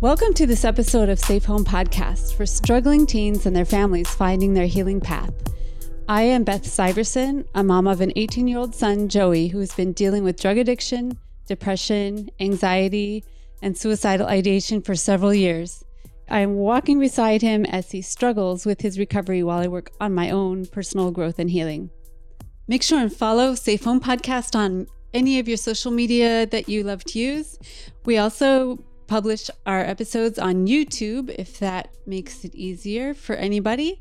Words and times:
Welcome 0.00 0.32
to 0.36 0.46
this 0.46 0.64
episode 0.64 1.10
of 1.10 1.18
Safe 1.18 1.44
Home 1.44 1.62
Podcast 1.62 2.34
for 2.34 2.46
struggling 2.46 3.04
teens 3.04 3.44
and 3.44 3.54
their 3.54 3.66
families 3.66 4.08
finding 4.08 4.54
their 4.54 4.66
healing 4.66 4.98
path. 4.98 5.34
I 6.08 6.22
am 6.22 6.42
Beth 6.42 6.62
Syverson, 6.62 7.46
a 7.54 7.62
mom 7.62 7.86
of 7.86 8.00
an 8.00 8.10
18 8.16 8.48
year 8.48 8.56
old 8.56 8.74
son, 8.74 9.10
Joey, 9.10 9.48
who's 9.48 9.74
been 9.74 9.92
dealing 9.92 10.24
with 10.24 10.40
drug 10.40 10.56
addiction, 10.56 11.18
depression, 11.46 12.30
anxiety, 12.40 13.24
and 13.60 13.76
suicidal 13.76 14.26
ideation 14.26 14.80
for 14.80 14.94
several 14.94 15.34
years. 15.34 15.84
I 16.30 16.40
am 16.40 16.54
walking 16.54 16.98
beside 16.98 17.42
him 17.42 17.66
as 17.66 17.90
he 17.90 18.00
struggles 18.00 18.64
with 18.64 18.80
his 18.80 18.98
recovery 18.98 19.42
while 19.42 19.58
I 19.58 19.66
work 19.66 19.90
on 20.00 20.14
my 20.14 20.30
own 20.30 20.64
personal 20.64 21.10
growth 21.10 21.38
and 21.38 21.50
healing. 21.50 21.90
Make 22.66 22.82
sure 22.82 23.00
and 23.00 23.14
follow 23.14 23.54
Safe 23.54 23.84
Home 23.84 24.00
Podcast 24.00 24.56
on 24.56 24.86
any 25.12 25.38
of 25.38 25.46
your 25.46 25.58
social 25.58 25.90
media 25.90 26.46
that 26.46 26.70
you 26.70 26.84
love 26.84 27.04
to 27.04 27.18
use. 27.18 27.58
We 28.06 28.16
also 28.16 28.82
publish 29.10 29.50
our 29.66 29.80
episodes 29.80 30.38
on 30.38 30.68
YouTube 30.68 31.34
if 31.36 31.58
that 31.58 31.88
makes 32.06 32.44
it 32.44 32.54
easier 32.54 33.12
for 33.12 33.34
anybody. 33.34 34.00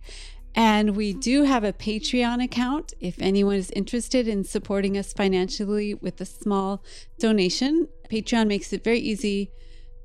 And 0.53 0.95
we 0.95 1.13
do 1.13 1.45
have 1.45 1.63
a 1.63 1.73
Patreon 1.73 2.43
account 2.43 2.93
if 2.99 3.19
anyone 3.19 3.55
is 3.55 3.71
interested 3.71 4.27
in 4.27 4.43
supporting 4.43 4.99
us 4.99 5.11
financially 5.11 5.95
with 5.95 6.21
a 6.21 6.25
small 6.25 6.83
donation. 7.17 7.87
Patreon 8.11 8.45
makes 8.45 8.71
it 8.71 8.83
very 8.83 8.99
easy 8.99 9.49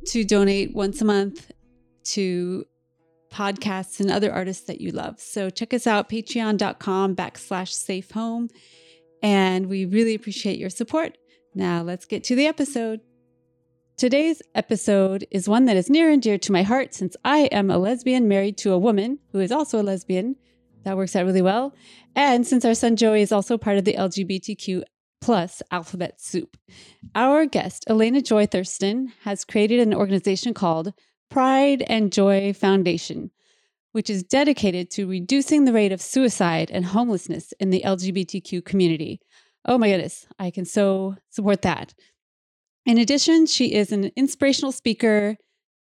to 0.07 0.25
donate 0.25 0.75
once 0.75 1.03
a 1.03 1.05
month 1.05 1.53
to 2.05 2.65
podcasts 3.31 4.01
and 4.01 4.11
other 4.11 4.33
artists 4.33 4.65
that 4.69 4.81
you 4.81 4.91
love. 4.91 5.21
So 5.21 5.51
check 5.51 5.75
us 5.75 5.87
out, 5.87 6.09
patreon.com 6.09 7.15
backslash 7.15 7.73
safe 7.73 8.11
home. 8.13 8.49
And 9.23 9.67
we 9.67 9.85
really 9.85 10.15
appreciate 10.15 10.59
your 10.59 10.71
support. 10.71 11.19
Now 11.55 11.83
let's 11.83 12.07
get 12.07 12.25
to 12.25 12.35
the 12.35 12.47
episode. 12.47 13.01
Today's 13.97 14.43
episode 14.57 15.25
is 15.31 15.49
one 15.49 15.67
that 15.67 15.77
is 15.77 15.89
near 15.89 16.11
and 16.11 16.21
dear 16.21 16.37
to 16.39 16.51
my 16.51 16.63
heart 16.65 16.93
since 16.93 17.17
I 17.25 17.43
am 17.53 17.71
a 17.71 17.79
lesbian 17.79 18.27
married 18.27 18.59
to 18.59 18.73
a 18.73 18.79
woman 18.79 19.21
who 19.31 19.39
is 19.39 19.53
also 19.53 19.81
a 19.81 19.85
lesbian. 19.85 20.35
That 20.83 20.97
works 20.97 21.15
out 21.15 21.25
really 21.25 21.43
well. 21.43 21.77
And 22.17 22.45
since 22.45 22.65
our 22.65 22.75
son 22.75 22.97
Joey 22.97 23.23
is 23.23 23.31
also 23.31 23.57
part 23.57 23.79
of 23.79 23.85
the 23.85 23.95
LGBTQ 23.95 24.83
plus 25.21 25.63
alphabet 25.71 26.21
soup. 26.21 26.57
Our 27.15 27.47
guest, 27.47 27.85
Elena 27.89 28.21
Joy 28.21 28.47
Thurston, 28.47 29.13
has 29.23 29.45
created 29.45 29.79
an 29.79 29.95
organization 29.95 30.55
called 30.55 30.93
Pride 31.31 31.85
and 31.87 32.13
Joy 32.13 32.53
Foundation, 32.53 33.31
which 33.93 34.11
is 34.11 34.25
dedicated 34.25 34.91
to 34.91 35.07
reducing 35.07 35.67
the 35.67 35.73
rate 35.73 35.93
of 35.93 36.03
suicide 36.03 36.69
and 36.73 36.87
homelessness 36.87 37.53
in 37.61 37.71
the 37.71 37.83
LGBTQ 37.87 38.65
community. 38.65 39.21
Oh 39.65 39.79
my 39.79 39.89
goodness, 39.89 40.27
I 40.37 40.51
can 40.51 40.65
so 40.65 41.15
support 41.31 41.63
that. 41.63 41.95
In 42.87 42.99
addition, 42.99 43.47
she 43.47 43.73
is 43.73 43.93
an 43.93 44.11
inspirational 44.15 44.71
speaker, 44.71 45.39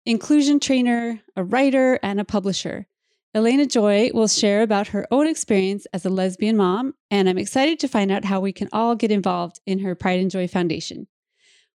inclusion 0.07 0.61
trainer, 0.61 1.21
a 1.35 1.43
writer, 1.43 1.99
and 2.01 2.21
a 2.21 2.25
publisher. 2.25 2.87
Elena 3.35 3.67
Joy 3.67 4.11
will 4.15 4.29
share 4.29 4.63
about 4.63 4.87
her 4.89 5.09
own 5.11 5.27
experience 5.27 5.85
as 5.93 6.07
a 6.07 6.11
lesbian 6.11 6.57
mom, 6.57 6.95
and 7.11 7.29
I'm 7.29 7.39
excited 7.39 7.81
to 7.81 7.89
find 7.89 8.13
out 8.13 8.25
how 8.25 8.39
we 8.39 8.53
can 8.53 8.69
all 8.73 8.95
get 8.95 9.11
involved 9.11 9.59
in 9.67 9.81
her 9.81 9.97
Pride 9.97 10.21
and 10.21 10.31
Joy 10.31 10.47
Foundation. 10.47 11.09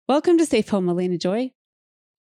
Welcome 0.07 0.37
to 0.37 0.45
Safe 0.45 0.69
Home, 0.69 0.87
Elena 0.89 1.17
Joy. 1.17 1.49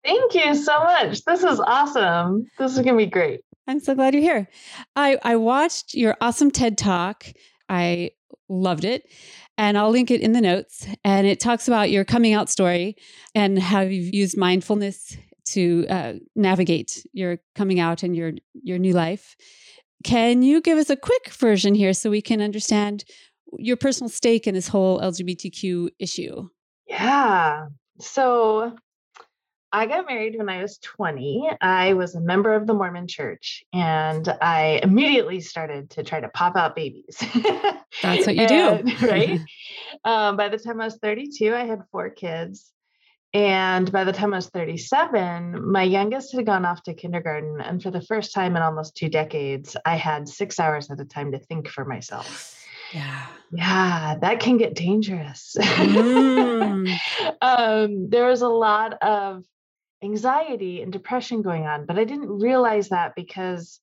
Thank 0.05 0.33
you 0.35 0.55
so 0.55 0.79
much. 0.85 1.25
This 1.25 1.43
is 1.43 1.59
awesome. 1.59 2.47
This 2.59 2.77
is 2.77 2.79
going 2.79 2.97
to 2.97 3.05
be 3.05 3.11
great. 3.11 3.41
I'm 3.67 3.81
so 3.81 3.97
glad 3.97 4.15
you're 4.15 4.23
here. 4.23 4.49
I, 4.95 5.19
I 5.25 5.35
watched 5.35 5.95
your 5.95 6.17
awesome 6.21 6.53
TED 6.53 6.79
Talk. 6.79 7.27
I 7.69 8.11
loved 8.49 8.85
it. 8.85 9.11
And 9.57 9.79
I'll 9.79 9.91
link 9.91 10.11
it 10.11 10.21
in 10.21 10.33
the 10.33 10.41
notes. 10.41 10.87
And 11.05 11.27
it 11.27 11.41
talks 11.41 11.69
about 11.69 11.91
your 11.91 12.05
coming 12.05 12.33
out 12.33 12.51
story 12.51 12.97
and 13.35 13.59
how 13.59 13.81
you've 13.83 14.13
used 14.13 14.37
mindfulness 14.37 15.17
to 15.47 15.87
uh, 15.89 16.15
navigate 16.35 17.07
your 17.13 17.39
coming 17.55 17.79
out 17.79 18.03
and 18.03 18.17
your 18.17 18.33
your 18.55 18.79
new 18.79 18.93
life. 18.93 19.37
Can 20.03 20.43
you 20.43 20.61
give 20.61 20.79
us 20.79 20.91
a 20.91 20.97
quick 20.97 21.31
version 21.31 21.75
here 21.75 21.95
so 21.95 22.11
we 22.11 22.23
can 22.23 22.41
understand 22.41 23.05
your 23.59 23.77
personal 23.77 24.09
stake 24.09 24.47
in 24.47 24.55
this 24.55 24.69
whole 24.69 25.01
LGBTQ 25.01 25.91
issue? 25.99 26.49
Yeah. 26.87 27.69
So 28.01 28.77
I 29.75 29.87
got 29.87 30.07
married 30.07 30.39
when 30.39 30.49
I 30.49 30.63
was 30.63 30.79
20. 30.79 31.51
I 31.61 31.95
was 31.95 32.15
a 32.15 32.21
member 32.21 32.55
of 32.55 32.69
the 32.69 32.75
Mormon 32.75 33.09
church 33.09 33.65
and 33.73 34.29
I 34.41 34.79
immediately 34.85 35.41
started 35.41 35.91
to 35.91 36.05
try 36.05 36.21
to 36.21 36.29
pop 36.29 36.55
out 36.55 36.77
babies. 36.77 37.17
That's 38.01 38.25
what 38.25 38.37
you 38.37 38.43
and, 38.43 38.87
do. 38.87 39.07
right. 39.07 39.41
Um, 40.05 40.37
by 40.37 40.49
the 40.49 40.59
time 40.59 40.81
I 40.83 40.85
was 40.85 40.99
32, 40.99 41.55
I 41.55 41.65
had 41.65 41.81
four 41.91 42.11
kids. 42.11 42.71
And 43.33 43.91
by 43.91 44.05
the 44.05 44.13
time 44.13 44.35
I 44.35 44.37
was 44.37 44.51
37, 44.51 45.73
my 45.73 45.83
youngest 45.83 46.35
had 46.35 46.45
gone 46.45 46.67
off 46.67 46.83
to 46.83 46.95
kindergarten. 46.95 47.61
And 47.61 47.83
for 47.83 47.91
the 47.91 48.03
first 48.03 48.35
time 48.35 48.55
in 48.55 48.63
almost 48.63 48.97
two 48.97 49.09
decades, 49.09 49.77
I 49.87 49.97
had 49.97 50.29
six 50.29 50.61
hours 50.61 50.91
at 50.91 51.01
a 51.01 51.07
time 51.07 51.33
to 51.33 51.39
think 51.39 51.69
for 51.69 51.85
myself. 51.87 52.61
Yeah. 52.93 53.27
Yeah, 53.51 54.17
that 54.21 54.41
can 54.41 54.57
get 54.59 54.75
dangerous. 54.75 55.57
Mm. 55.65 56.99
um, 57.41 58.11
there 58.11 58.27
was 58.27 58.43
a 58.43 58.49
lot 58.49 58.95
of 59.03 59.45
anxiety 60.05 60.83
and 60.83 60.93
depression 60.93 61.43
going 61.43 61.67
on, 61.67 61.87
but 61.87 61.99
I 61.99 62.05
didn't 62.05 62.39
realize 62.39 62.91
that 62.91 63.15
because 63.15 63.81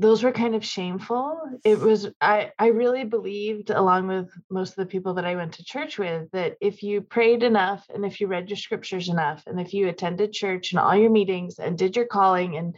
those 0.00 0.22
were 0.22 0.32
kind 0.32 0.54
of 0.54 0.64
shameful. 0.64 1.38
It 1.62 1.78
was 1.78 2.08
I 2.22 2.52
I 2.58 2.68
really 2.68 3.04
believed 3.04 3.68
along 3.68 4.06
with 4.06 4.30
most 4.48 4.70
of 4.70 4.76
the 4.76 4.86
people 4.86 5.14
that 5.14 5.26
I 5.26 5.36
went 5.36 5.52
to 5.54 5.64
church 5.64 5.98
with 5.98 6.30
that 6.32 6.56
if 6.62 6.82
you 6.82 7.02
prayed 7.02 7.42
enough 7.42 7.84
and 7.92 8.06
if 8.06 8.18
you 8.18 8.26
read 8.26 8.48
your 8.48 8.56
scriptures 8.56 9.10
enough 9.10 9.42
and 9.46 9.60
if 9.60 9.74
you 9.74 9.88
attended 9.88 10.32
church 10.32 10.72
and 10.72 10.80
all 10.80 10.96
your 10.96 11.10
meetings 11.10 11.58
and 11.58 11.76
did 11.76 11.96
your 11.96 12.06
calling 12.06 12.56
and 12.56 12.76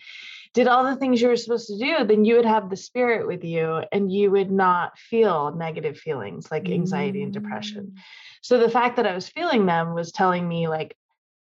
did 0.52 0.66
all 0.66 0.84
the 0.84 0.96
things 0.96 1.22
you 1.22 1.28
were 1.28 1.36
supposed 1.36 1.68
to 1.68 1.78
do, 1.78 2.04
then 2.04 2.24
you 2.24 2.34
would 2.34 2.44
have 2.44 2.68
the 2.68 2.76
spirit 2.76 3.26
with 3.26 3.44
you 3.44 3.82
and 3.92 4.12
you 4.12 4.32
would 4.32 4.50
not 4.50 4.98
feel 4.98 5.54
negative 5.54 5.98
feelings 5.98 6.50
like 6.50 6.68
anxiety 6.68 7.22
and 7.22 7.32
depression. 7.32 7.92
Mm. 7.94 8.00
So 8.42 8.58
the 8.58 8.68
fact 8.68 8.96
that 8.96 9.06
I 9.06 9.14
was 9.14 9.28
feeling 9.28 9.64
them 9.64 9.94
was 9.94 10.10
telling 10.10 10.46
me 10.46 10.66
like 10.66 10.96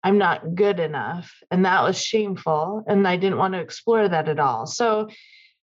I'm 0.06 0.18
not 0.18 0.54
good 0.54 0.78
enough. 0.78 1.34
And 1.50 1.64
that 1.64 1.82
was 1.82 2.00
shameful. 2.00 2.84
And 2.86 3.08
I 3.08 3.16
didn't 3.16 3.38
want 3.38 3.54
to 3.54 3.60
explore 3.60 4.08
that 4.08 4.28
at 4.28 4.38
all. 4.38 4.64
So 4.64 5.08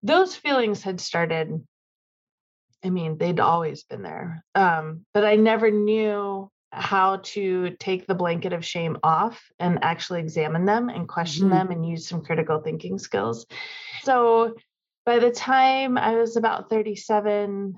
those 0.02 0.34
feelings 0.34 0.82
had 0.82 1.02
started. 1.02 1.62
I 2.82 2.88
mean, 2.88 3.18
they'd 3.18 3.40
always 3.40 3.82
been 3.82 4.02
there. 4.02 4.42
Um, 4.54 5.04
but 5.12 5.26
I 5.26 5.36
never 5.36 5.70
knew 5.70 6.50
how 6.70 7.18
to 7.18 7.76
take 7.78 8.06
the 8.06 8.14
blanket 8.14 8.54
of 8.54 8.64
shame 8.64 8.96
off 9.02 9.38
and 9.58 9.80
actually 9.82 10.20
examine 10.20 10.64
them 10.64 10.88
and 10.88 11.06
question 11.06 11.48
mm-hmm. 11.48 11.68
them 11.68 11.70
and 11.70 11.86
use 11.86 12.08
some 12.08 12.24
critical 12.24 12.62
thinking 12.62 12.98
skills. 12.98 13.44
So 14.02 14.54
by 15.04 15.18
the 15.18 15.30
time 15.30 15.98
I 15.98 16.14
was 16.14 16.38
about 16.38 16.70
37, 16.70 17.74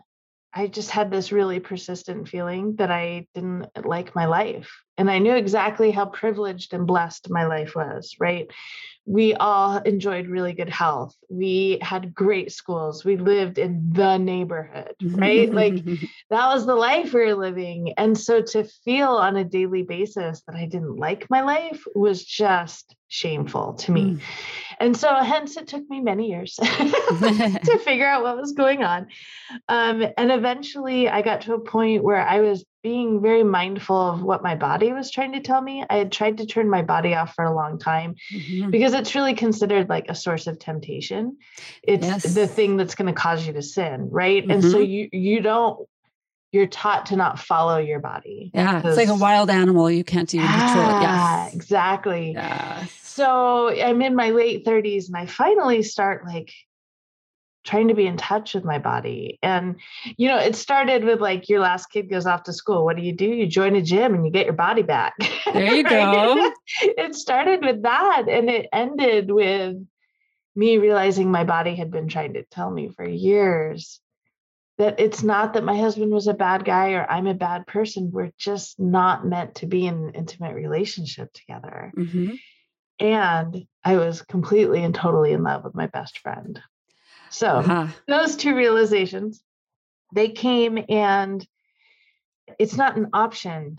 I 0.54 0.68
just 0.68 0.90
had 0.90 1.10
this 1.10 1.32
really 1.32 1.58
persistent 1.58 2.28
feeling 2.28 2.76
that 2.76 2.92
I 2.92 3.26
didn't 3.34 3.66
like 3.84 4.14
my 4.14 4.26
life. 4.26 4.70
And 4.96 5.10
I 5.10 5.18
knew 5.18 5.34
exactly 5.34 5.90
how 5.90 6.06
privileged 6.06 6.72
and 6.72 6.86
blessed 6.86 7.30
my 7.30 7.46
life 7.46 7.74
was, 7.74 8.14
right? 8.20 8.50
We 9.06 9.34
all 9.34 9.78
enjoyed 9.78 10.28
really 10.28 10.54
good 10.54 10.70
health. 10.70 11.14
We 11.28 11.78
had 11.82 12.14
great 12.14 12.52
schools. 12.52 13.04
We 13.04 13.16
lived 13.16 13.58
in 13.58 13.90
the 13.92 14.16
neighborhood, 14.16 14.94
right? 15.02 15.52
like 15.52 15.84
that 16.30 16.46
was 16.54 16.64
the 16.64 16.74
life 16.74 17.12
we 17.12 17.26
were 17.26 17.34
living. 17.34 17.92
And 17.98 18.16
so 18.16 18.40
to 18.40 18.64
feel 18.84 19.08
on 19.08 19.36
a 19.36 19.44
daily 19.44 19.82
basis 19.82 20.42
that 20.46 20.56
I 20.56 20.64
didn't 20.66 20.96
like 20.96 21.28
my 21.28 21.42
life 21.42 21.84
was 21.94 22.24
just 22.24 22.96
shameful 23.08 23.74
to 23.74 23.92
me. 23.92 24.02
Mm. 24.02 24.20
And 24.80 24.96
so, 24.96 25.14
hence, 25.16 25.56
it 25.56 25.68
took 25.68 25.88
me 25.88 26.00
many 26.00 26.28
years 26.30 26.54
to 26.56 27.80
figure 27.84 28.06
out 28.06 28.22
what 28.22 28.36
was 28.36 28.52
going 28.52 28.82
on. 28.82 29.06
Um, 29.68 30.04
and 30.16 30.32
eventually, 30.32 31.08
I 31.08 31.22
got 31.22 31.42
to 31.42 31.54
a 31.54 31.60
point 31.60 32.02
where 32.02 32.26
I 32.26 32.40
was 32.40 32.64
being 32.84 33.22
very 33.22 33.42
mindful 33.42 33.96
of 33.96 34.22
what 34.22 34.42
my 34.42 34.54
body 34.54 34.92
was 34.92 35.10
trying 35.10 35.32
to 35.32 35.40
tell 35.40 35.60
me. 35.60 35.82
I 35.88 35.96
had 35.96 36.12
tried 36.12 36.36
to 36.38 36.46
turn 36.46 36.68
my 36.68 36.82
body 36.82 37.14
off 37.14 37.34
for 37.34 37.42
a 37.42 37.54
long 37.54 37.78
time 37.78 38.14
mm-hmm. 38.30 38.70
because 38.70 38.92
it's 38.92 39.14
really 39.14 39.32
considered 39.34 39.88
like 39.88 40.10
a 40.10 40.14
source 40.14 40.46
of 40.46 40.58
temptation. 40.58 41.38
It's 41.82 42.06
yes. 42.06 42.34
the 42.34 42.46
thing 42.46 42.76
that's 42.76 42.94
going 42.94 43.12
to 43.12 43.18
cause 43.18 43.44
you 43.46 43.54
to 43.54 43.62
sin, 43.62 44.10
right? 44.10 44.42
Mm-hmm. 44.42 44.50
And 44.50 44.62
so 44.62 44.76
mm-hmm. 44.76 44.90
you 44.90 45.08
you 45.12 45.40
don't 45.40 45.88
you're 46.52 46.66
taught 46.66 47.06
to 47.06 47.16
not 47.16 47.38
follow 47.38 47.78
your 47.78 48.00
body. 48.00 48.50
Yeah, 48.54 48.82
it's 48.84 48.98
like 48.98 49.08
a 49.08 49.16
wild 49.16 49.48
animal. 49.48 49.90
You 49.90 50.04
can't 50.04 50.32
even 50.34 50.46
yeah, 50.46 50.66
control 50.66 50.98
it. 50.98 51.02
Yeah, 51.02 51.48
exactly. 51.52 52.32
Yeah. 52.32 52.84
So 53.02 53.70
I'm 53.70 54.02
in 54.02 54.14
my 54.14 54.30
late 54.30 54.66
30s 54.66 55.08
and 55.08 55.16
I 55.16 55.24
finally 55.24 55.82
start 55.82 56.26
like 56.26 56.52
trying 57.64 57.88
to 57.88 57.94
be 57.94 58.06
in 58.06 58.16
touch 58.16 58.54
with 58.54 58.64
my 58.64 58.78
body. 58.78 59.38
And, 59.42 59.76
you 60.16 60.28
know, 60.28 60.38
it 60.38 60.54
started 60.54 61.02
with 61.02 61.20
like 61.20 61.48
your 61.48 61.60
last 61.60 61.86
kid 61.86 62.10
goes 62.10 62.26
off 62.26 62.44
to 62.44 62.52
school. 62.52 62.84
What 62.84 62.96
do 62.96 63.02
you 63.02 63.14
do? 63.14 63.24
You 63.24 63.46
join 63.46 63.74
a 63.74 63.82
gym 63.82 64.14
and 64.14 64.24
you 64.24 64.30
get 64.30 64.44
your 64.44 64.54
body 64.54 64.82
back. 64.82 65.14
There 65.54 65.74
you 65.74 65.84
go. 65.84 66.52
it 66.80 67.14
started 67.14 67.64
with 67.64 67.82
that. 67.82 68.24
And 68.28 68.50
it 68.50 68.66
ended 68.72 69.30
with 69.30 69.76
me 70.56 70.78
realizing 70.78 71.30
my 71.30 71.44
body 71.44 71.76
had 71.76 71.92
been 71.92 72.08
trying 72.08 72.34
to 72.34 72.42
tell 72.44 72.68
me 72.68 72.88
for 72.88 73.06
years 73.06 74.00
that 74.78 74.98
it's 74.98 75.22
not 75.22 75.54
that 75.54 75.62
my 75.62 75.76
husband 75.76 76.10
was 76.10 76.26
a 76.26 76.34
bad 76.34 76.64
guy 76.64 76.92
or 76.92 77.08
I'm 77.08 77.28
a 77.28 77.34
bad 77.34 77.68
person. 77.68 78.10
We're 78.12 78.32
just 78.36 78.80
not 78.80 79.24
meant 79.24 79.56
to 79.56 79.66
be 79.66 79.86
in 79.86 79.94
an 79.94 80.10
intimate 80.14 80.54
relationship 80.54 81.32
together. 81.32 81.92
Mm-hmm. 81.96 82.34
and 82.98 83.66
I 83.84 83.96
was 83.96 84.22
completely 84.22 84.82
and 84.82 84.94
totally 84.94 85.32
in 85.32 85.42
love 85.44 85.62
with 85.62 85.74
my 85.74 85.86
best 85.86 86.18
friend. 86.18 86.60
So 87.34 87.48
uh-huh. 87.48 87.88
those 88.06 88.36
two 88.36 88.54
realizations, 88.54 89.42
they 90.14 90.28
came 90.28 90.78
and 90.88 91.44
it's 92.60 92.76
not 92.76 92.96
an 92.96 93.08
option 93.12 93.78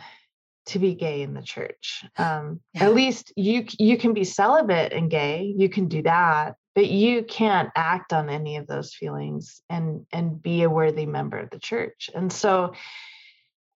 to 0.67 0.79
be 0.79 0.93
gay 0.93 1.21
in 1.21 1.33
the 1.33 1.41
church. 1.41 2.03
Um, 2.17 2.59
yeah. 2.73 2.85
At 2.85 2.95
least 2.95 3.31
you 3.37 3.65
you 3.79 3.97
can 3.97 4.13
be 4.13 4.25
celibate 4.25 4.91
and 4.91 5.09
gay. 5.09 5.53
You 5.55 5.69
can 5.69 5.87
do 5.87 6.01
that, 6.01 6.55
but 6.73 6.87
you 6.87 7.23
can't 7.23 7.69
act 7.75 8.11
on 8.11 8.29
any 8.29 8.57
of 8.57 8.67
those 8.67 8.93
feelings 8.93 9.61
and 9.69 10.05
and 10.11 10.41
be 10.41 10.63
a 10.63 10.69
worthy 10.69 11.05
member 11.05 11.37
of 11.37 11.49
the 11.49 11.59
church. 11.59 12.09
And 12.13 12.33
so 12.33 12.73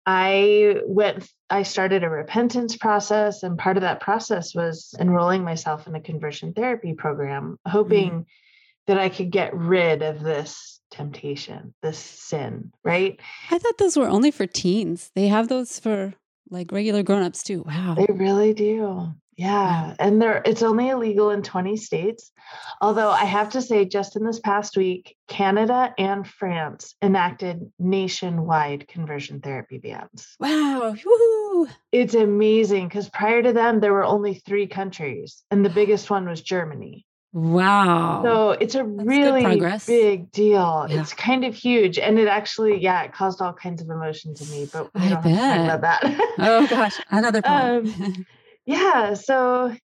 I 0.05 0.81
went, 0.85 1.29
I 1.49 1.63
started 1.63 2.03
a 2.03 2.09
repentance 2.09 2.75
process, 2.75 3.43
and 3.43 3.57
part 3.57 3.77
of 3.77 3.81
that 3.81 4.01
process 4.01 4.55
was 4.55 4.93
enrolling 4.99 5.43
myself 5.43 5.87
in 5.87 5.95
a 5.95 6.01
conversion 6.01 6.53
therapy 6.53 6.93
program, 6.93 7.57
hoping 7.65 8.09
mm-hmm. 8.09 8.21
That 8.89 8.97
I 8.97 9.09
could 9.09 9.29
get 9.29 9.55
rid 9.55 10.01
of 10.01 10.23
this 10.23 10.81
temptation, 10.89 11.75
this 11.83 11.99
sin, 11.99 12.73
right? 12.83 13.19
I 13.51 13.59
thought 13.59 13.77
those 13.77 13.95
were 13.95 14.09
only 14.09 14.31
for 14.31 14.47
teens. 14.47 15.11
They 15.13 15.27
have 15.27 15.47
those 15.47 15.79
for 15.79 16.15
like 16.49 16.71
regular 16.71 17.03
grown-ups 17.03 17.43
too. 17.43 17.63
Wow. 17.67 17.93
They 17.95 18.11
really 18.11 18.55
do. 18.55 19.13
Yeah, 19.37 19.93
and 19.99 20.19
there 20.19 20.41
it's 20.43 20.63
only 20.63 20.89
illegal 20.89 21.29
in 21.29 21.43
20 21.43 21.77
states. 21.77 22.31
Although 22.81 23.11
I 23.11 23.25
have 23.25 23.49
to 23.51 23.61
say 23.61 23.85
just 23.85 24.15
in 24.15 24.25
this 24.25 24.39
past 24.39 24.75
week, 24.75 25.15
Canada 25.27 25.93
and 25.99 26.27
France 26.27 26.95
enacted 27.01 27.71
nationwide 27.77 28.87
conversion 28.87 29.39
therapy 29.39 29.77
bans. 29.77 30.35
Wow. 30.39 30.95
Woo-hoo. 31.05 31.67
It's 31.91 32.15
amazing 32.15 32.89
cuz 32.89 33.07
prior 33.09 33.43
to 33.43 33.53
them 33.53 33.79
there 33.79 33.93
were 33.93 34.03
only 34.03 34.33
3 34.33 34.65
countries 34.65 35.43
and 35.51 35.63
the 35.63 35.69
biggest 35.69 36.09
one 36.09 36.27
was 36.27 36.41
Germany. 36.41 37.05
Wow. 37.31 38.23
So 38.23 38.51
it's 38.51 38.75
a 38.75 38.79
That's 38.79 39.07
really 39.07 39.59
big 39.85 40.31
deal. 40.31 40.87
Yeah. 40.89 41.01
It's 41.01 41.13
kind 41.13 41.45
of 41.45 41.53
huge. 41.53 41.99
And 41.99 42.17
it 42.17 42.27
actually, 42.27 42.81
yeah, 42.81 43.03
it 43.03 43.13
caused 43.13 43.41
all 43.41 43.53
kinds 43.53 43.81
of 43.81 43.89
emotions 43.89 44.41
in 44.41 44.49
me, 44.49 44.67
but 44.71 44.93
we 44.95 45.01
I 45.01 45.09
don't 45.09 45.23
bet. 45.23 45.33
have 45.33 45.53
to 45.53 45.67
talk 45.67 45.79
about 45.79 46.01
that. 46.01 46.35
oh 46.39 46.67
gosh, 46.67 46.99
another 47.11 47.41
point. 47.43 47.97
Um, 47.97 48.25
yeah, 48.65 49.13
so 49.13 49.75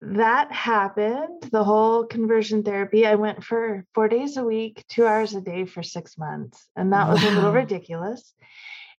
that 0.00 0.52
happened, 0.52 1.48
the 1.50 1.64
whole 1.64 2.04
conversion 2.04 2.62
therapy. 2.62 3.06
I 3.06 3.16
went 3.16 3.44
for 3.44 3.84
four 3.94 4.08
days 4.08 4.36
a 4.36 4.44
week, 4.44 4.84
two 4.88 5.06
hours 5.06 5.34
a 5.34 5.40
day 5.40 5.66
for 5.66 5.82
six 5.82 6.16
months. 6.16 6.66
And 6.76 6.92
that 6.92 7.08
wow. 7.08 7.12
was 7.12 7.24
a 7.24 7.30
little 7.30 7.52
ridiculous. 7.52 8.32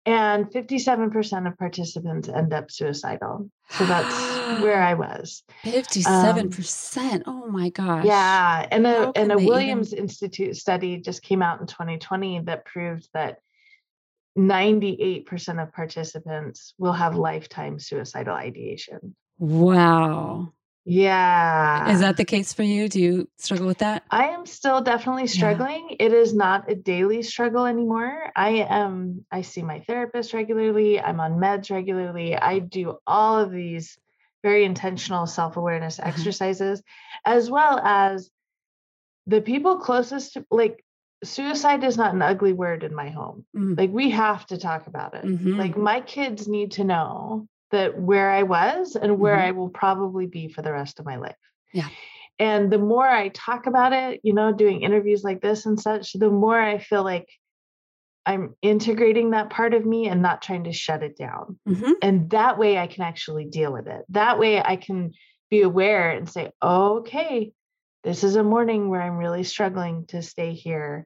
And 0.07 0.45
57% 0.45 1.48
of 1.48 1.57
participants 1.57 2.30
end 2.30 2.54
up 2.54 2.71
suicidal. 2.71 3.51
So 3.71 3.86
that's 3.86 4.62
where 4.62 4.81
I 4.81 4.94
was. 4.94 5.44
57%. 5.65 7.13
Um, 7.13 7.24
oh 7.25 7.48
my 7.48 7.69
gosh. 7.69 8.06
Yeah. 8.06 8.65
And 8.71 8.88
a, 8.88 9.12
and 9.18 9.33
a 9.33 9.38
Williams 9.38 9.92
even... 9.92 10.06
Institute 10.06 10.56
study 10.56 11.01
just 11.01 11.24
came 11.24 11.42
out 11.42 11.59
in 11.59 11.68
2020 11.68 12.39
that 12.44 12.63
proved 12.63 13.09
that 13.13 13.39
98% 14.38 15.62
of 15.62 15.74
participants 15.74 16.74
will 16.77 16.94
have 16.94 17.18
lifetime 17.18 17.77
suicidal 17.77 18.33
ideation. 18.33 19.13
Wow. 19.39 20.53
Yeah. 20.89 21.92
Is 21.92 22.00
that 22.00 22.16
the 22.16 22.24
case 22.24 22.54
for 22.54 22.63
you? 22.63 22.88
Do 22.88 23.01
you 23.01 23.28
struggle 23.38 23.68
with 23.68 23.80
that? 23.80 24.04
I 24.10 24.28
am 24.28 24.45
still 24.45 24.80
definitely 24.80 25.28
struggling. 25.28 25.88
Yeah. 25.89 26.06
It 26.06 26.13
is 26.13 26.34
not 26.34 26.72
a 26.72 26.75
daily 26.75 27.24
struggle 27.24 27.66
anymore. 27.66 28.31
I 28.34 28.66
am 28.69 29.25
I 29.30 29.42
see 29.42 29.63
my 29.63 29.81
therapist 29.81 30.34
regularly. 30.34 30.98
I'm 30.98 31.19
on 31.19 31.34
meds 31.34 31.69
regularly. 31.69 32.38
I 32.38 32.60
do 32.60 33.00
all 33.06 33.38
of 33.38 33.51
these 33.51 33.98
very 34.44 34.63
intentional 34.63 35.28
self-awareness 35.28 35.98
mm-hmm. 35.98 36.07
exercises 36.07 36.81
as 37.25 37.50
well 37.51 37.80
as 37.80 38.31
the 39.25 39.42
people 39.42 39.80
closest 39.80 40.36
to 40.36 40.45
like 40.50 40.86
suicide 41.22 41.84
is 41.84 41.98
not 41.98 42.13
an 42.13 42.22
ugly 42.22 42.54
word 42.54 42.86
in 42.86 42.95
my 42.95 43.10
home. 43.10 43.45
Mm-hmm. 43.54 43.74
Like 43.78 43.89
we 43.92 44.12
have 44.12 44.45
to 44.45 44.57
talk 44.57 44.88
about 44.88 45.16
it. 45.16 45.25
Mm-hmm. 45.25 45.60
Like 45.60 45.75
my 45.75 46.00
kids 46.00 46.48
need 46.48 46.72
to 46.74 46.86
know 46.86 47.50
that 47.71 47.99
where 47.99 48.29
I 48.29 48.43
was 48.43 48.95
and 48.95 49.19
where 49.19 49.35
mm-hmm. 49.35 49.47
I 49.47 49.51
will 49.51 49.69
probably 49.69 50.27
be 50.27 50.47
for 50.47 50.61
the 50.61 50.71
rest 50.71 50.99
of 50.99 51.05
my 51.05 51.17
life. 51.17 51.35
Yeah. 51.73 51.89
And 52.39 52.71
the 52.71 52.77
more 52.77 53.07
I 53.07 53.29
talk 53.29 53.65
about 53.65 53.93
it, 53.93 54.21
you 54.23 54.33
know, 54.33 54.53
doing 54.53 54.81
interviews 54.81 55.23
like 55.23 55.41
this 55.41 55.65
and 55.65 55.79
such, 55.79 56.13
the 56.13 56.29
more 56.29 56.59
I 56.59 56.77
feel 56.77 57.03
like 57.03 57.27
I'm 58.25 58.55
integrating 58.61 59.31
that 59.31 59.49
part 59.49 59.73
of 59.73 59.85
me 59.85 60.07
and 60.07 60.21
not 60.21 60.41
trying 60.41 60.65
to 60.65 60.73
shut 60.73 61.01
it 61.01 61.17
down. 61.17 61.57
Mm-hmm. 61.67 61.93
And 62.01 62.29
that 62.31 62.57
way 62.57 62.77
I 62.77 62.87
can 62.87 63.03
actually 63.03 63.45
deal 63.45 63.71
with 63.71 63.87
it. 63.87 64.03
That 64.09 64.37
way 64.37 64.61
I 64.61 64.75
can 64.75 65.13
be 65.49 65.61
aware 65.61 66.11
and 66.11 66.29
say, 66.29 66.51
okay, 66.61 67.53
this 68.03 68.23
is 68.23 68.35
a 68.35 68.43
morning 68.43 68.89
where 68.89 69.01
I'm 69.01 69.17
really 69.17 69.43
struggling 69.43 70.05
to 70.07 70.21
stay 70.21 70.53
here 70.53 71.05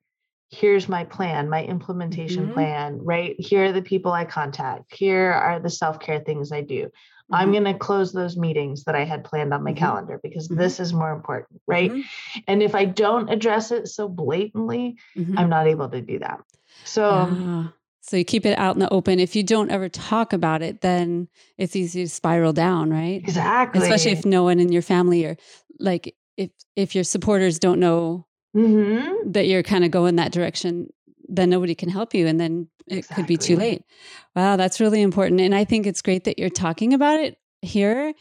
here's 0.52 0.90
my 0.90 1.06
plan, 1.06 1.50
my 1.50 1.64
implementation 1.64 2.44
mm-hmm. 2.44 2.54
plan, 2.54 3.00
right? 3.02 3.36
Here 3.40 3.66
are 3.66 3.72
the 3.72 3.82
people 3.82 4.12
I 4.12 4.26
contact. 4.26 4.94
Here 4.94 5.32
are 5.32 5.60
the 5.60 5.70
self 5.70 6.00
care 6.00 6.20
things 6.20 6.52
I 6.52 6.62
do. 6.62 6.84
Mm-hmm. 6.84 7.36
I'm 7.36 7.52
going 7.52 7.64
to 7.64 7.74
close 7.74 8.12
those 8.12 8.36
meetings 8.38 8.84
that 8.84 8.96
I 8.96 9.06
had 9.06 9.24
planned 9.24 9.54
on 9.54 9.64
my 9.64 9.72
mm-hmm. 9.72 9.80
calendar 9.80 10.20
because 10.22 10.50
mm-hmm. 10.50 10.60
this 10.60 10.80
is 10.80 10.94
more 10.94 11.12
important, 11.12 11.62
right? 11.68 11.90
Mm-hmm. 11.90 12.40
And 12.48 12.62
if 12.62 12.76
I 12.76 12.86
don't 12.86 13.30
address 13.30 13.72
it 13.72 13.88
so 13.88 14.10
blatantly, 14.10 14.98
mm-hmm. 15.18 15.38
I'm 15.38 15.50
not 15.50 15.68
able 15.68 15.90
to 15.90 16.02
do 16.02 16.20
that. 16.20 16.42
So. 16.84 17.72
So 18.04 18.18
you 18.18 18.26
keep 18.26 18.48
it 18.48 18.58
out 18.58 18.76
in 18.76 18.80
the 18.80 18.90
open. 18.90 19.20
If 19.20 19.36
you 19.36 19.44
don't 19.44 19.70
ever 19.70 19.88
talk 19.88 20.34
about 20.34 20.64
it, 20.64 20.82
then 20.82 21.28
it's 21.60 21.76
easy 21.76 22.02
to 22.04 22.10
spiral 22.10 22.52
down, 22.52 22.90
right? 22.90 23.22
Exactly. 23.22 23.80
Especially 23.80 24.12
if 24.12 24.26
no 24.26 24.44
one 24.44 24.60
in 24.60 24.72
your 24.72 24.82
family 24.82 25.24
or 25.24 25.38
like 25.80 26.16
if 26.36 26.50
if 26.76 26.96
your 26.96 27.04
supporters 27.04 27.60
don't 27.60 27.80
know 27.80 28.26
mm-hmm. 28.56 29.32
that 29.32 29.48
you're 29.48 29.64
kind 29.64 29.84
of 29.84 29.92
going 29.92 30.16
that 30.18 30.32
direction, 30.32 30.92
then 31.28 31.50
nobody 31.50 31.76
can 31.76 31.90
help 31.90 32.14
you. 32.14 32.28
And 32.28 32.40
then 32.40 32.68
it 32.88 33.00
exactly. 33.00 33.24
could 33.24 33.28
be 33.28 33.38
too 33.38 33.56
late. 33.56 33.84
Wow, 34.36 34.56
that's 34.56 34.80
really 34.80 35.02
important. 35.02 35.42
And 35.42 35.56
I 35.56 35.64
think 35.64 35.86
it's 35.86 36.02
great 36.02 36.26
that 36.26 36.40
you're 36.40 36.50
talking 36.50 36.94
about 36.94 37.20
it 37.20 37.38
here 37.62 38.14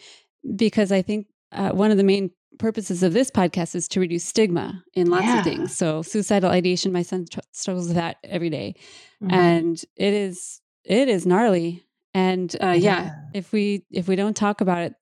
because 0.57 0.93
I 0.93 1.03
think 1.03 1.27
uh, 1.53 1.71
one 1.71 1.91
of 1.91 1.97
the 1.97 2.05
main 2.05 2.31
purposes 2.59 3.03
of 3.03 3.13
this 3.13 3.31
podcast 3.31 3.75
is 3.75 3.89
to 3.89 4.01
reduce 4.01 4.25
stigma 4.25 4.85
in 4.95 5.11
lots 5.11 5.25
yeah. 5.25 5.39
of 5.39 5.45
things. 5.45 5.77
So 5.77 6.03
suicidal 6.03 6.51
ideation, 6.51 6.93
my 6.93 7.03
son 7.03 7.27
tr- 7.31 7.41
struggles 7.53 7.89
with 7.89 7.97
that 7.97 8.19
every 8.23 8.51
day. 8.51 8.75
Mm-hmm. 9.23 9.35
and 9.35 9.85
it 9.97 10.15
is 10.15 10.63
it 10.85 11.09
is 11.09 11.27
gnarly. 11.27 11.85
And 12.15 12.55
uh, 12.63 12.69
yeah. 12.69 12.77
yeah, 12.79 13.15
if 13.35 13.53
we 13.53 13.85
if 13.91 14.09
we 14.09 14.17
don't 14.17 14.37
talk 14.37 14.61
about 14.61 14.79
it, 14.79 14.95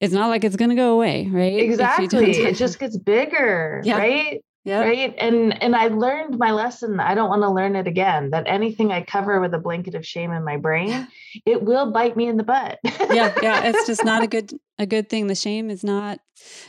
it's 0.00 0.12
not 0.12 0.28
like 0.28 0.44
it's 0.44 0.56
going 0.56 0.70
to 0.70 0.76
go 0.76 0.94
away, 0.94 1.28
right? 1.30 1.58
Exactly. 1.58 2.30
It 2.30 2.56
just 2.56 2.78
gets 2.78 2.96
bigger, 2.96 3.80
yeah. 3.84 3.96
right? 3.96 4.42
Yeah. 4.66 4.80
Right. 4.80 5.14
And 5.18 5.62
and 5.62 5.76
I 5.76 5.86
learned 5.86 6.38
my 6.38 6.50
lesson. 6.50 6.98
I 6.98 7.14
don't 7.14 7.28
want 7.28 7.42
to 7.42 7.48
learn 7.48 7.76
it 7.76 7.86
again. 7.86 8.30
That 8.30 8.48
anything 8.48 8.90
I 8.90 9.02
cover 9.02 9.40
with 9.40 9.54
a 9.54 9.60
blanket 9.60 9.94
of 9.94 10.04
shame 10.04 10.32
in 10.32 10.44
my 10.44 10.56
brain, 10.56 11.06
it 11.46 11.62
will 11.62 11.92
bite 11.92 12.16
me 12.16 12.26
in 12.26 12.36
the 12.36 12.42
butt. 12.42 12.80
yeah, 12.84 13.32
yeah. 13.40 13.62
It's 13.68 13.86
just 13.86 14.04
not 14.04 14.24
a 14.24 14.26
good 14.26 14.50
a 14.76 14.84
good 14.84 15.08
thing. 15.08 15.28
The 15.28 15.36
shame 15.36 15.70
is 15.70 15.84
not 15.84 16.18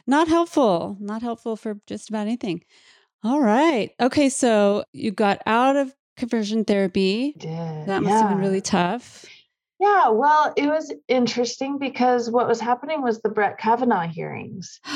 not 0.05 0.27
helpful. 0.27 0.95
Not 0.99 1.23
helpful 1.23 1.55
for 1.55 1.79
just 1.87 2.09
about 2.09 2.27
anything. 2.27 2.63
All 3.23 3.41
right. 3.41 3.89
Okay. 3.99 4.29
So 4.29 4.83
you 4.93 5.09
got 5.09 5.41
out 5.47 5.75
of 5.75 5.91
conversion 6.17 6.65
therapy. 6.65 7.33
That 7.39 8.03
must 8.03 8.13
yeah. 8.13 8.19
have 8.19 8.29
been 8.29 8.37
really 8.37 8.61
tough. 8.61 9.25
Yeah, 9.79 10.09
well, 10.09 10.53
it 10.57 10.67
was 10.67 10.93
interesting 11.07 11.77
because 11.77 12.31
what 12.31 12.47
was 12.47 12.59
happening 12.59 13.01
was 13.01 13.21
the 13.21 13.29
Brett 13.29 13.57
Kavanaugh 13.57 14.07
hearings. 14.07 14.79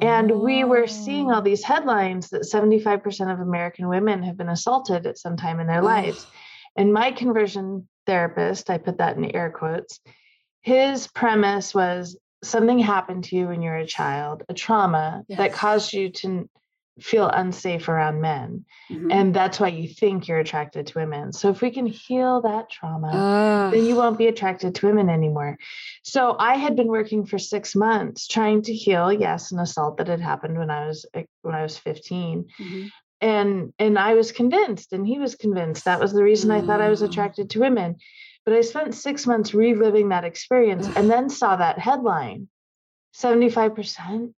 And 0.00 0.40
we 0.40 0.64
were 0.64 0.88
seeing 0.88 1.30
all 1.30 1.40
oh. 1.40 1.42
these 1.42 1.62
headlines 1.62 2.30
that 2.30 2.42
75% 2.42 3.32
of 3.32 3.38
American 3.38 3.88
women 3.88 4.24
have 4.24 4.36
been 4.36 4.48
assaulted 4.48 5.06
at 5.06 5.18
some 5.18 5.36
time 5.36 5.60
in 5.60 5.68
their 5.68 5.82
lives. 5.82 6.26
And 6.76 6.92
my 6.92 7.12
conversion 7.12 7.86
therapist, 8.06 8.68
I 8.68 8.78
put 8.78 8.98
that 8.98 9.16
in 9.16 9.24
air 9.36 9.50
quotes, 9.50 10.00
his 10.62 11.06
premise 11.06 11.72
was 11.72 12.18
something 12.42 12.78
happened 12.78 13.24
to 13.24 13.36
you 13.36 13.48
when 13.48 13.62
you 13.62 13.70
were 13.70 13.76
a 13.76 13.86
child, 13.86 14.42
a 14.48 14.54
trauma 14.54 15.24
yes. 15.28 15.38
that 15.38 15.52
caused 15.52 15.92
you 15.92 16.10
to 16.10 16.48
feel 17.00 17.28
unsafe 17.28 17.88
around 17.88 18.20
men. 18.20 18.64
Mm-hmm. 18.90 19.10
And 19.10 19.34
that's 19.34 19.58
why 19.58 19.68
you 19.68 19.88
think 19.88 20.28
you're 20.28 20.38
attracted 20.38 20.86
to 20.88 20.98
women. 20.98 21.32
So 21.32 21.48
if 21.48 21.62
we 21.62 21.70
can 21.70 21.86
heal 21.86 22.42
that 22.42 22.70
trauma, 22.70 23.08
uh. 23.08 23.70
then 23.70 23.86
you 23.86 23.96
won't 23.96 24.18
be 24.18 24.26
attracted 24.26 24.74
to 24.74 24.86
women 24.86 25.08
anymore. 25.08 25.58
So 26.02 26.36
I 26.38 26.56
had 26.56 26.76
been 26.76 26.88
working 26.88 27.24
for 27.24 27.38
6 27.38 27.74
months 27.74 28.26
trying 28.26 28.62
to 28.62 28.74
heal 28.74 29.12
yes 29.12 29.52
an 29.52 29.58
assault 29.58 29.96
that 29.98 30.08
had 30.08 30.20
happened 30.20 30.58
when 30.58 30.70
I 30.70 30.86
was 30.86 31.06
eh, 31.14 31.24
when 31.42 31.54
I 31.54 31.62
was 31.62 31.78
15. 31.78 32.46
Mm-hmm. 32.60 32.86
And 33.20 33.72
and 33.78 33.98
I 33.98 34.14
was 34.14 34.32
convinced 34.32 34.92
and 34.92 35.06
he 35.06 35.18
was 35.18 35.34
convinced 35.34 35.84
that 35.84 36.00
was 36.00 36.12
the 36.12 36.24
reason 36.24 36.50
I 36.50 36.60
thought 36.60 36.80
I 36.80 36.90
was 36.90 37.02
attracted 37.02 37.50
to 37.50 37.60
women. 37.60 37.96
But 38.44 38.54
I 38.54 38.60
spent 38.60 38.94
6 38.94 39.26
months 39.26 39.54
reliving 39.54 40.08
that 40.08 40.24
experience 40.24 40.88
and 40.96 41.08
then 41.08 41.30
saw 41.30 41.56
that 41.56 41.78
headline 41.78 42.48
75% 43.14 44.32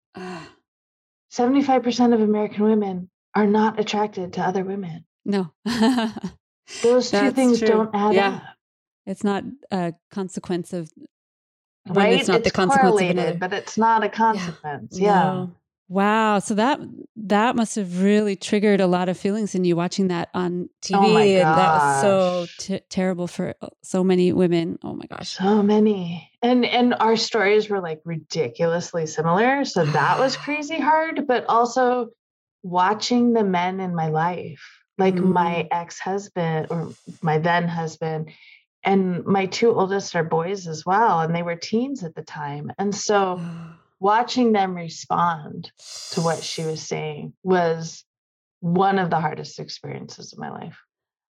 75% 1.35 2.15
of 2.15 2.21
American 2.21 2.65
women 2.65 3.11
are 3.35 3.47
not 3.47 3.81
attracted 3.81 4.35
to 4.35 4.41
other 4.41 4.63
women. 4.63 5.05
No. 5.25 5.53
Those 6.83 7.11
two 7.11 7.31
things 7.33 7.59
true. 7.59 7.69
don't 7.69 7.91
add 7.95 8.15
yeah. 8.15 8.29
up. 8.29 8.43
It's 9.07 9.25
not 9.25 9.45
a 9.71 9.95
consequence 10.11 10.73
of 10.73 10.91
right? 11.89 12.21
it's 12.21 12.29
not 12.29 12.39
it's 12.39 12.45
the 12.45 12.51
consequence 12.51 12.91
correlated, 12.93 13.41
but 13.41 13.53
it's 13.53 13.77
not 13.77 14.05
a 14.05 14.09
consequence. 14.09 14.99
Yeah. 14.99 15.09
yeah. 15.09 15.33
No. 15.33 15.55
Wow. 15.89 16.39
So 16.39 16.55
that 16.55 16.81
that 17.17 17.57
must 17.57 17.77
have 17.77 18.03
really 18.03 18.37
triggered 18.37 18.81
a 18.81 18.87
lot 18.87 19.09
of 19.09 19.19
feelings 19.19 19.55
in 19.55 19.65
you 19.65 19.77
watching 19.77 20.09
that 20.09 20.31
on 20.33 20.71
TV. 20.83 20.97
Oh 20.97 21.17
and 21.17 21.43
that 21.43 21.73
was 21.73 22.01
so 22.01 22.47
t- 22.59 22.81
terrible 22.89 23.27
for 23.27 23.55
uh, 23.61 23.69
so 23.83 24.03
many 24.03 24.33
women. 24.33 24.79
Oh 24.83 24.95
my 24.95 25.05
gosh. 25.07 25.37
So 25.37 25.63
many. 25.63 26.31
And 26.43 26.65
and 26.65 26.95
our 26.95 27.17
stories 27.17 27.69
were 27.69 27.81
like 27.81 28.01
ridiculously 28.05 29.07
similar. 29.07 29.65
So 29.67 29.85
that 29.85 30.19
was 30.19 30.37
crazy 30.45 30.81
hard. 30.81 31.27
But 31.27 31.45
also 31.47 32.09
watching 32.63 33.35
the 33.35 33.45
men 33.45 33.79
in 33.81 33.95
my 33.95 34.09
life, 34.09 34.63
like 34.97 35.15
mm. 35.15 35.33
my 35.33 35.69
ex-husband 35.71 36.69
or 36.71 36.93
my 37.21 37.37
then 37.39 37.69
husband, 37.69 38.31
and 38.83 39.23
my 39.27 39.45
two 39.47 39.71
oldest 39.71 40.17
are 40.17 40.25
boys 40.25 40.67
as 40.67 40.87
well. 40.87 41.21
And 41.21 41.35
they 41.35 41.43
were 41.43 41.57
teens 41.57 42.03
at 42.05 42.15
the 42.15 42.23
time. 42.23 42.73
And 42.79 42.95
so 42.95 43.39
watching 44.05 44.53
them 44.53 44.75
respond 44.75 45.73
to 46.11 46.21
what 46.21 46.43
she 46.43 46.63
was 46.63 46.83
saying 46.83 47.33
was 47.43 48.05
one 48.61 48.99
of 48.99 49.09
the 49.09 49.19
hardest 49.19 49.59
experiences 49.59 50.35
of 50.35 50.39
my 50.39 50.51
life. 50.51 50.79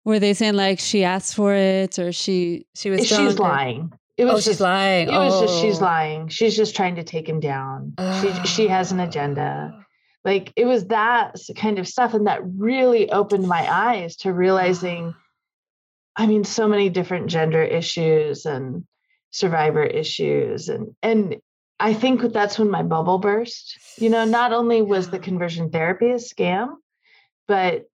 Were 0.04 0.18
they 0.18 0.34
saying 0.34 0.54
like 0.54 0.80
she 0.80 1.04
asked 1.04 1.36
for 1.36 1.54
it 1.54 2.00
or 2.00 2.10
she 2.10 2.66
she 2.74 2.90
was 2.90 3.06
she's 3.06 3.38
lying? 3.38 3.92
It 4.16 4.24
was 4.24 4.32
oh, 4.32 4.36
just, 4.36 4.46
she's 4.48 4.60
lying. 4.60 5.08
It 5.08 5.12
was 5.12 5.40
just 5.40 5.60
she's 5.60 5.78
oh. 5.80 5.84
lying. 5.84 6.28
She's 6.28 6.56
just 6.56 6.74
trying 6.74 6.96
to 6.96 7.04
take 7.04 7.28
him 7.28 7.38
down. 7.38 7.94
She 8.20 8.32
she 8.44 8.66
has 8.66 8.90
an 8.90 8.98
agenda. 8.98 9.72
Oh. 9.72 9.82
Like 10.24 10.52
it 10.56 10.64
was 10.64 10.88
that 10.88 11.36
kind 11.56 11.78
of 11.78 11.86
stuff, 11.86 12.12
and 12.12 12.26
that 12.26 12.40
really 12.44 13.08
opened 13.12 13.46
my 13.46 13.72
eyes 13.72 14.16
to 14.16 14.32
realizing. 14.32 15.14
Ah. 15.14 15.20
I 16.16 16.26
mean, 16.26 16.44
so 16.44 16.68
many 16.68 16.90
different 16.90 17.26
gender 17.28 17.62
issues 17.62 18.46
and 18.46 18.84
survivor 19.30 19.84
issues, 19.84 20.68
and 20.68 20.94
and 21.02 21.36
I 21.80 21.92
think 21.94 22.32
that's 22.32 22.58
when 22.58 22.70
my 22.70 22.82
bubble 22.82 23.18
burst. 23.18 23.78
You 23.98 24.08
know, 24.08 24.24
not 24.24 24.52
only 24.52 24.82
was 24.82 25.10
the 25.10 25.18
conversion 25.18 25.70
therapy 25.70 26.10
a 26.10 26.14
scam, 26.14 26.74
but 27.48 27.84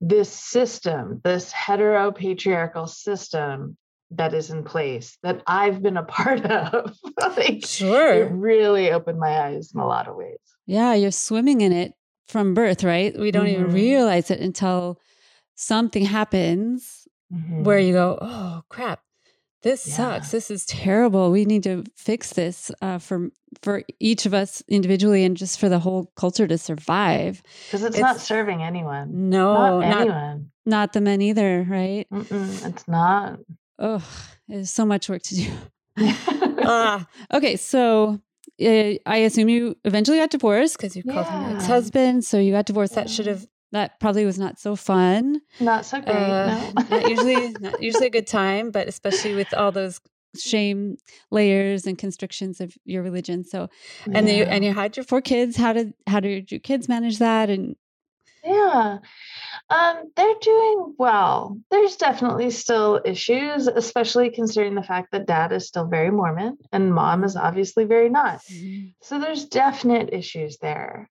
this 0.00 0.30
system, 0.30 1.20
this 1.24 1.52
heteropatriarchal 1.52 2.88
system 2.88 3.76
that 4.10 4.34
is 4.34 4.50
in 4.50 4.64
place 4.64 5.18
that 5.22 5.42
I've 5.46 5.82
been 5.82 5.96
a 5.96 6.02
part 6.04 6.44
of, 6.44 6.96
like, 7.36 7.64
sure, 7.64 8.12
it 8.12 8.32
really 8.32 8.90
opened 8.90 9.18
my 9.18 9.40
eyes 9.40 9.72
in 9.74 9.80
a 9.80 9.86
lot 9.86 10.08
of 10.08 10.16
ways. 10.16 10.38
Yeah, 10.66 10.94
you're 10.94 11.10
swimming 11.10 11.62
in 11.62 11.72
it 11.72 11.94
from 12.28 12.54
birth, 12.54 12.84
right? 12.84 13.18
We 13.18 13.30
don't 13.30 13.46
mm-hmm. 13.46 13.62
even 13.62 13.74
realize 13.74 14.30
it 14.30 14.40
until 14.40 15.00
something 15.54 16.04
happens 16.04 17.06
mm-hmm. 17.32 17.64
where 17.64 17.78
you 17.78 17.92
go, 17.94 18.18
"Oh 18.20 18.62
crap, 18.68 19.00
this 19.64 19.88
yeah. 19.88 19.94
sucks 19.94 20.30
this 20.30 20.50
is 20.50 20.64
terrible 20.66 21.32
we 21.32 21.44
need 21.44 21.62
to 21.62 21.82
fix 21.96 22.34
this 22.34 22.70
uh, 22.82 22.98
for 22.98 23.30
for 23.62 23.82
each 23.98 24.26
of 24.26 24.34
us 24.34 24.62
individually 24.68 25.24
and 25.24 25.36
just 25.36 25.58
for 25.58 25.68
the 25.68 25.78
whole 25.78 26.12
culture 26.16 26.46
to 26.46 26.56
survive 26.56 27.42
because 27.66 27.82
it's, 27.82 27.96
it's, 27.96 28.02
not 28.02 28.20
serving 28.20 28.62
anyone 28.62 29.30
no 29.30 29.80
not 29.80 30.00
anyone 30.00 30.50
not 30.64 30.92
the 30.92 31.00
men 31.00 31.20
either 31.20 31.66
right 31.68 32.06
Mm-mm, 32.12 32.66
it's 32.68 32.86
not 32.86 33.40
oh 33.80 34.06
there's 34.46 34.70
so 34.70 34.84
much 34.84 35.08
work 35.08 35.22
to 35.22 35.34
do 35.34 35.52
uh, 36.62 37.02
okay 37.34 37.56
so 37.56 38.20
uh, 38.62 38.94
I 39.06 39.16
assume 39.16 39.48
you 39.48 39.76
eventually 39.84 40.18
got 40.18 40.30
divorced 40.30 40.76
because 40.76 40.94
you 40.94 41.02
called 41.02 41.26
yeah. 41.26 41.48
him 41.48 41.56
ex-husband. 41.56 42.24
So 42.24 42.38
you 42.38 42.52
got 42.52 42.66
divorced. 42.66 42.92
Yeah. 42.92 43.02
That 43.02 43.10
should 43.10 43.26
have 43.26 43.46
that 43.74 43.98
probably 43.98 44.24
was 44.24 44.38
not 44.38 44.60
so 44.60 44.76
fun. 44.76 45.40
Not 45.58 45.84
so 45.84 46.00
great. 46.00 46.14
Uh, 46.14 46.70
no. 46.70 46.82
not 46.90 47.10
usually, 47.10 47.48
not 47.58 47.82
usually 47.82 48.06
a 48.06 48.10
good 48.10 48.26
time, 48.26 48.70
but 48.70 48.86
especially 48.86 49.34
with 49.34 49.52
all 49.52 49.72
those 49.72 50.00
shame 50.38 50.96
layers 51.32 51.84
and 51.84 51.98
constrictions 51.98 52.60
of 52.60 52.72
your 52.84 53.02
religion. 53.02 53.42
So, 53.42 53.68
and 54.12 54.28
yeah. 54.28 54.34
you 54.34 54.44
and 54.44 54.64
you 54.64 54.72
had 54.72 54.96
your 54.96 55.02
four 55.02 55.20
kids. 55.20 55.56
How 55.56 55.72
did 55.72 55.92
how 56.06 56.20
did 56.20 56.52
your 56.52 56.60
kids 56.60 56.88
manage 56.88 57.18
that? 57.18 57.50
And 57.50 57.74
yeah, 58.44 58.98
um, 59.70 60.12
they're 60.14 60.34
doing 60.40 60.94
well. 60.96 61.58
There's 61.72 61.96
definitely 61.96 62.50
still 62.50 63.00
issues, 63.04 63.66
especially 63.66 64.30
considering 64.30 64.76
the 64.76 64.84
fact 64.84 65.08
that 65.10 65.26
dad 65.26 65.50
is 65.50 65.66
still 65.66 65.86
very 65.86 66.12
Mormon 66.12 66.58
and 66.70 66.94
mom 66.94 67.24
is 67.24 67.34
obviously 67.34 67.86
very 67.86 68.08
not. 68.08 68.40
Mm-hmm. 68.52 68.90
So 69.02 69.18
there's 69.18 69.46
definite 69.46 70.10
issues 70.12 70.58
there. 70.58 71.10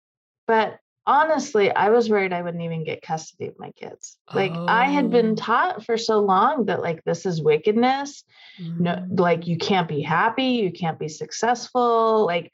But 0.47 0.79
honestly, 1.07 1.71
I 1.71 1.91
was 1.91 2.11
worried 2.11 2.33
I 2.33 2.43
wouldn't 2.43 2.63
even 2.63 2.85
get 2.85 3.03
custody 3.03 3.47
of 3.47 3.59
my 3.59 3.71
kids. 3.73 4.17
Like 4.35 4.53
oh. 4.55 4.67
I 4.69 4.87
had 4.87 5.11
been 5.11 5.33
oh. 5.33 5.35
taught 5.37 5.85
for 5.85 5.97
so 5.97 6.21
long 6.21 6.67
that 6.67 6.83
like 6.83 7.05
this 7.05 7.27
is 7.27 7.43
wickedness. 7.43 8.25
Mm. 8.61 8.81
No, 8.81 9.07
like 9.11 9.47
you 9.47 9.57
can't 9.57 9.89
be 9.89 10.03
happy, 10.03 10.45
you 10.45 10.73
can't 10.73 10.99
be 10.99 11.09
successful. 11.09 12.27
Like 12.27 12.53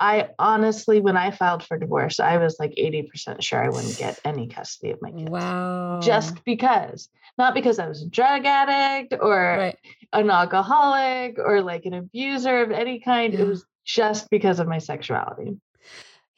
I 0.00 0.28
honestly, 0.38 1.00
when 1.00 1.16
I 1.16 1.32
filed 1.32 1.64
for 1.64 1.76
divorce, 1.76 2.20
I 2.20 2.36
was 2.38 2.56
like 2.60 2.72
80% 2.76 3.42
sure 3.42 3.64
I 3.64 3.68
wouldn't 3.68 3.98
get 3.98 4.20
any 4.24 4.46
custody 4.46 4.92
of 4.92 5.02
my 5.02 5.10
kids. 5.10 5.30
Wow. 5.30 5.98
Just 6.00 6.44
because, 6.44 7.08
not 7.36 7.52
because 7.52 7.80
I 7.80 7.88
was 7.88 8.02
a 8.02 8.08
drug 8.08 8.44
addict 8.44 9.14
or 9.20 9.36
right. 9.36 9.76
an 10.12 10.30
alcoholic 10.30 11.38
or 11.38 11.62
like 11.62 11.84
an 11.84 11.94
abuser 11.94 12.62
of 12.62 12.70
any 12.70 13.00
kind. 13.00 13.34
Yeah. 13.34 13.40
It 13.40 13.48
was 13.48 13.66
just 13.84 14.30
because 14.30 14.60
of 14.60 14.68
my 14.68 14.78
sexuality. 14.78 15.56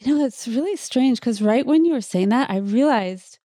You 0.01 0.19
know, 0.19 0.25
it's 0.25 0.49
really 0.49 0.77
strange 0.77 1.21
because 1.21 1.43
right 1.43 1.67
when 1.67 1.85
you 1.85 1.93
were 1.93 2.01
saying 2.01 2.31
that, 2.31 2.51
I 2.51 2.57
realized 2.57 3.39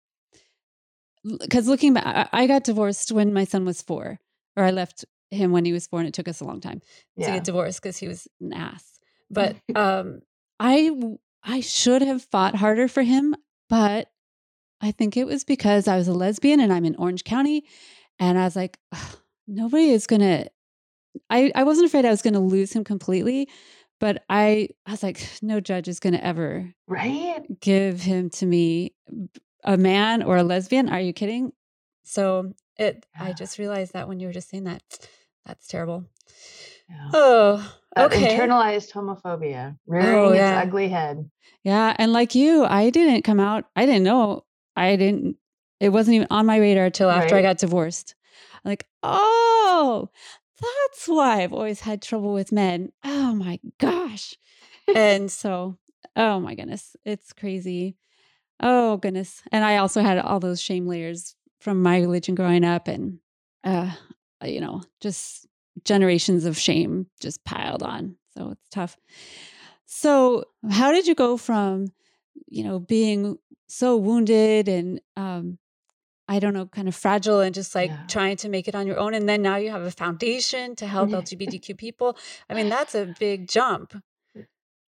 because 1.39 1.67
looking 1.67 1.93
back, 1.93 2.29
I 2.31 2.47
got 2.47 2.63
divorced 2.63 3.12
when 3.12 3.33
my 3.33 3.43
son 3.43 3.65
was 3.65 3.81
four, 3.81 4.19
or 4.55 4.63
I 4.63 4.71
left 4.71 5.05
him 5.31 5.51
when 5.51 5.65
he 5.65 5.74
was 5.74 5.88
four, 5.88 6.00
and 6.00 6.07
it 6.07 6.13
took 6.13 6.27
us 6.27 6.39
a 6.39 6.45
long 6.45 6.62
time 6.62 6.81
yeah. 7.17 7.27
to 7.27 7.33
get 7.33 7.43
divorced 7.43 7.81
because 7.81 7.97
he 7.97 8.07
was 8.07 8.27
an 8.39 8.53
ass. 8.53 9.00
But 9.29 9.57
um, 9.75 10.21
I 10.59 10.91
I 11.43 11.59
should 11.62 12.01
have 12.01 12.24
fought 12.24 12.55
harder 12.55 12.88
for 12.88 13.03
him, 13.03 13.35
but 13.69 14.09
I 14.81 14.91
think 14.91 15.17
it 15.17 15.25
was 15.25 15.43
because 15.43 15.88
I 15.88 15.97
was 15.97 16.07
a 16.07 16.13
lesbian 16.13 16.59
and 16.59 16.71
I'm 16.71 16.85
in 16.85 16.95
Orange 16.95 17.24
County, 17.24 17.65
and 18.19 18.38
I 18.38 18.45
was 18.45 18.55
like, 18.55 18.77
nobody 19.47 19.91
is 19.91 20.07
gonna. 20.07 20.47
I 21.29 21.51
I 21.55 21.63
wasn't 21.63 21.88
afraid 21.88 22.05
I 22.05 22.12
was 22.12 22.21
gonna 22.21 22.39
lose 22.39 22.71
him 22.74 22.83
completely, 22.83 23.50
but 24.00 24.24
I, 24.30 24.70
I 24.86 24.92
was 24.92 25.04
like, 25.04 25.28
no 25.42 25.60
judge 25.60 25.88
is 25.88 26.00
going 26.00 26.14
to 26.14 26.25
ever 26.25 26.74
right 26.88 27.44
give 27.62 28.02
him 28.02 28.30
to 28.32 28.46
me, 28.46 28.94
a 29.64 29.78
man 29.78 30.24
or 30.24 30.38
a 30.38 30.44
lesbian. 30.44 30.90
Are 30.90 31.00
you 31.00 31.14
kidding? 31.14 31.52
So 32.04 32.54
it, 32.78 33.06
yeah. 33.16 33.25
I 33.25 33.34
just 33.34 33.58
realized 33.58 33.94
that 33.94 34.08
when 34.08 34.20
you 34.20 34.28
were 34.28 34.34
just 34.34 34.50
saying 34.50 34.66
that, 34.66 34.82
that's 35.46 35.68
terrible. 35.68 36.06
Yeah. 36.90 37.10
Oh, 37.14 37.74
okay. 37.98 38.38
internalized 38.38 38.92
homophobia 38.92 39.74
oh, 39.74 39.80
rearing 39.88 40.16
oh, 40.18 40.34
yeah. 40.34 40.60
its 40.60 40.68
ugly 40.68 40.90
head. 40.90 41.30
Yeah, 41.64 41.96
and 41.98 42.14
like 42.14 42.36
you, 42.36 42.64
I 42.64 42.90
didn't 42.92 43.24
come 43.24 43.40
out. 43.40 43.66
I 43.75 43.86
didn't 43.86 44.04
know. 44.04 44.46
I 44.75 44.96
didn't. 44.96 45.38
It 45.80 45.90
wasn't 45.90 46.16
even 46.16 46.28
on 46.30 46.46
my 46.46 46.58
radar 46.58 46.90
till 46.90 47.10
after 47.10 47.36
right. 47.36 47.40
I 47.40 47.48
got 47.48 47.58
divorced. 47.58 48.16
I'm 48.64 48.70
like, 48.70 48.88
oh, 49.04 50.10
that's 50.59 51.07
why 51.07 51.41
I've 51.41 51.53
always 51.53 51.81
had 51.81 52.01
trouble 52.01 52.33
with 52.33 52.51
men. 52.51 52.91
Oh 53.03 53.33
my 53.33 53.59
gosh. 53.79 54.35
and 54.95 55.31
so, 55.31 55.77
oh 56.15 56.39
my 56.39 56.55
goodness, 56.55 56.95
it's 57.03 57.33
crazy. 57.33 57.97
Oh 58.59 58.97
goodness. 58.97 59.41
And 59.51 59.65
I 59.65 59.77
also 59.77 60.01
had 60.01 60.17
all 60.17 60.39
those 60.39 60.62
shame 60.62 60.88
layers 60.88 61.35
from 61.59 61.81
my 61.81 62.00
religion 62.00 62.35
growing 62.35 62.63
up 62.63 62.88
and 62.88 63.19
uh 63.63 63.91
you 64.43 64.62
know, 64.62 64.83
just 65.01 65.47
generations 65.83 66.45
of 66.45 66.57
shame 66.57 67.07
just 67.19 67.43
piled 67.43 67.83
on. 67.83 68.15
So 68.38 68.51
it's 68.51 68.69
tough. 68.69 68.97
So, 69.85 70.45
how 70.69 70.91
did 70.91 71.07
you 71.07 71.15
go 71.15 71.38
from, 71.38 71.88
you 72.47 72.63
know, 72.63 72.79
being 72.79 73.38
so 73.67 73.97
wounded 73.97 74.67
and 74.67 75.01
um 75.15 75.57
I 76.27 76.39
don't 76.39 76.53
know, 76.53 76.65
kind 76.65 76.88
of 76.88 76.96
fragile 76.96 77.39
and 77.39 77.53
just 77.53 77.75
like 77.75 77.91
yeah. 77.91 78.03
trying 78.08 78.38
to 78.38 78.50
make 78.50 78.67
it 78.67 78.75
on 78.75 78.88
your 78.88 78.98
own. 78.98 79.13
And 79.13 79.29
then 79.29 79.41
now 79.41 79.58
you 79.58 79.70
have 79.70 79.84
a 79.84 79.91
foundation 79.91 80.75
to 80.77 80.88
help 80.88 81.10
LGBTQ 81.10 81.77
people. 81.77 82.17
I 82.50 82.55
mean, 82.55 82.70
that's 82.75 82.96
a 82.96 83.13
big 83.20 83.48
jump. 83.48 83.94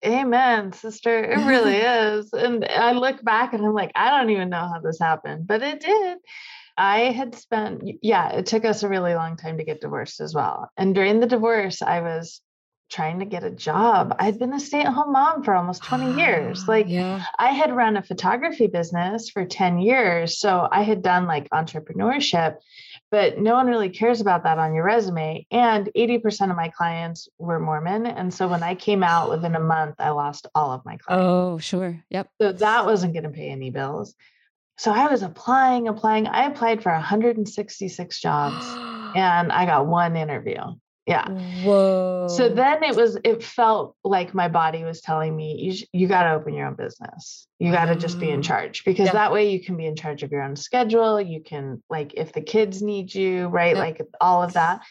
Amen, 0.06 0.72
sister. 0.72 1.24
It 1.24 1.38
really 1.46 1.78
is. 1.78 2.32
And 2.32 2.64
I 2.66 2.92
look 2.92 3.24
back 3.24 3.54
and 3.54 3.66
I'm 3.66 3.74
like, 3.74 3.92
I 3.96 4.12
don't 4.12 4.30
even 4.30 4.50
know 4.50 4.70
how 4.72 4.80
this 4.84 5.00
happened, 5.00 5.48
but 5.48 5.64
it 5.64 5.80
did. 5.80 6.20
I 6.78 7.12
had 7.12 7.36
spent, 7.36 7.84
yeah, 8.02 8.34
it 8.34 8.46
took 8.46 8.66
us 8.66 8.84
a 8.84 8.90
really 8.90 9.16
long 9.16 9.38
time 9.38 9.58
to 9.58 9.64
get 9.64 9.82
divorced 9.82 10.20
as 10.20 10.36
well. 10.36 10.70
And 10.78 10.94
during 10.94 11.22
the 11.22 11.26
divorce, 11.26 11.82
I 11.82 12.02
was 12.02 12.42
trying 12.90 13.20
to 13.20 13.26
get 13.26 13.44
a 13.44 13.50
job. 13.50 14.16
I'd 14.20 14.40
been 14.40 14.54
a 14.54 14.60
stay 14.60 14.82
at 14.82 14.94
home 14.94 15.12
mom 15.12 15.44
for 15.44 15.54
almost 15.54 15.84
20 15.84 16.18
years. 16.18 16.64
Ah, 16.64 16.72
like, 16.72 16.88
yeah. 16.88 17.24
I 17.38 17.52
had 17.52 17.76
run 17.76 17.98
a 17.98 18.04
photography 18.04 18.68
business 18.68 19.30
for 19.30 19.46
10 19.46 19.80
years. 19.80 20.40
So 20.40 20.68
I 20.72 20.84
had 20.84 21.02
done 21.02 21.26
like 21.26 21.50
entrepreneurship, 21.50 22.58
but 23.12 23.40
no 23.40 23.56
one 23.56 23.68
really 23.68 23.90
cares 23.90 24.22
about 24.22 24.44
that 24.44 24.60
on 24.60 24.74
your 24.74 24.84
resume. 24.84 25.46
And 25.52 25.90
80% 25.96 26.52
of 26.52 26.56
my 26.56 26.70
clients 26.70 27.28
were 27.38 27.60
Mormon. 27.60 28.06
And 28.06 28.34
so 28.34 28.48
when 28.48 28.64
I 28.64 28.76
came 28.76 29.04
out 29.04 29.30
within 29.30 29.56
a 29.56 29.60
month, 29.60 29.96
I 30.00 30.12
lost 30.12 30.48
all 30.54 30.72
of 30.72 30.86
my 30.86 30.98
clients. 30.98 31.26
Oh, 31.26 31.58
sure. 31.58 32.04
Yep. 32.10 32.30
So 32.42 32.52
that 32.52 32.86
wasn't 32.86 33.14
going 33.14 33.24
to 33.24 33.30
pay 33.30 33.50
any 33.50 33.72
bills. 33.72 34.14
So 34.78 34.92
I 34.92 35.08
was 35.08 35.24
applying, 35.24 35.88
applying. 35.88 36.28
I 36.28 36.46
applied 36.46 36.84
for 36.84 36.92
166 36.92 38.20
jobs 38.20 38.66
and 39.16 39.52
I 39.52 39.66
got 39.66 39.88
one 39.88 40.16
interview. 40.16 40.60
Yeah. 41.06 41.30
Whoa. 41.64 42.28
So 42.30 42.50
then 42.50 42.84
it 42.84 42.96
was, 42.96 43.18
it 43.24 43.44
felt 43.44 43.96
like 44.04 44.34
my 44.34 44.48
body 44.48 44.84
was 44.84 45.02
telling 45.02 45.36
me, 45.36 45.56
you, 45.60 45.86
you 45.94 46.08
got 46.08 46.24
to 46.24 46.34
open 46.34 46.56
your 46.56 46.68
own 46.68 46.74
business. 46.74 47.48
You 47.60 47.72
got 47.72 47.86
to 47.86 47.96
just 47.96 48.20
be 48.20 48.30
in 48.30 48.36
mm-hmm. 48.36 48.42
charge 48.42 48.84
because 48.86 49.08
yeah. 49.08 49.14
that 49.14 49.32
way 49.32 49.52
you 49.52 49.64
can 49.64 49.78
be 49.78 49.86
in 49.86 49.96
charge 49.96 50.24
of 50.24 50.32
your 50.32 50.42
own 50.42 50.56
schedule. 50.56 51.22
You 51.22 51.42
can, 51.42 51.84
like, 51.92 52.14
if 52.16 52.34
the 52.34 52.42
kids 52.42 52.82
need 52.82 53.14
you, 53.14 53.48
right? 53.48 53.78
Like 53.78 54.02
all 54.20 54.42
of 54.42 54.54
that. 54.54 54.82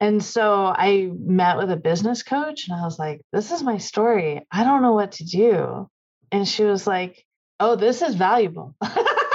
And 0.00 0.24
so 0.24 0.66
I 0.66 1.10
met 1.16 1.58
with 1.58 1.70
a 1.70 1.76
business 1.76 2.22
coach 2.22 2.66
and 2.68 2.76
I 2.76 2.84
was 2.84 2.98
like, 2.98 3.20
this 3.32 3.52
is 3.52 3.62
my 3.62 3.78
story. 3.78 4.42
I 4.50 4.64
don't 4.64 4.82
know 4.82 4.94
what 4.94 5.12
to 5.12 5.24
do. 5.24 5.88
And 6.32 6.48
she 6.48 6.64
was 6.64 6.86
like, 6.86 7.24
oh, 7.60 7.76
this 7.76 8.02
is 8.02 8.14
valuable. 8.16 8.74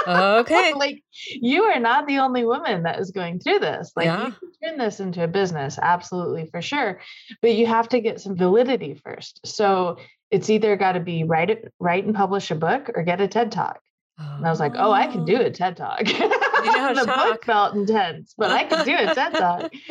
Okay. 0.08 0.74
like 0.76 1.04
you 1.30 1.64
are 1.64 1.80
not 1.80 2.08
the 2.08 2.20
only 2.20 2.46
woman 2.46 2.84
that 2.84 3.00
is 3.00 3.12
going 3.12 3.40
through 3.40 3.60
this. 3.60 3.92
Like 3.96 4.06
yeah. 4.06 4.28
you 4.28 4.34
can 4.34 4.70
turn 4.70 4.78
this 4.78 5.00
into 5.00 5.24
a 5.24 5.28
business, 5.28 5.78
absolutely 5.82 6.48
for 6.48 6.62
sure. 6.62 7.00
But 7.42 7.56
you 7.56 7.66
have 7.68 7.90
to 7.90 8.00
get 8.00 8.20
some 8.20 8.36
validity 8.36 9.00
first. 9.04 9.42
So 9.46 9.98
it's 10.32 10.50
either 10.50 10.76
got 10.76 10.94
to 10.94 11.00
be 11.00 11.24
write 11.24 11.50
it, 11.50 11.74
write 11.80 12.06
and 12.06 12.16
publish 12.16 12.52
a 12.52 12.56
book 12.56 12.90
or 12.96 13.04
get 13.04 13.22
a 13.22 13.28
TED 13.28 13.52
talk. 13.52 13.80
Oh. 14.20 14.36
And 14.38 14.48
I 14.48 14.50
was 14.50 14.60
like, 14.60 14.74
oh, 14.76 14.92
I 14.92 15.08
can 15.08 15.26
do 15.26 15.40
a 15.40 15.52
TED 15.52 15.78
talk. 15.78 16.08
You 16.08 16.20
know 16.20 16.30
the 16.96 17.06
talk. 17.06 17.30
book 17.30 17.46
felt 17.46 17.76
intense, 17.76 18.34
but 18.38 18.52
I 18.52 18.64
could 18.64 18.86
do 18.86 18.96
a 18.98 19.14
TED 19.14 19.34
talk. 19.34 19.72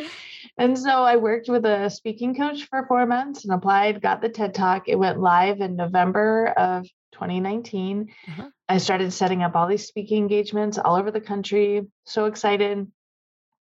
And 0.57 0.77
so 0.77 0.89
I 0.89 1.17
worked 1.17 1.49
with 1.49 1.65
a 1.65 1.89
speaking 1.89 2.35
coach 2.35 2.67
for 2.67 2.85
four 2.87 3.05
months 3.05 3.45
and 3.45 3.53
applied, 3.53 4.01
got 4.01 4.21
the 4.21 4.29
TED 4.29 4.55
Talk. 4.55 4.87
It 4.87 4.95
went 4.95 5.19
live 5.19 5.61
in 5.61 5.75
November 5.75 6.47
of 6.57 6.83
2019. 7.11 8.09
Uh-huh. 8.27 8.49
I 8.69 8.79
started 8.79 9.13
setting 9.13 9.43
up 9.43 9.55
all 9.55 9.67
these 9.67 9.87
speaking 9.87 10.17
engagements 10.17 10.77
all 10.77 10.95
over 10.95 11.11
the 11.11 11.21
country. 11.21 11.87
So 12.05 12.25
excited. 12.25 12.91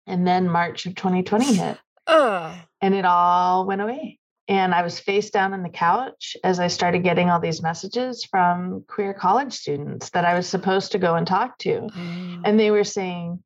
And 0.07 0.27
then 0.27 0.49
March 0.49 0.87
of 0.87 0.95
2020 0.95 1.55
hit. 1.55 1.79
Uh. 2.07 2.57
And 2.81 2.95
it 2.95 3.05
all 3.05 3.67
went 3.67 3.81
away. 3.81 4.19
And 4.49 4.75
I 4.75 4.83
was 4.83 4.99
face 4.99 5.31
down 5.31 5.55
on 5.55 5.63
the 5.63 5.71
couch 5.71 6.37
as 6.45 6.59
I 6.59 6.67
started 6.67 7.05
getting 7.05 7.31
all 7.31 7.41
these 7.41 7.63
messages 7.63 8.25
from 8.25 8.85
queer 8.89 9.15
college 9.15 9.55
students 9.55 10.11
that 10.11 10.25
I 10.25 10.35
was 10.35 10.49
supposed 10.49 10.93
to 10.93 10.99
go 10.99 11.15
and 11.15 11.27
talk 11.27 11.59
to. 11.59 11.89
Oh. 11.95 12.41
And 12.45 12.59
they 12.59 12.71
were 12.71 12.85
saying, 12.85 13.43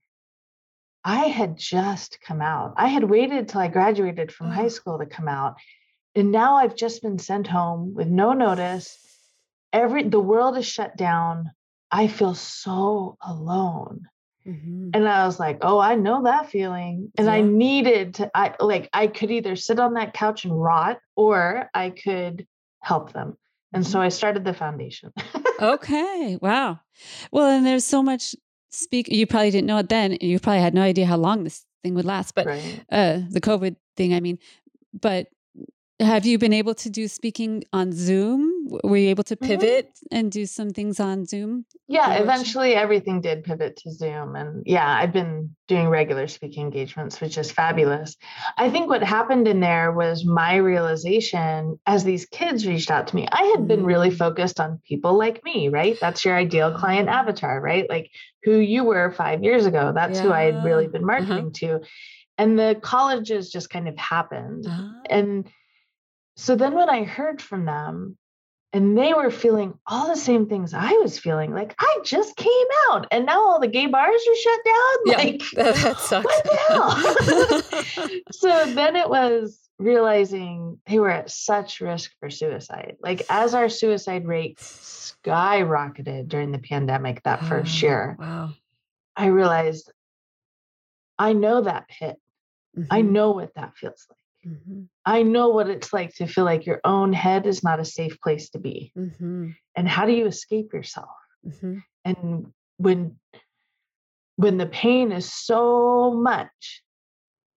I 1.05 1.27
had 1.27 1.57
just 1.57 2.19
come 2.21 2.41
out. 2.41 2.75
I 2.77 2.89
had 2.89 3.05
waited 3.05 3.49
till 3.49 3.61
I 3.61 3.69
graduated 3.69 4.33
from 4.33 4.49
oh. 4.49 4.51
high 4.51 4.69
school 4.69 4.99
to 4.99 5.07
come 5.07 5.29
out. 5.29 5.57
And 6.17 6.33
now 6.33 6.57
I've 6.57 6.75
just 6.75 7.03
been 7.03 7.19
sent 7.19 7.47
home 7.47 7.95
with 7.95 8.09
no 8.09 8.33
notice 8.33 8.99
every 9.77 10.05
the 10.05 10.21
world 10.21 10.57
is 10.57 10.67
shut 10.67 10.97
down. 10.97 11.51
I 11.91 12.09
feel 12.09 12.35
so 12.35 13.17
alone. 13.21 14.09
Mm-hmm. 14.47 14.91
And 14.95 15.09
I 15.09 15.27
was 15.27 15.39
like, 15.39 15.59
oh, 15.63 15.79
I 15.79 15.97
know 15.97 16.25
that 16.25 16.51
feeling. 16.51 17.11
And 17.17 17.27
yeah. 17.27 17.35
I 17.35 17.41
needed 17.41 18.15
to, 18.15 18.31
I 18.35 18.55
like, 18.61 18.89
I 18.93 19.09
could 19.09 19.31
either 19.31 19.57
sit 19.57 19.81
on 19.81 19.95
that 19.95 20.15
couch 20.15 20.45
and 20.45 20.61
rot 20.61 20.99
or 21.17 21.69
I 21.75 21.91
could 21.91 22.47
help 22.81 23.13
them. 23.13 23.37
And 23.73 23.83
mm-hmm. 23.83 23.93
so 23.93 24.01
I 24.01 24.09
started 24.09 24.45
the 24.45 24.55
foundation. 24.55 25.13
okay. 25.61 26.39
Wow. 26.41 26.81
Well, 27.33 27.49
and 27.49 27.67
there's 27.67 27.85
so 27.85 28.03
much 28.03 28.37
speak. 28.71 29.09
You 29.09 29.27
probably 29.27 29.51
didn't 29.51 29.67
know 29.67 29.79
it 29.79 29.89
then. 29.89 30.17
You 30.21 30.39
probably 30.39 30.61
had 30.61 30.75
no 30.75 30.83
idea 30.83 31.07
how 31.07 31.17
long 31.17 31.43
this 31.43 31.65
thing 31.83 31.95
would 31.95 32.05
last, 32.05 32.35
but 32.35 32.47
right. 32.47 32.85
uh, 32.91 33.21
the 33.31 33.41
COVID 33.41 33.77
thing, 33.97 34.15
I 34.15 34.21
mean, 34.21 34.39
but 34.93 35.27
have 35.99 36.25
you 36.25 36.39
been 36.39 36.53
able 36.53 36.75
to 36.75 36.91
do 36.91 37.09
speaking 37.09 37.65
on 37.73 37.91
Zoom? 37.93 38.56
Were 38.69 38.97
you 38.97 39.11
able 39.11 39.23
to 39.25 39.37
mm-hmm. 39.37 39.47
pivot 39.47 39.87
mm-hmm. 39.87 40.17
and 40.17 40.33
do 40.33 40.45
some 40.45 40.71
things 40.71 40.99
on 40.99 41.25
Zoom? 41.25 41.67
Yeah, 41.87 42.15
eventually 42.15 42.75
everything 42.75 43.21
did 43.21 43.45
pivot 43.45 43.77
to 43.79 43.93
Zoom. 43.93 44.35
And 44.35 44.65
yeah, 44.67 44.89
I've 44.89 45.13
been 45.13 45.55
doing 45.69 45.89
regular 45.89 46.27
speaking 46.27 46.65
engagements, 46.65 47.21
which 47.21 47.39
is 47.39 47.51
fabulous. 47.53 48.17
I 48.59 48.71
think 48.71 48.89
what 48.89 49.03
happened 49.03 49.47
in 49.47 49.61
there 49.61 49.93
was 49.93 50.25
my 50.25 50.57
realization 50.57 51.79
as 51.87 52.03
these 52.03 52.27
kids 52.27 52.67
reached 52.67 52.91
out 52.91 53.07
to 53.09 53.17
me, 53.17 53.29
I 53.31 53.55
had 53.57 53.69
been 53.69 53.85
really 53.85 54.11
mm. 54.11 54.19
focused 54.19 54.59
on 54.59 54.81
people 54.87 55.17
like 55.17 55.45
me, 55.45 55.69
right? 55.69 55.97
That's 56.01 56.25
your 56.25 56.37
ideal 56.37 56.77
client 56.77 57.09
avatar, 57.09 57.61
right? 57.61 57.89
Like 57.89 58.11
who 58.43 58.59
you 58.59 58.83
were 58.83 59.13
five 59.13 59.45
years 59.45 59.67
ago. 59.67 59.93
That's 59.95 60.19
yeah. 60.19 60.25
who 60.25 60.33
I 60.33 60.43
had 60.43 60.65
really 60.65 60.89
been 60.89 61.05
uh-huh. 61.05 61.21
marketing 61.21 61.53
uh-huh. 61.55 61.79
to. 61.81 61.87
And 62.39 62.59
the 62.59 62.79
colleges 62.83 63.51
just 63.51 63.71
kind 63.71 63.89
of 63.89 63.97
happened. 63.97 64.67
Uh-huh. 64.67 64.89
And 65.09 65.49
so 66.37 66.55
then 66.55 66.75
when 66.75 66.91
I 66.91 67.05
heard 67.05 67.41
from 67.41 67.65
them, 67.65 68.19
and 68.73 68.97
they 68.97 69.15
were 69.15 69.31
feeling 69.31 69.79
all 69.87 70.09
the 70.09 70.17
same 70.17 70.47
things 70.47 70.75
I 70.75 70.93
was 70.95 71.19
feeling. 71.19 71.53
Like 71.53 71.75
I 71.79 71.99
just 72.05 72.37
came 72.37 72.67
out, 72.89 73.07
and 73.11 73.27
now 73.27 73.41
all 73.41 73.61
the 73.61 73.69
gay 73.69 73.87
bars 73.87 74.21
are 74.29 74.37
shut 74.37 74.61
down. 74.65 74.97
Yeah, 75.07 75.17
like 75.17 75.43
that, 75.55 75.99
sucks. 75.99 76.25
What 76.25 76.45
the 76.45 76.57
hell? 76.69 78.21
so 78.33 78.73
then 78.75 78.97
it 78.97 79.09
was 79.09 79.61
realizing 79.79 80.79
they 80.87 80.99
were 80.99 81.11
at 81.11 81.31
such 81.31 81.81
risk 81.81 82.13
for 82.19 82.31
suicide. 82.31 82.97
Like 83.01 83.23
as 83.29 83.55
our 83.55 83.69
suicide 83.69 84.27
rate 84.27 84.59
skyrocketed 84.59 86.29
during 86.29 86.53
the 86.53 86.59
pandemic 86.59 87.23
that 87.23 87.41
oh, 87.43 87.47
first 87.47 87.83
year, 87.83 88.17
wow. 88.19 88.51
I 89.15 89.27
realized 89.27 89.91
I 91.19 91.33
know 91.33 91.63
that 91.63 91.89
pit. 91.89 92.17
Mm-hmm. 92.77 92.89
I 92.91 93.01
know 93.01 93.31
what 93.31 93.55
that 93.55 93.75
feels 93.77 94.07
like. 94.11 94.19
Mm-hmm. 94.47 94.83
I 95.05 95.23
know 95.23 95.49
what 95.49 95.69
it's 95.69 95.93
like 95.93 96.15
to 96.17 96.27
feel 96.27 96.45
like 96.45 96.67
your 96.67 96.81
own 96.85 97.13
head 97.13 97.47
is 97.47 97.65
not 97.65 97.81
a 97.81 97.85
safe 97.85 98.21
place 98.21 98.51
to 98.51 98.59
be. 98.59 98.93
Mm-hmm. 98.97 99.51
And 99.75 99.89
how 99.89 100.07
do 100.07 100.13
you 100.13 100.27
escape 100.27 100.73
yourself? 100.73 101.09
Mm-hmm. 101.47 101.79
And 102.05 102.53
when 102.77 103.17
when 104.37 104.59
the 104.59 104.67
pain 104.67 105.13
is 105.13 105.33
so 105.33 106.13
much 106.13 106.83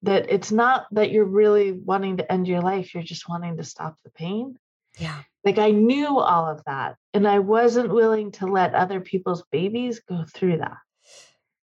that 0.01 0.31
it's 0.31 0.51
not 0.51 0.87
that 0.91 1.11
you're 1.11 1.25
really 1.25 1.73
wanting 1.73 2.17
to 2.17 2.31
end 2.31 2.47
your 2.47 2.61
life, 2.61 2.93
you're 2.93 3.03
just 3.03 3.27
wanting 3.27 3.57
to 3.57 3.63
stop 3.63 3.97
the 4.03 4.11
pain. 4.11 4.57
Yeah. 4.97 5.21
Like 5.43 5.57
I 5.57 5.71
knew 5.71 6.19
all 6.19 6.49
of 6.49 6.63
that 6.65 6.95
and 7.13 7.27
I 7.27 7.39
wasn't 7.39 7.93
willing 7.93 8.31
to 8.33 8.45
let 8.45 8.73
other 8.73 9.01
people's 9.01 9.43
babies 9.51 10.01
go 10.07 10.23
through 10.33 10.57
that. 10.59 10.77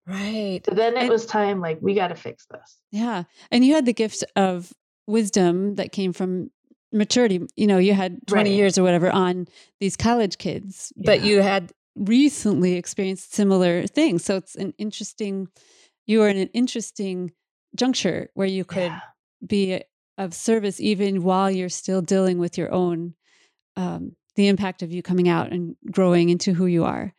Right. 0.07 0.61
So 0.65 0.75
then 0.75 0.97
it 0.97 1.01
and, 1.01 1.09
was 1.09 1.27
time 1.27 1.61
like 1.61 1.79
we 1.81 1.95
got 1.95 2.09
to 2.09 2.15
fix 2.15 2.47
this. 2.51 2.77
Yeah. 2.93 3.25
And 3.51 3.65
you 3.65 3.75
had 3.75 3.87
the 3.87 3.93
gift 3.93 4.23
of 4.37 4.73
wisdom 5.07 5.77
that 5.77 5.93
came 5.93 6.13
from 6.13 6.51
maturity. 6.93 7.47
You 7.57 7.67
know, 7.67 7.79
you 7.79 7.95
had 7.95 8.27
20 8.27 8.51
right. 8.51 8.57
years 8.57 8.79
or 8.79 8.83
whatever 8.83 9.11
on 9.11 9.47
these 9.81 9.97
college 9.97 10.39
kids, 10.39 10.93
yeah. 10.97 11.03
but 11.07 11.23
you 11.23 11.41
had 11.41 11.73
recently 11.95 12.75
experienced 12.75 13.35
similar 13.35 13.87
things. 13.87 14.25
So 14.25 14.37
it's 14.37 14.55
an 14.55 14.75
interesting, 14.79 15.49
you 16.07 16.23
are 16.23 16.29
in 16.29 16.37
an 16.37 16.49
interesting 16.49 17.33
juncture 17.75 18.31
where 18.35 18.47
you 18.47 18.65
could 18.65 18.93
yeah. 18.93 19.01
be 19.47 19.83
of 20.19 20.35
service 20.35 20.81
even 20.81 21.23
while 21.23 21.51
you're 21.51 21.69
still 21.69 22.01
dealing 22.03 22.39
with 22.39 22.57
your 22.57 22.73
own, 22.73 23.15
um, 23.77 24.17
the 24.35 24.49
impact 24.49 24.83
of 24.83 24.93
you 24.93 25.03
coming 25.03 25.29
out 25.29 25.53
and 25.53 25.77
growing 25.91 26.29
into 26.29 26.53
who 26.53 26.67
you 26.67 26.85
are. 26.85 27.13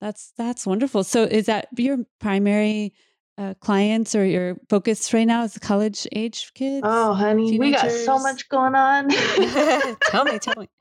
That's 0.00 0.32
that's 0.38 0.66
wonderful. 0.66 1.02
So 1.02 1.24
is 1.24 1.46
that 1.46 1.68
your 1.76 1.98
primary 2.20 2.94
uh, 3.38 3.54
clients 3.60 4.14
or 4.14 4.24
your 4.24 4.56
focus 4.68 5.14
right 5.14 5.26
now 5.26 5.44
is 5.44 5.56
college 5.58 6.06
age 6.12 6.50
kids? 6.54 6.82
Oh, 6.84 7.14
honey, 7.14 7.52
teenagers? 7.52 7.82
we 7.82 7.88
got 7.88 8.04
so 8.04 8.18
much 8.18 8.48
going 8.48 8.74
on. 8.74 9.08
tell 10.10 10.24
me, 10.24 10.38
tell 10.38 10.54
me. 10.58 10.68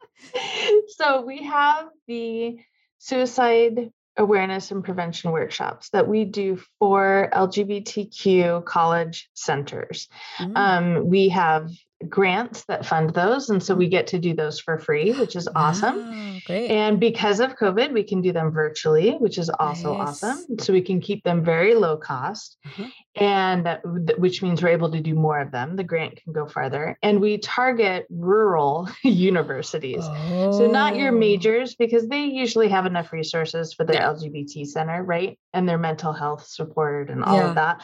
So 0.98 1.22
we 1.22 1.44
have 1.44 1.90
the 2.08 2.58
suicide 2.98 3.92
awareness 4.18 4.72
and 4.72 4.84
prevention 4.84 5.32
workshops 5.32 5.90
that 5.92 6.08
we 6.08 6.26
do 6.26 6.60
for 6.80 7.30
LGBTQ 7.32 8.66
college 8.66 9.30
centers. 9.36 10.10
Mm. 10.40 10.58
Um, 10.58 11.08
we 11.08 11.30
have 11.30 11.70
grants 12.08 12.64
that 12.66 12.86
fund 12.86 13.14
those. 13.14 13.50
And 13.50 13.62
so 13.62 13.74
we 13.74 13.88
get 13.88 14.08
to 14.08 14.20
do 14.20 14.36
those 14.36 14.60
for 14.60 14.78
free, 14.78 15.14
which 15.14 15.36
is 15.36 15.50
awesome. 15.56 16.42
great. 16.46 16.70
And 16.70 17.00
because 17.00 17.40
of 17.40 17.56
COVID, 17.56 17.92
we 17.92 18.04
can 18.04 18.22
do 18.22 18.32
them 18.32 18.52
virtually, 18.52 19.12
which 19.14 19.38
is 19.38 19.50
also 19.50 19.98
nice. 19.98 20.24
awesome. 20.24 20.60
So 20.60 20.74
we 20.74 20.82
can 20.82 21.02
keep 21.02 21.24
them 21.24 21.44
very 21.44 21.74
low 21.74 21.98
cost. 21.98 22.58
Mm-hmm. 22.68 22.86
And 23.16 23.80
which 24.20 24.44
means 24.44 24.62
we're 24.62 24.70
able 24.70 24.92
to 24.92 25.02
do 25.02 25.16
more 25.16 25.40
of 25.40 25.52
them. 25.52 25.76
The 25.76 25.84
grant 25.84 26.22
can 26.24 26.34
go 26.34 26.46
farther. 26.46 26.98
And 27.02 27.20
we 27.20 27.40
target 27.40 28.06
rural 28.12 28.88
universities. 29.04 30.04
Oh. 30.04 30.52
So 30.52 30.68
not 30.68 30.96
your 30.96 31.14
oh. 31.14 31.18
majors, 31.18 31.74
because 31.76 32.08
they 32.08 32.26
usually 32.26 32.68
have 32.70 32.86
enough 32.86 33.12
resources 33.12 33.74
for 33.74 33.86
their 33.86 33.96
yeah. 33.96 34.14
LGBT 34.14 34.68
center, 34.68 35.04
right? 35.04 35.40
And 35.54 35.68
their 35.68 35.80
mental 35.80 36.14
health 36.14 36.46
support 36.46 37.10
and 37.10 37.24
all 37.24 37.38
yeah. 37.38 37.50
of 37.50 37.56
that. 37.56 37.84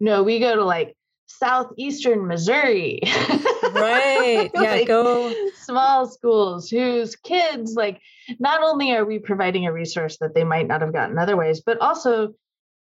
No, 0.00 0.22
we 0.22 0.38
go 0.38 0.54
to 0.54 0.64
like 0.64 0.94
southeastern 1.26 2.26
Missouri. 2.26 3.00
right. 3.74 4.50
Yeah, 4.54 4.70
like 4.72 4.86
go 4.86 5.34
small 5.62 6.06
schools 6.06 6.68
whose 6.68 7.16
kids 7.16 7.74
like 7.74 8.00
not 8.38 8.62
only 8.62 8.92
are 8.92 9.04
we 9.04 9.18
providing 9.18 9.66
a 9.66 9.72
resource 9.72 10.18
that 10.18 10.34
they 10.34 10.44
might 10.44 10.66
not 10.66 10.80
have 10.80 10.92
gotten 10.92 11.18
otherwise, 11.18 11.60
but 11.60 11.80
also 11.80 12.34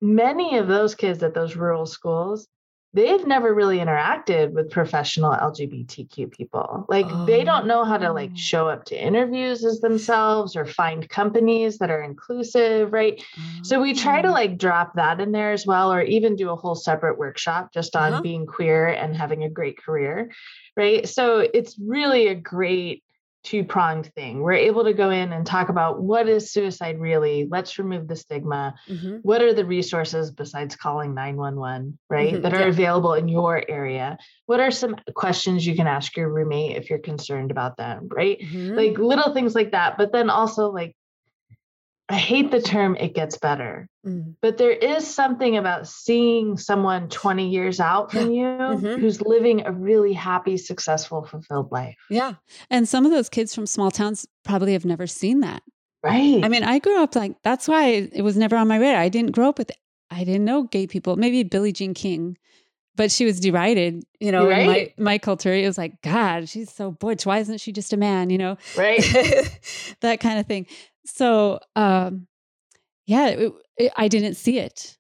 many 0.00 0.58
of 0.58 0.68
those 0.68 0.94
kids 0.94 1.22
at 1.22 1.34
those 1.34 1.56
rural 1.56 1.86
schools 1.86 2.48
they've 2.94 3.26
never 3.26 3.52
really 3.52 3.78
interacted 3.78 4.52
with 4.52 4.70
professional 4.70 5.32
LGBTQ 5.32 6.30
people. 6.32 6.86
Like 6.88 7.06
oh. 7.08 7.26
they 7.26 7.44
don't 7.44 7.66
know 7.66 7.84
how 7.84 7.98
to 7.98 8.12
like 8.12 8.30
oh. 8.32 8.36
show 8.36 8.68
up 8.68 8.86
to 8.86 9.00
interviews 9.00 9.64
as 9.64 9.80
themselves 9.80 10.56
or 10.56 10.64
find 10.64 11.08
companies 11.08 11.78
that 11.78 11.90
are 11.90 12.02
inclusive, 12.02 12.92
right? 12.92 13.22
Oh. 13.38 13.42
So 13.62 13.80
we 13.80 13.94
try 13.94 14.22
to 14.22 14.28
oh. 14.28 14.32
like 14.32 14.58
drop 14.58 14.94
that 14.94 15.20
in 15.20 15.32
there 15.32 15.52
as 15.52 15.66
well 15.66 15.92
or 15.92 16.02
even 16.02 16.36
do 16.36 16.50
a 16.50 16.56
whole 16.56 16.74
separate 16.74 17.18
workshop 17.18 17.72
just 17.72 17.94
on 17.94 18.14
uh-huh. 18.14 18.22
being 18.22 18.46
queer 18.46 18.88
and 18.88 19.14
having 19.14 19.44
a 19.44 19.50
great 19.50 19.82
career, 19.82 20.30
right? 20.76 21.06
So 21.06 21.40
it's 21.40 21.76
really 21.78 22.28
a 22.28 22.34
great 22.34 23.02
two 23.48 23.64
pronged 23.64 24.12
thing. 24.14 24.40
We're 24.40 24.52
able 24.52 24.84
to 24.84 24.92
go 24.92 25.08
in 25.08 25.32
and 25.32 25.46
talk 25.46 25.70
about 25.70 26.02
what 26.02 26.28
is 26.28 26.52
suicide 26.52 27.00
really? 27.00 27.48
Let's 27.50 27.78
remove 27.78 28.06
the 28.06 28.14
stigma. 28.14 28.74
Mm-hmm. 28.86 29.16
What 29.22 29.40
are 29.40 29.54
the 29.54 29.64
resources 29.64 30.30
besides 30.30 30.76
calling 30.76 31.14
911, 31.14 31.98
right? 32.10 32.34
Mm-hmm. 32.34 32.42
That 32.42 32.52
are 32.52 32.60
yeah. 32.60 32.66
available 32.66 33.14
in 33.14 33.26
your 33.26 33.64
area? 33.66 34.18
What 34.44 34.60
are 34.60 34.70
some 34.70 34.96
questions 35.14 35.66
you 35.66 35.74
can 35.74 35.86
ask 35.86 36.14
your 36.14 36.28
roommate 36.28 36.76
if 36.76 36.90
you're 36.90 36.98
concerned 36.98 37.50
about 37.50 37.78
them, 37.78 38.08
right? 38.10 38.38
Mm-hmm. 38.38 38.74
Like 38.74 38.98
little 38.98 39.32
things 39.32 39.54
like 39.54 39.72
that. 39.72 39.96
But 39.96 40.12
then 40.12 40.28
also 40.28 40.70
like 40.70 40.94
I 42.10 42.14
hate 42.14 42.50
the 42.50 42.62
term 42.62 42.96
it 42.96 43.14
gets 43.14 43.36
better, 43.36 43.86
mm. 44.06 44.34
but 44.40 44.56
there 44.56 44.72
is 44.72 45.06
something 45.06 45.58
about 45.58 45.86
seeing 45.86 46.56
someone 46.56 47.08
20 47.10 47.48
years 47.48 47.80
out 47.80 48.10
from 48.10 48.32
you 48.32 48.44
mm-hmm. 48.44 49.00
who's 49.00 49.20
living 49.20 49.66
a 49.66 49.72
really 49.72 50.14
happy, 50.14 50.56
successful, 50.56 51.24
fulfilled 51.24 51.70
life. 51.70 51.98
Yeah. 52.08 52.34
And 52.70 52.88
some 52.88 53.04
of 53.04 53.12
those 53.12 53.28
kids 53.28 53.54
from 53.54 53.66
small 53.66 53.90
towns 53.90 54.26
probably 54.42 54.72
have 54.72 54.86
never 54.86 55.06
seen 55.06 55.40
that. 55.40 55.62
Right. 56.02 56.42
I 56.42 56.48
mean, 56.48 56.64
I 56.64 56.78
grew 56.78 57.02
up 57.02 57.14
like 57.14 57.42
that's 57.42 57.68
why 57.68 58.08
it 58.12 58.22
was 58.22 58.36
never 58.36 58.56
on 58.56 58.68
my 58.68 58.78
radar. 58.78 59.00
I 59.00 59.08
didn't 59.08 59.32
grow 59.32 59.48
up 59.48 59.58
with 59.58 59.70
I 60.10 60.24
didn't 60.24 60.44
know 60.44 60.62
gay 60.62 60.86
people. 60.86 61.16
Maybe 61.16 61.42
Billie 61.42 61.72
Jean 61.72 61.92
King, 61.92 62.38
but 62.96 63.10
she 63.10 63.24
was 63.24 63.40
derided, 63.40 64.04
you 64.20 64.32
know, 64.32 64.48
right. 64.48 64.60
in 64.60 64.66
my, 64.66 65.12
my 65.12 65.18
culture. 65.18 65.52
It 65.52 65.66
was 65.66 65.76
like, 65.76 66.00
God, 66.02 66.48
she's 66.48 66.72
so 66.72 66.90
butch. 66.90 67.26
Why 67.26 67.38
isn't 67.38 67.60
she 67.60 67.72
just 67.72 67.92
a 67.92 67.96
man? 67.96 68.30
You 68.30 68.38
know? 68.38 68.58
Right. 68.76 69.00
that 70.00 70.20
kind 70.20 70.38
of 70.38 70.46
thing. 70.46 70.66
So, 71.14 71.60
um, 71.76 72.26
yeah, 73.06 73.28
it, 73.28 73.52
it, 73.76 73.92
I 73.96 74.08
didn't 74.08 74.34
see 74.34 74.58
it. 74.58 74.98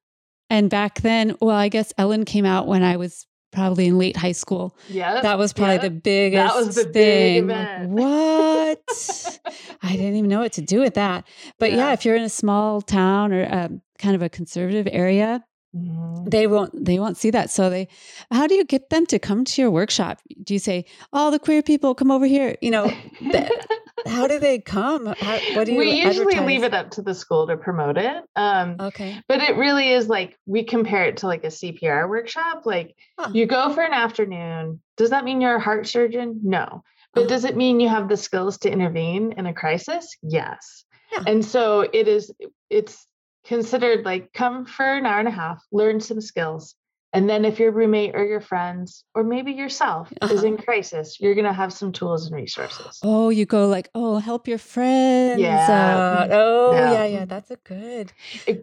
And 0.50 0.70
back 0.70 1.02
then, 1.02 1.36
well, 1.40 1.56
I 1.56 1.68
guess 1.68 1.92
Ellen 1.98 2.24
came 2.24 2.46
out 2.46 2.66
when 2.66 2.82
I 2.82 2.96
was 2.96 3.26
probably 3.52 3.86
in 3.86 3.98
late 3.98 4.16
high 4.16 4.32
school. 4.32 4.76
Yeah. 4.88 5.20
That 5.20 5.38
was 5.38 5.52
probably 5.52 5.76
yeah. 5.76 5.82
the 5.82 5.90
biggest 5.90 6.54
That 6.54 6.64
was 6.64 6.74
the 6.74 6.84
thing. 6.84 6.92
big 6.92 7.56
event. 7.56 7.90
What? 7.90 9.40
I 9.82 9.92
didn't 9.92 10.16
even 10.16 10.30
know 10.30 10.40
what 10.40 10.52
to 10.54 10.62
do 10.62 10.80
with 10.80 10.94
that. 10.94 11.26
But 11.58 11.72
yeah, 11.72 11.78
yeah 11.78 11.92
if 11.92 12.04
you're 12.04 12.16
in 12.16 12.22
a 12.22 12.30
small 12.30 12.80
town 12.80 13.32
or 13.32 13.52
um, 13.52 13.82
kind 13.98 14.14
of 14.14 14.22
a 14.22 14.28
conservative 14.28 14.88
area, 14.90 15.44
Mm-hmm. 15.76 16.30
They 16.30 16.46
won't 16.46 16.84
they 16.84 16.98
won't 16.98 17.18
see 17.18 17.30
that. 17.30 17.50
So 17.50 17.68
they 17.68 17.88
how 18.30 18.46
do 18.46 18.54
you 18.54 18.64
get 18.64 18.88
them 18.88 19.04
to 19.06 19.18
come 19.18 19.44
to 19.44 19.60
your 19.60 19.70
workshop? 19.70 20.18
Do 20.42 20.54
you 20.54 20.58
say, 20.60 20.86
"All 21.12 21.30
the 21.30 21.38
queer 21.38 21.62
people 21.62 21.94
come 21.94 22.10
over 22.10 22.24
here?" 22.24 22.56
You 22.62 22.70
know, 22.70 22.90
how 24.06 24.26
do 24.26 24.38
they 24.38 24.58
come? 24.58 25.06
How, 25.06 25.38
what 25.54 25.64
do 25.64 25.72
you 25.72 25.78
We 25.78 25.90
usually 26.02 26.34
advertise? 26.34 26.46
leave 26.46 26.62
it 26.64 26.74
up 26.74 26.90
to 26.92 27.02
the 27.02 27.14
school 27.14 27.46
to 27.46 27.56
promote 27.56 27.98
it. 27.98 28.24
Um, 28.36 28.76
okay. 28.80 29.20
But 29.28 29.40
it 29.40 29.56
really 29.56 29.90
is 29.90 30.08
like 30.08 30.36
we 30.46 30.64
compare 30.64 31.04
it 31.04 31.18
to 31.18 31.26
like 31.26 31.44
a 31.44 31.48
CPR 31.48 32.08
workshop. 32.08 32.62
Like 32.64 32.94
huh. 33.18 33.30
you 33.32 33.46
go 33.46 33.72
for 33.72 33.82
an 33.82 33.92
afternoon. 33.92 34.80
Does 34.96 35.10
that 35.10 35.24
mean 35.24 35.40
you're 35.40 35.56
a 35.56 35.60
heart 35.60 35.86
surgeon? 35.86 36.40
No. 36.42 36.82
But 37.14 37.22
uh-huh. 37.22 37.28
does 37.28 37.44
it 37.44 37.56
mean 37.56 37.80
you 37.80 37.88
have 37.88 38.08
the 38.08 38.16
skills 38.16 38.58
to 38.58 38.70
intervene 38.70 39.32
in 39.32 39.46
a 39.46 39.54
crisis? 39.54 40.16
Yes. 40.22 40.84
Yeah. 41.12 41.24
And 41.26 41.44
so 41.44 41.80
it 41.80 42.08
is 42.08 42.32
it's 42.70 43.06
considered 43.44 44.04
like 44.04 44.32
come 44.32 44.66
for 44.66 44.84
an 44.84 45.06
hour 45.06 45.18
and 45.18 45.28
a 45.28 45.32
half, 45.32 45.62
learn 45.72 46.00
some 46.00 46.20
skills. 46.20 46.74
And 47.12 47.28
then 47.28 47.44
if 47.46 47.58
your 47.58 47.72
roommate 47.72 48.14
or 48.14 48.24
your 48.26 48.40
friends 48.40 49.04
or 49.14 49.24
maybe 49.24 49.52
yourself 49.52 50.12
uh-huh. 50.20 50.34
is 50.34 50.44
in 50.44 50.58
crisis, 50.58 51.18
you're 51.18 51.34
going 51.34 51.46
to 51.46 51.52
have 51.52 51.72
some 51.72 51.90
tools 51.90 52.26
and 52.26 52.36
resources. 52.36 52.98
Oh, 53.02 53.30
you 53.30 53.46
go 53.46 53.66
like, 53.66 53.88
oh, 53.94 54.18
help 54.18 54.46
your 54.46 54.58
friends. 54.58 55.40
Yeah. 55.40 55.66
Uh, 55.68 56.28
oh, 56.30 56.72
yeah. 56.72 56.92
yeah, 56.92 57.04
yeah. 57.06 57.24
That's 57.24 57.50
a 57.50 57.56
good. 57.56 58.12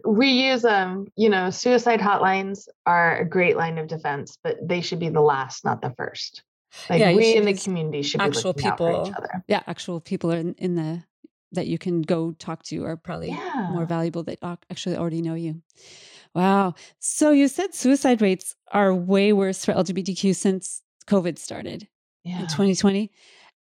We 0.04 0.28
use, 0.28 0.64
um, 0.64 1.08
you 1.16 1.28
know, 1.28 1.50
suicide 1.50 2.00
hotlines 2.00 2.68
are 2.84 3.18
a 3.18 3.28
great 3.28 3.56
line 3.56 3.78
of 3.78 3.88
defense, 3.88 4.38
but 4.42 4.56
they 4.62 4.80
should 4.80 5.00
be 5.00 5.08
the 5.08 5.20
last, 5.20 5.64
not 5.64 5.82
the 5.82 5.92
first. 5.96 6.44
Like 6.90 7.00
yeah, 7.00 7.14
we 7.14 7.34
in 7.34 7.46
the 7.46 7.54
community 7.54 8.02
should 8.02 8.18
be 8.18 8.24
actual 8.24 8.52
be 8.52 8.62
people. 8.62 9.12
Yeah, 9.48 9.62
actual 9.66 10.00
people 10.00 10.30
in, 10.30 10.54
in 10.58 10.74
the 10.74 11.02
that 11.52 11.66
you 11.66 11.78
can 11.78 12.02
go 12.02 12.32
talk 12.32 12.62
to 12.64 12.84
are 12.84 12.96
probably 12.96 13.28
yeah. 13.28 13.70
more 13.72 13.86
valuable 13.86 14.22
that 14.24 14.38
actually 14.70 14.96
already 14.96 15.22
know 15.22 15.34
you. 15.34 15.62
Wow. 16.36 16.74
So 16.98 17.30
you 17.30 17.48
said 17.48 17.74
suicide 17.74 18.20
rates 18.20 18.54
are 18.70 18.94
way 18.94 19.32
worse 19.32 19.64
for 19.64 19.72
LGBTQ 19.72 20.36
since 20.36 20.82
COVID 21.06 21.38
started 21.38 21.88
yeah. 22.24 22.40
in 22.40 22.46
2020. 22.46 23.10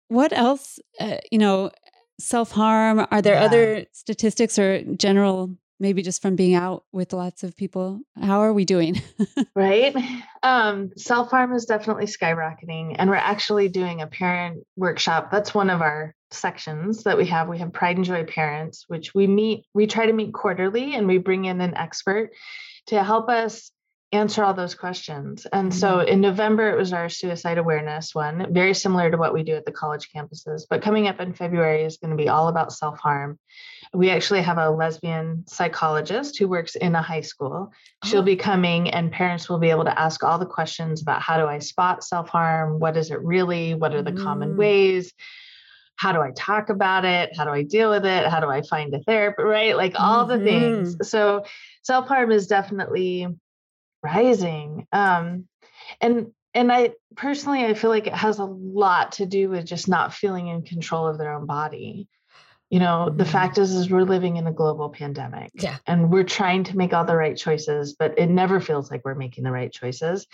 What 0.08 0.32
else, 0.32 0.78
uh, 0.98 1.18
you 1.30 1.36
know, 1.36 1.70
self 2.18 2.50
harm? 2.50 3.06
Are 3.10 3.20
there 3.20 3.34
yeah. 3.34 3.44
other 3.44 3.86
statistics 3.92 4.58
or 4.58 4.82
general 4.96 5.54
maybe 5.82 6.00
just 6.00 6.22
from 6.22 6.36
being 6.36 6.54
out 6.54 6.84
with 6.92 7.12
lots 7.12 7.42
of 7.42 7.56
people 7.56 8.00
how 8.20 8.40
are 8.40 8.52
we 8.52 8.64
doing? 8.64 9.00
Right? 9.54 9.94
Um, 10.42 10.92
self-harm 10.96 11.52
is 11.52 11.66
definitely 11.66 12.06
skyrocketing 12.06 12.96
and 12.98 13.10
we're 13.10 13.16
actually 13.16 13.68
doing 13.68 14.00
a 14.00 14.06
parent 14.06 14.64
workshop. 14.76 15.30
That's 15.30 15.54
one 15.54 15.68
of 15.68 15.82
our 15.82 16.14
sections 16.30 17.02
that 17.02 17.18
we 17.18 17.26
have. 17.26 17.48
We 17.48 17.58
have 17.58 17.72
pride 17.72 17.96
and 17.96 18.04
joy 18.04 18.24
parents 18.24 18.84
which 18.88 19.14
we 19.14 19.26
meet 19.26 19.66
we 19.74 19.86
try 19.86 20.06
to 20.06 20.12
meet 20.12 20.32
quarterly 20.32 20.94
and 20.94 21.06
we 21.06 21.18
bring 21.18 21.44
in 21.44 21.60
an 21.60 21.76
expert 21.76 22.30
to 22.86 23.02
help 23.02 23.28
us 23.28 23.70
answer 24.12 24.44
all 24.44 24.54
those 24.54 24.74
questions. 24.74 25.46
And 25.52 25.70
mm-hmm. 25.70 25.78
so 25.78 26.00
in 26.00 26.20
November, 26.20 26.70
it 26.70 26.76
was 26.76 26.92
our 26.92 27.08
suicide 27.08 27.58
awareness 27.58 28.14
one, 28.14 28.52
very 28.52 28.74
similar 28.74 29.10
to 29.10 29.16
what 29.16 29.32
we 29.32 29.42
do 29.42 29.54
at 29.54 29.64
the 29.64 29.72
college 29.72 30.10
campuses. 30.14 30.62
But 30.68 30.82
coming 30.82 31.08
up 31.08 31.20
in 31.20 31.32
February 31.32 31.84
is 31.84 31.96
going 31.96 32.10
to 32.10 32.22
be 32.22 32.28
all 32.28 32.48
about 32.48 32.72
self 32.72 32.98
harm. 32.98 33.38
We 33.94 34.10
actually 34.10 34.42
have 34.42 34.56
a 34.56 34.70
lesbian 34.70 35.44
psychologist 35.46 36.38
who 36.38 36.48
works 36.48 36.76
in 36.76 36.94
a 36.94 37.02
high 37.02 37.20
school. 37.20 37.72
She'll 38.04 38.20
oh. 38.20 38.24
be 38.24 38.36
coming, 38.36 38.88
and 38.88 39.12
parents 39.12 39.48
will 39.48 39.58
be 39.58 39.70
able 39.70 39.84
to 39.84 40.00
ask 40.00 40.22
all 40.22 40.38
the 40.38 40.46
questions 40.46 41.02
about 41.02 41.20
how 41.20 41.38
do 41.38 41.46
I 41.46 41.58
spot 41.58 42.04
self 42.04 42.28
harm? 42.28 42.80
What 42.80 42.96
is 42.96 43.10
it 43.10 43.20
really? 43.20 43.74
What 43.74 43.94
are 43.94 44.02
the 44.02 44.12
mm. 44.12 44.22
common 44.22 44.56
ways? 44.56 45.12
How 45.96 46.12
do 46.12 46.20
I 46.20 46.32
talk 46.34 46.70
about 46.70 47.04
it? 47.04 47.36
How 47.36 47.44
do 47.44 47.50
I 47.50 47.62
deal 47.62 47.90
with 47.90 48.06
it? 48.06 48.26
How 48.26 48.40
do 48.40 48.48
I 48.48 48.62
find 48.62 48.92
a 48.94 49.00
therapist? 49.00 49.44
Right? 49.44 49.76
Like 49.76 49.94
all 49.98 50.26
mm-hmm. 50.26 50.38
the 50.38 50.50
things. 50.50 50.94
Mm-hmm. 50.94 51.04
So, 51.04 51.44
self 51.82 52.08
harm 52.08 52.32
is 52.32 52.46
definitely 52.46 53.28
rising. 54.02 54.86
Um, 54.92 55.48
and 56.00 56.32
and 56.54 56.70
I 56.70 56.92
personally 57.16 57.64
I 57.64 57.74
feel 57.74 57.90
like 57.90 58.06
it 58.06 58.14
has 58.14 58.38
a 58.38 58.44
lot 58.44 59.12
to 59.12 59.26
do 59.26 59.48
with 59.48 59.64
just 59.64 59.88
not 59.88 60.12
feeling 60.12 60.48
in 60.48 60.62
control 60.62 61.06
of 61.06 61.18
their 61.18 61.32
own 61.32 61.46
body. 61.46 62.08
You 62.70 62.80
know, 62.80 63.06
mm-hmm. 63.08 63.18
the 63.18 63.24
fact 63.24 63.58
is 63.58 63.74
is 63.74 63.90
we're 63.90 64.04
living 64.04 64.36
in 64.36 64.46
a 64.46 64.52
global 64.52 64.90
pandemic. 64.90 65.50
Yeah. 65.54 65.76
And 65.86 66.10
we're 66.10 66.24
trying 66.24 66.64
to 66.64 66.76
make 66.76 66.92
all 66.92 67.04
the 67.04 67.16
right 67.16 67.36
choices, 67.36 67.94
but 67.98 68.18
it 68.18 68.28
never 68.28 68.60
feels 68.60 68.90
like 68.90 69.02
we're 69.04 69.14
making 69.14 69.44
the 69.44 69.52
right 69.52 69.72
choices. 69.72 70.26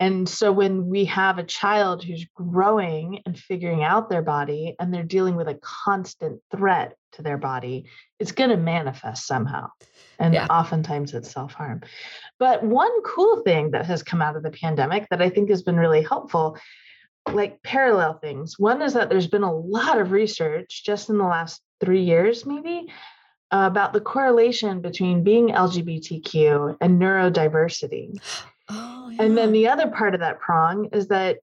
And 0.00 0.28
so 0.28 0.52
when 0.52 0.86
we 0.86 1.06
have 1.06 1.38
a 1.38 1.44
child 1.44 2.04
who's 2.04 2.26
growing 2.34 3.20
and 3.26 3.36
figuring 3.36 3.82
out 3.82 4.08
their 4.08 4.22
body 4.22 4.76
and 4.78 4.94
they're 4.94 5.02
dealing 5.02 5.34
with 5.34 5.48
a 5.48 5.58
constant 5.60 6.40
threat 6.54 6.96
to 7.12 7.22
their 7.22 7.38
body, 7.38 7.86
it's 8.20 8.32
going 8.32 8.50
to 8.50 8.56
manifest 8.56 9.26
somehow. 9.26 9.68
And 10.20 10.34
yeah. 10.34 10.46
oftentimes 10.46 11.14
it's 11.14 11.30
self 11.30 11.52
harm. 11.52 11.82
But 12.38 12.62
one 12.62 13.02
cool 13.02 13.42
thing 13.42 13.72
that 13.72 13.86
has 13.86 14.04
come 14.04 14.22
out 14.22 14.36
of 14.36 14.44
the 14.44 14.50
pandemic 14.50 15.08
that 15.10 15.20
I 15.20 15.30
think 15.30 15.50
has 15.50 15.62
been 15.62 15.76
really 15.76 16.02
helpful, 16.02 16.56
like 17.32 17.62
parallel 17.62 18.18
things. 18.18 18.58
One 18.58 18.82
is 18.82 18.94
that 18.94 19.10
there's 19.10 19.26
been 19.26 19.42
a 19.42 19.54
lot 19.54 20.00
of 20.00 20.12
research 20.12 20.84
just 20.84 21.08
in 21.08 21.18
the 21.18 21.24
last 21.24 21.60
three 21.80 22.02
years, 22.02 22.46
maybe, 22.46 22.86
about 23.50 23.92
the 23.92 24.00
correlation 24.00 24.80
between 24.80 25.24
being 25.24 25.48
LGBTQ 25.48 26.76
and 26.80 27.00
neurodiversity. 27.00 28.20
Oh, 28.68 29.10
yeah. 29.10 29.22
And 29.22 29.36
then 29.36 29.52
the 29.52 29.68
other 29.68 29.88
part 29.88 30.14
of 30.14 30.20
that 30.20 30.40
prong 30.40 30.90
is 30.92 31.08
that 31.08 31.38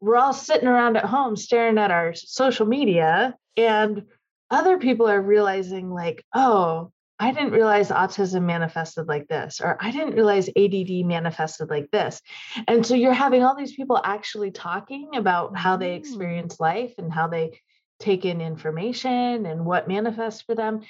we're 0.00 0.16
all 0.16 0.32
sitting 0.32 0.68
around 0.68 0.96
at 0.96 1.04
home 1.04 1.36
staring 1.36 1.78
at 1.78 1.90
our 1.90 2.14
social 2.14 2.66
media, 2.66 3.36
and 3.56 4.02
other 4.50 4.78
people 4.78 5.08
are 5.08 5.20
realizing, 5.20 5.90
like, 5.90 6.24
oh, 6.34 6.90
I 7.22 7.30
didn't 7.30 7.52
realize 7.52 7.90
autism 7.90 8.42
manifested 8.42 9.06
like 9.06 9.28
this, 9.28 9.60
or 9.60 9.78
I 9.80 9.92
didn't 9.92 10.16
realize 10.16 10.48
ADD 10.48 11.06
manifested 11.06 11.70
like 11.70 11.88
this. 11.92 12.20
And 12.66 12.84
so 12.84 12.96
you're 12.96 13.12
having 13.12 13.44
all 13.44 13.54
these 13.54 13.76
people 13.76 14.00
actually 14.02 14.50
talking 14.50 15.10
about 15.14 15.56
how 15.56 15.76
they 15.76 15.90
mm. 15.90 15.98
experience 15.98 16.58
life 16.58 16.94
and 16.98 17.12
how 17.12 17.28
they 17.28 17.60
take 18.00 18.24
in 18.24 18.40
information 18.40 19.46
and 19.46 19.64
what 19.64 19.86
manifests 19.86 20.42
for 20.42 20.56
them. 20.56 20.80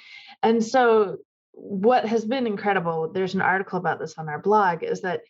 And 0.41 0.63
so, 0.63 1.17
what 1.51 2.05
has 2.07 2.25
been 2.25 2.47
incredible, 2.47 3.11
there's 3.13 3.35
an 3.35 3.41
article 3.41 3.77
about 3.77 3.99
this 3.99 4.15
on 4.17 4.27
our 4.27 4.39
blog, 4.39 4.81
is 4.81 5.01
that 5.01 5.21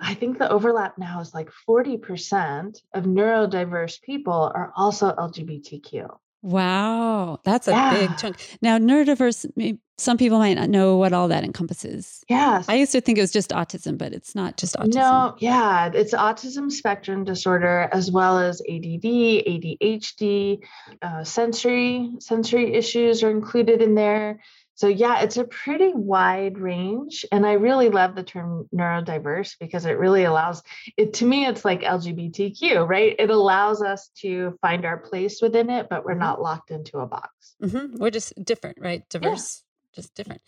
I 0.00 0.14
think 0.14 0.38
the 0.38 0.50
overlap 0.50 0.98
now 0.98 1.20
is 1.20 1.34
like 1.34 1.50
40% 1.68 2.80
of 2.94 3.04
neurodiverse 3.04 4.00
people 4.02 4.52
are 4.54 4.72
also 4.76 5.12
LGBTQ. 5.12 6.08
Wow, 6.40 7.40
that's 7.42 7.66
a 7.66 7.72
yeah. 7.72 7.94
big 7.94 8.16
chunk. 8.16 8.36
Now, 8.62 8.78
neurodiverse, 8.78 9.78
some 9.98 10.16
people 10.16 10.38
might 10.38 10.54
not 10.54 10.70
know 10.70 10.96
what 10.96 11.12
all 11.12 11.26
that 11.28 11.42
encompasses. 11.42 12.22
Yeah. 12.28 12.62
I 12.68 12.76
used 12.76 12.92
to 12.92 13.00
think 13.00 13.18
it 13.18 13.22
was 13.22 13.32
just 13.32 13.50
autism, 13.50 13.98
but 13.98 14.12
it's 14.12 14.36
not 14.36 14.56
just 14.56 14.76
autism. 14.76 14.94
No, 14.94 15.34
yeah, 15.40 15.90
it's 15.92 16.14
autism 16.14 16.70
spectrum 16.70 17.24
disorder 17.24 17.88
as 17.90 18.12
well 18.12 18.38
as 18.38 18.60
ADD, 18.60 19.02
ADHD, 19.02 20.62
uh, 21.02 21.24
sensory 21.24 22.12
sensory 22.20 22.72
issues 22.74 23.24
are 23.24 23.30
included 23.30 23.82
in 23.82 23.96
there. 23.96 24.38
So, 24.78 24.86
yeah, 24.86 25.22
it's 25.22 25.36
a 25.36 25.44
pretty 25.44 25.92
wide 25.92 26.56
range. 26.56 27.26
And 27.32 27.44
I 27.44 27.54
really 27.54 27.88
love 27.88 28.14
the 28.14 28.22
term 28.22 28.68
neurodiverse 28.72 29.56
because 29.58 29.84
it 29.86 29.98
really 29.98 30.22
allows 30.22 30.62
it 30.96 31.14
to 31.14 31.24
me, 31.24 31.46
it's 31.46 31.64
like 31.64 31.80
LGBTQ, 31.80 32.88
right? 32.88 33.16
It 33.18 33.28
allows 33.28 33.82
us 33.82 34.08
to 34.20 34.56
find 34.62 34.84
our 34.84 34.96
place 34.98 35.42
within 35.42 35.68
it, 35.68 35.88
but 35.90 36.04
we're 36.04 36.12
mm-hmm. 36.12 36.20
not 36.20 36.40
locked 36.40 36.70
into 36.70 36.98
a 36.98 37.06
box. 37.06 37.56
Mm-hmm. 37.60 37.96
We're 37.96 38.12
just 38.12 38.32
different, 38.44 38.78
right? 38.80 39.02
Diverse, 39.08 39.64
yeah. 39.90 40.00
just 40.00 40.14
different. 40.14 40.42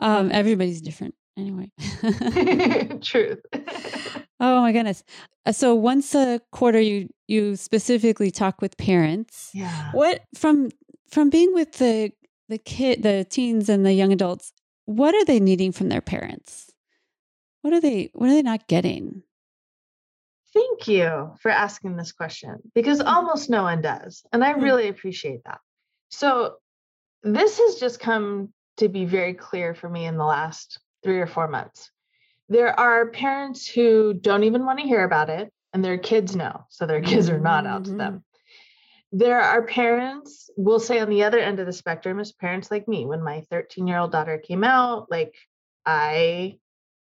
Um, 0.00 0.30
everybody's 0.32 0.80
different 0.80 1.14
anyway. 1.36 1.70
Truth. 3.02 3.40
oh 4.40 4.62
my 4.62 4.72
goodness. 4.72 5.04
Uh, 5.44 5.52
so 5.52 5.74
once 5.74 6.14
a 6.14 6.40
quarter 6.50 6.80
you 6.80 7.10
you 7.28 7.56
specifically 7.56 8.30
talk 8.30 8.62
with 8.62 8.78
parents. 8.78 9.50
Yeah. 9.52 9.90
What 9.92 10.22
from 10.34 10.70
from 11.10 11.28
being 11.28 11.52
with 11.52 11.72
the 11.72 12.10
the 12.48 12.58
kid, 12.58 13.02
the 13.02 13.26
teens 13.28 13.68
and 13.68 13.84
the 13.84 13.92
young 13.92 14.12
adults, 14.12 14.52
what 14.84 15.14
are 15.14 15.24
they 15.24 15.40
needing 15.40 15.72
from 15.72 15.88
their 15.88 16.00
parents? 16.00 16.72
What 17.62 17.72
are 17.72 17.80
they 17.80 18.10
what 18.12 18.30
are 18.30 18.34
they 18.34 18.42
not 18.42 18.68
getting? 18.68 19.22
Thank 20.54 20.88
you 20.88 21.34
for 21.40 21.50
asking 21.50 21.96
this 21.96 22.12
question 22.12 22.58
because 22.74 23.00
mm-hmm. 23.00 23.08
almost 23.08 23.50
no 23.50 23.64
one 23.64 23.82
does. 23.82 24.24
And 24.32 24.42
I 24.42 24.52
mm-hmm. 24.52 24.62
really 24.62 24.88
appreciate 24.88 25.44
that. 25.44 25.58
So, 26.08 26.54
this 27.22 27.58
has 27.58 27.74
just 27.76 27.98
come 27.98 28.52
to 28.76 28.88
be 28.88 29.04
very 29.04 29.34
clear 29.34 29.74
for 29.74 29.88
me 29.88 30.06
in 30.06 30.16
the 30.16 30.24
last 30.24 30.78
three 31.02 31.18
or 31.18 31.26
four 31.26 31.48
months. 31.48 31.90
There 32.48 32.78
are 32.78 33.10
parents 33.10 33.66
who 33.66 34.14
don't 34.14 34.44
even 34.44 34.64
want 34.64 34.78
to 34.78 34.86
hear 34.86 35.04
about 35.04 35.28
it, 35.28 35.52
and 35.72 35.84
their 35.84 35.98
kids 35.98 36.36
know. 36.36 36.64
So, 36.70 36.86
their 36.86 37.02
kids 37.02 37.28
are 37.28 37.40
not 37.40 37.66
out 37.66 37.84
to 37.86 37.94
them. 37.94 38.24
There 39.12 39.40
are 39.40 39.62
parents 39.62 40.46
we'll 40.56 40.80
say 40.80 40.98
on 41.00 41.10
the 41.10 41.22
other 41.24 41.38
end 41.38 41.60
of 41.60 41.66
the 41.66 41.72
spectrum 41.72 42.18
is 42.18 42.32
parents 42.32 42.70
like 42.70 42.88
me 42.88 43.06
when 43.06 43.22
my 43.22 43.42
13 43.50 43.86
year 43.86 43.98
old 43.98 44.12
daughter 44.12 44.38
came 44.38 44.64
out 44.64 45.10
like 45.10 45.34
i 45.84 46.58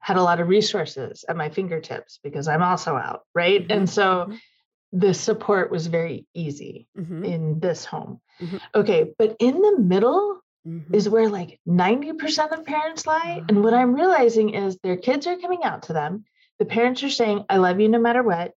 had 0.01 0.17
a 0.17 0.23
lot 0.23 0.41
of 0.41 0.49
resources 0.49 1.25
at 1.29 1.37
my 1.37 1.51
fingertips 1.51 2.19
because 2.23 2.49
i'm 2.49 2.63
also 2.63 2.97
out 2.97 3.23
right 3.35 3.63
mm-hmm. 3.63 3.79
and 3.79 3.91
so 3.91 4.27
mm-hmm. 4.29 4.99
the 4.99 5.15
support 5.15 5.71
was 5.71 5.87
very 5.87 6.27
easy 6.35 6.89
mm-hmm. 6.99 7.25
in 7.25 7.61
this 7.61 7.85
home 7.85 8.21
mm-hmm. 8.41 8.57
okay 8.75 9.13
but 9.19 9.37
in 9.39 9.61
the 9.61 9.79
middle 9.79 10.41
mm-hmm. 10.67 10.95
is 10.95 11.09
where 11.09 11.29
like 11.29 11.61
90% 11.69 12.53
of 12.53 12.65
parents 12.65 13.07
lie 13.07 13.43
and 13.49 13.63
what 13.63 13.75
i'm 13.75 13.95
realizing 13.95 14.55
is 14.55 14.79
their 14.79 14.97
kids 14.97 15.27
are 15.27 15.37
coming 15.37 15.63
out 15.63 15.85
to 15.85 15.93
them 15.93 16.25
the 16.59 16.65
parents 16.65 17.03
are 17.03 17.11
saying 17.11 17.45
i 17.49 17.59
love 17.59 17.79
you 17.79 17.89
no 17.89 17.99
matter 17.99 18.23
what 18.23 18.53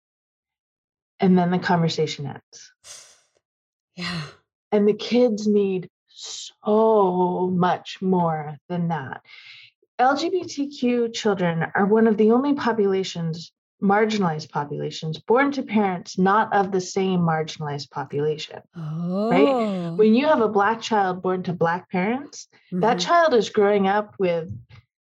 and 1.20 1.38
then 1.38 1.52
the 1.52 1.60
conversation 1.60 2.26
ends 2.26 2.72
yeah. 3.98 4.22
And 4.72 4.88
the 4.88 4.94
kids 4.94 5.48
need 5.48 5.90
so 6.08 7.52
much 7.54 8.02
more 8.02 8.58
than 8.70 8.90
that. 8.90 9.22
LGBTQ 10.00 11.14
children 11.14 11.66
are 11.74 11.86
one 11.86 12.08
of 12.08 12.18
the 12.18 12.32
only 12.32 12.54
populations, 12.54 13.52
marginalized 13.82 14.50
populations, 14.50 15.20
born 15.20 15.52
to 15.52 15.64
parents 15.64 16.18
not 16.18 16.54
of 16.54 16.72
the 16.72 16.82
same 16.82 17.22
marginalized 17.22 17.90
population. 17.90 18.62
Oh. 18.76 19.30
Right? 19.32 19.98
When 19.98 20.14
you 20.14 20.28
have 20.28 20.42
a 20.42 20.48
Black 20.48 20.82
child 20.82 21.24
born 21.24 21.44
to 21.44 21.54
Black 21.54 21.90
parents, 21.90 22.48
mm-hmm. 22.68 22.82
that 22.82 23.00
child 23.00 23.34
is 23.34 23.50
growing 23.50 23.88
up 23.88 24.16
with 24.20 24.50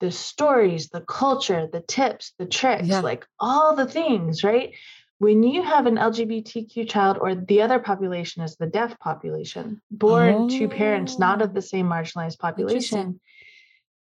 the 0.01 0.11
stories, 0.11 0.88
the 0.88 1.01
culture, 1.01 1.68
the 1.70 1.81
tips, 1.81 2.33
the 2.38 2.46
tricks, 2.46 2.87
yeah. 2.87 3.01
like 3.01 3.27
all 3.38 3.74
the 3.74 3.87
things, 3.87 4.44
right? 4.44 4.72
When 5.18 5.42
you 5.42 5.62
have 5.62 5.87
an 5.87 5.96
LGBTQ 5.96 6.88
child 6.88 7.18
or 7.20 7.35
the 7.35 7.62
other 7.62 7.78
population 7.78 8.42
is 8.42 8.57
the 8.57 8.66
deaf 8.66 8.98
population, 9.00 9.83
born 9.90 10.35
oh. 10.35 10.48
to 10.48 10.68
parents 10.68 11.14
oh. 11.16 11.18
not 11.18 11.42
of 11.42 11.54
the 11.54 11.62
same 11.62 11.87
marginalized 11.87 12.38
population, 12.38 13.20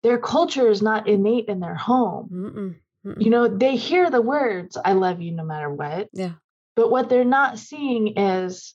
their 0.04 0.18
culture 0.18 0.68
is 0.68 0.82
not 0.82 1.08
innate 1.08 1.48
in 1.48 1.60
their 1.60 1.76
home. 1.76 2.30
Mm-mm. 2.32 2.76
Mm-mm. 3.06 3.24
You 3.24 3.30
know, 3.30 3.48
they 3.48 3.76
hear 3.76 4.10
the 4.10 4.22
words, 4.22 4.78
I 4.84 4.94
love 4.94 5.22
you 5.22 5.32
no 5.32 5.46
matter 5.46 5.70
what. 5.70 6.10
Yeah. 6.12 6.34
But 6.76 6.92
what 6.92 7.08
they're 7.08 7.24
not 7.24 7.60
seeing 7.60 8.18
is, 8.18 8.74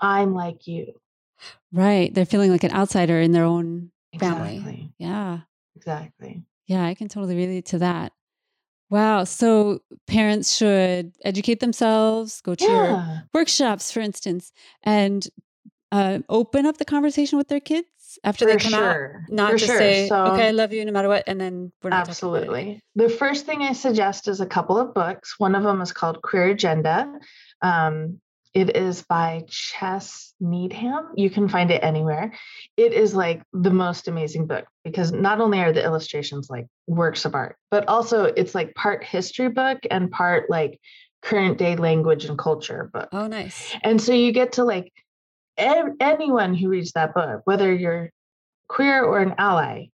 I'm 0.00 0.34
like 0.34 0.66
you. 0.66 0.94
Right. 1.72 2.12
They're 2.12 2.26
feeling 2.26 2.50
like 2.50 2.64
an 2.64 2.72
outsider 2.72 3.20
in 3.20 3.30
their 3.32 3.44
own 3.44 3.92
family. 4.18 4.56
Exactly. 4.56 4.92
Yeah. 4.98 5.40
Exactly. 5.76 6.42
Yeah, 6.66 6.84
I 6.84 6.94
can 6.94 7.08
totally 7.08 7.36
relate 7.36 7.66
to 7.66 7.78
that. 7.78 8.12
Wow. 8.94 9.24
So 9.24 9.80
parents 10.06 10.56
should 10.56 11.14
educate 11.24 11.58
themselves, 11.58 12.40
go 12.42 12.54
to 12.54 12.64
yeah. 12.64 12.70
your 12.70 13.22
workshops, 13.34 13.90
for 13.90 13.98
instance, 13.98 14.52
and 14.84 15.26
uh, 15.90 16.20
open 16.28 16.64
up 16.64 16.76
the 16.78 16.84
conversation 16.84 17.36
with 17.36 17.48
their 17.48 17.58
kids 17.58 17.88
after 18.22 18.44
for 18.44 18.52
they 18.52 18.58
come 18.58 18.70
sure. 18.70 19.16
out. 19.16 19.32
Not 19.32 19.50
for 19.50 19.56
just 19.58 19.68
sure. 19.72 19.78
say, 19.80 20.06
so, 20.08 20.26
okay, 20.26 20.46
I 20.46 20.50
love 20.52 20.72
you 20.72 20.84
no 20.84 20.92
matter 20.92 21.08
what. 21.08 21.24
And 21.26 21.40
then 21.40 21.72
we're 21.82 21.90
not 21.90 22.08
Absolutely. 22.08 22.80
The 22.94 23.08
first 23.08 23.46
thing 23.46 23.62
I 23.62 23.72
suggest 23.72 24.28
is 24.28 24.40
a 24.40 24.46
couple 24.46 24.78
of 24.78 24.94
books. 24.94 25.40
One 25.40 25.56
of 25.56 25.64
them 25.64 25.80
is 25.80 25.90
called 25.90 26.22
Queer 26.22 26.50
Agenda. 26.50 27.12
Um, 27.62 28.20
it 28.54 28.76
is 28.76 29.02
by 29.02 29.42
Chess 29.48 30.32
Needham. 30.40 31.10
You 31.16 31.28
can 31.28 31.48
find 31.48 31.70
it 31.72 31.82
anywhere. 31.82 32.32
It 32.76 32.92
is 32.92 33.14
like 33.14 33.42
the 33.52 33.70
most 33.70 34.06
amazing 34.06 34.46
book 34.46 34.64
because 34.84 35.10
not 35.10 35.40
only 35.40 35.60
are 35.60 35.72
the 35.72 35.82
illustrations 35.84 36.48
like 36.48 36.66
works 36.86 37.24
of 37.24 37.34
art, 37.34 37.56
but 37.70 37.88
also 37.88 38.24
it's 38.24 38.54
like 38.54 38.74
part 38.76 39.02
history 39.02 39.48
book 39.48 39.80
and 39.90 40.10
part 40.10 40.48
like 40.48 40.80
current 41.20 41.58
day 41.58 41.74
language 41.74 42.26
and 42.26 42.38
culture 42.38 42.88
book. 42.92 43.08
Oh, 43.10 43.26
nice. 43.26 43.74
And 43.82 44.00
so 44.00 44.12
you 44.12 44.30
get 44.30 44.52
to 44.52 44.64
like 44.64 44.92
anyone 45.58 46.54
who 46.54 46.68
reads 46.68 46.92
that 46.92 47.14
book, 47.14 47.42
whether 47.44 47.74
you're 47.74 48.10
queer 48.68 49.04
or 49.04 49.18
an 49.18 49.34
ally, 49.38 49.86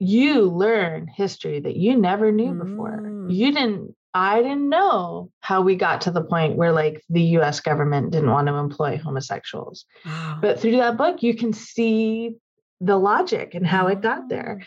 you 0.00 0.42
learn 0.42 1.06
history 1.06 1.60
that 1.60 1.76
you 1.76 1.96
never 1.96 2.32
knew 2.32 2.52
before. 2.54 2.98
Mm. 3.00 3.32
You 3.32 3.52
didn't 3.52 3.94
I 4.14 4.42
didn't 4.42 4.68
know 4.68 5.30
how 5.40 5.62
we 5.62 5.74
got 5.74 6.02
to 6.02 6.12
the 6.12 6.22
point 6.22 6.56
where 6.56 6.70
like 6.70 7.02
the 7.10 7.22
US 7.38 7.58
government 7.60 8.12
didn't 8.12 8.30
want 8.30 8.46
to 8.46 8.54
employ 8.54 8.96
homosexuals. 8.96 9.84
Wow. 10.06 10.38
But 10.40 10.60
through 10.60 10.76
that 10.76 10.96
book, 10.96 11.22
you 11.22 11.34
can 11.34 11.52
see 11.52 12.36
the 12.80 12.96
logic 12.96 13.54
and 13.54 13.66
how 13.66 13.88
it 13.88 14.00
got 14.00 14.28
there. 14.28 14.62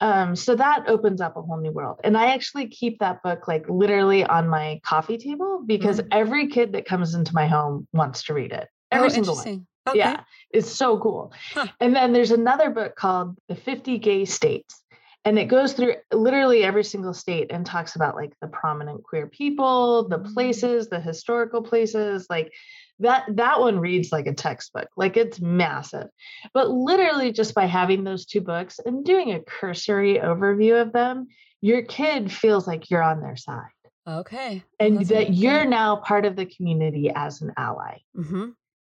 Oh. 0.00 0.10
Um, 0.10 0.36
so 0.36 0.56
that 0.56 0.88
opens 0.88 1.20
up 1.20 1.36
a 1.36 1.42
whole 1.42 1.60
new 1.60 1.70
world. 1.70 2.00
And 2.02 2.16
I 2.16 2.32
actually 2.34 2.66
keep 2.68 2.98
that 2.98 3.22
book 3.22 3.46
like 3.46 3.68
literally 3.68 4.24
on 4.24 4.48
my 4.48 4.80
coffee 4.84 5.18
table 5.18 5.62
because 5.64 6.00
mm. 6.00 6.08
every 6.10 6.48
kid 6.48 6.72
that 6.72 6.84
comes 6.84 7.14
into 7.14 7.34
my 7.34 7.46
home 7.46 7.86
wants 7.92 8.24
to 8.24 8.34
read 8.34 8.52
it. 8.52 8.68
Every 8.90 9.06
oh, 9.06 9.10
single 9.10 9.36
one. 9.36 9.66
Okay. 9.88 9.98
Yeah, 9.98 10.20
it's 10.50 10.70
so 10.70 10.98
cool. 10.98 11.32
Huh. 11.54 11.66
And 11.80 11.96
then 11.96 12.12
there's 12.12 12.30
another 12.30 12.68
book 12.68 12.94
called 12.94 13.36
The 13.48 13.54
50 13.54 13.98
Gay 13.98 14.24
States 14.24 14.82
and 15.28 15.38
it 15.38 15.44
goes 15.44 15.74
through 15.74 15.94
literally 16.10 16.64
every 16.64 16.82
single 16.82 17.12
state 17.12 17.48
and 17.50 17.66
talks 17.66 17.96
about 17.96 18.16
like 18.16 18.32
the 18.40 18.48
prominent 18.48 19.02
queer 19.02 19.26
people 19.26 20.08
the 20.08 20.18
mm. 20.18 20.32
places 20.32 20.88
the 20.88 20.98
historical 20.98 21.62
places 21.62 22.26
like 22.30 22.50
that 22.98 23.24
that 23.28 23.60
one 23.60 23.78
reads 23.78 24.10
like 24.10 24.26
a 24.26 24.32
textbook 24.32 24.88
like 24.96 25.18
it's 25.18 25.38
massive. 25.38 26.08
But 26.54 26.70
literally 26.70 27.30
just 27.30 27.54
by 27.54 27.66
having 27.66 28.04
those 28.04 28.24
two 28.24 28.40
books 28.40 28.80
and 28.84 29.04
doing 29.04 29.32
a 29.32 29.40
cursory 29.40 30.14
overview 30.14 30.80
of 30.80 30.92
them 30.92 31.28
your 31.60 31.82
kid 31.82 32.32
feels 32.32 32.66
like 32.66 32.88
you're 32.88 33.02
on 33.02 33.20
their 33.20 33.36
side. 33.36 33.66
Okay. 34.06 34.64
And 34.80 34.98
That's 34.98 35.08
that 35.10 35.34
you're 35.34 35.66
now 35.66 35.96
part 35.96 36.24
of 36.24 36.36
the 36.36 36.46
community 36.46 37.10
as 37.14 37.42
an 37.42 37.52
ally. 37.56 37.98
Mm-hmm. 38.16 38.50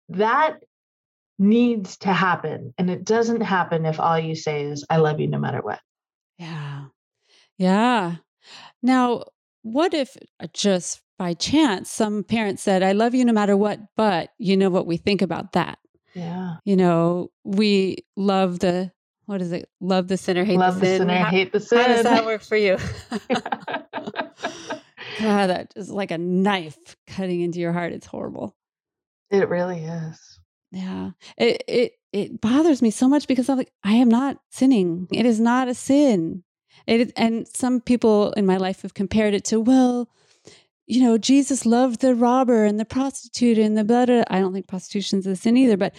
that 0.09 0.59
needs 1.39 1.97
to 1.97 2.13
happen 2.13 2.73
and 2.77 2.89
it 2.89 3.03
doesn't 3.03 3.41
happen 3.41 3.85
if 3.85 3.99
all 3.99 4.17
you 4.17 4.33
say 4.33 4.63
is 4.63 4.83
i 4.89 4.97
love 4.97 5.19
you 5.19 5.27
no 5.27 5.37
matter 5.37 5.61
what 5.61 5.79
yeah. 6.37 6.85
Yeah. 7.57 8.15
Now, 8.81 9.23
what 9.63 9.93
if 9.93 10.15
uh, 10.39 10.47
just 10.53 11.01
by 11.17 11.33
chance 11.33 11.89
some 11.91 12.23
parents 12.23 12.61
said, 12.63 12.83
I 12.83 12.91
love 12.91 13.15
you 13.15 13.25
no 13.25 13.33
matter 13.33 13.57
what, 13.57 13.79
but 13.95 14.29
you 14.37 14.55
know 14.55 14.69
what 14.69 14.85
we 14.85 14.97
think 14.97 15.21
about 15.21 15.53
that? 15.53 15.79
Yeah. 16.13 16.57
You 16.63 16.75
know, 16.75 17.31
we 17.43 18.05
love 18.15 18.59
the, 18.59 18.91
what 19.25 19.41
is 19.41 19.51
it? 19.51 19.69
Love 19.81 20.07
the 20.07 20.17
sinner, 20.17 20.43
hate 20.43 20.57
love 20.57 20.79
the, 20.79 20.85
sin. 20.85 20.97
sinner, 20.99 21.17
how, 21.17 21.29
hate 21.29 21.51
the 21.51 21.59
sin. 21.59 21.79
How 21.79 21.87
does 21.87 22.03
that 22.03 22.25
work 22.25 22.41
for 22.41 22.55
you? 22.55 22.77
God, 25.19 25.47
that 25.47 25.73
is 25.75 25.89
like 25.89 26.11
a 26.11 26.17
knife 26.17 26.95
cutting 27.07 27.41
into 27.41 27.59
your 27.59 27.73
heart. 27.73 27.91
It's 27.93 28.05
horrible. 28.05 28.55
It 29.29 29.49
really 29.49 29.83
is. 29.83 30.36
Yeah. 30.77 31.11
It, 31.37 31.63
it, 31.67 31.91
it 32.13 32.41
bothers 32.41 32.83
me 32.83 32.91
so 32.91 33.07
much 33.07 33.27
because 33.27 33.49
I'm 33.49 33.57
like, 33.57 33.71
I 33.83 33.93
am 33.93 34.09
not 34.09 34.37
sinning. 34.51 35.07
It 35.11 35.25
is 35.25 35.39
not 35.39 35.67
a 35.67 35.73
sin. 35.73 36.43
It 36.85 37.01
is, 37.01 37.13
and 37.17 37.47
some 37.47 37.81
people 37.81 38.31
in 38.33 38.45
my 38.45 38.57
life 38.57 38.83
have 38.83 38.93
compared 38.93 39.33
it 39.33 39.43
to, 39.45 39.59
well, 39.59 40.07
you 40.85 41.01
know, 41.01 41.17
Jesus 41.17 41.65
loved 41.65 42.01
the 42.01 42.13
robber 42.13 42.63
and 42.63 42.79
the 42.79 42.85
prostitute 42.85 43.57
and 43.57 43.75
the 43.75 43.83
blah, 43.83 44.23
I 44.29 44.39
don't 44.39 44.53
think 44.53 44.67
prostitution's 44.67 45.25
a 45.25 45.35
sin 45.35 45.57
either, 45.57 45.77
but 45.77 45.95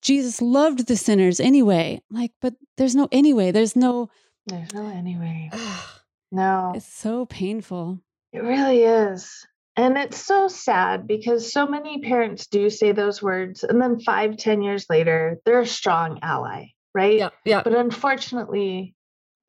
Jesus 0.00 0.40
loved 0.40 0.86
the 0.86 0.96
sinners 0.96 1.38
anyway. 1.38 2.00
Like, 2.10 2.32
but 2.40 2.54
there's 2.78 2.96
no 2.96 3.08
anyway. 3.12 3.52
There's 3.52 3.76
no. 3.76 4.08
There's 4.46 4.72
no 4.72 4.88
anyway. 4.88 5.50
no. 6.32 6.72
It's 6.74 6.92
so 6.92 7.26
painful. 7.26 8.00
It 8.32 8.42
really 8.42 8.82
is. 8.82 9.46
And 9.76 9.96
it's 9.96 10.18
so 10.18 10.48
sad 10.48 11.06
because 11.06 11.52
so 11.52 11.66
many 11.66 12.00
parents 12.00 12.46
do 12.46 12.68
say 12.68 12.92
those 12.92 13.22
words, 13.22 13.64
and 13.64 13.80
then 13.80 14.00
five, 14.00 14.36
ten 14.36 14.60
years 14.60 14.86
later, 14.90 15.38
they're 15.46 15.60
a 15.60 15.66
strong 15.66 16.18
ally, 16.22 16.66
right? 16.94 17.18
Yeah. 17.18 17.30
Yeah. 17.44 17.62
But 17.62 17.74
unfortunately, 17.74 18.94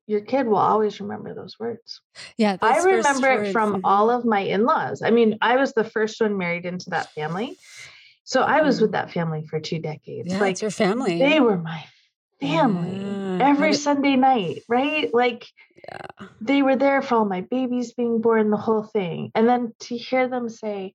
your 0.08 0.22
kid 0.22 0.48
will 0.48 0.58
always 0.58 1.02
remember 1.02 1.34
those 1.34 1.60
words. 1.60 2.02
Yeah. 2.38 2.58
I 2.62 2.80
remember 2.84 3.44
it 3.44 3.52
from 3.52 3.74
mm-hmm. 3.74 3.86
all 3.86 4.10
of 4.10 4.26
my 4.26 4.40
in 4.40 4.66
laws. 4.66 5.02
I 5.02 5.12
mean, 5.12 5.38
I 5.42 5.58
was 5.58 5.74
the 5.74 5.84
first 5.84 6.20
one 6.22 6.38
married 6.38 6.66
into 6.66 6.90
that 6.92 7.12
family. 7.12 7.58
So 8.24 8.42
I 8.42 8.62
was 8.62 8.80
with 8.80 8.92
mm-hmm. 8.92 9.08
that 9.08 9.12
family 9.12 9.46
for 9.50 9.60
two 9.60 9.80
decades. 9.80 10.32
Yeah, 10.32 10.40
like 10.40 10.62
your 10.62 10.72
family. 10.72 11.20
They 11.20 11.42
were 11.42 11.58
my 11.58 11.84
family 12.48 12.98
yeah. 12.98 13.50
every 13.50 13.74
Sunday 13.74 14.16
night, 14.16 14.64
right? 14.68 15.14
Like 15.14 15.48
yeah. 15.88 16.28
they 16.42 16.62
were 16.62 16.76
there 16.76 17.02
for 17.02 17.16
all 17.16 17.26
my 17.26 17.42
babies 17.42 17.94
being 17.94 18.22
born, 18.22 18.50
the 18.50 18.58
whole 18.58 18.84
thing. 18.84 19.32
And 19.36 19.48
then 19.48 19.74
to 19.82 19.98
hear 19.98 20.28
them 20.28 20.50
say, 20.50 20.94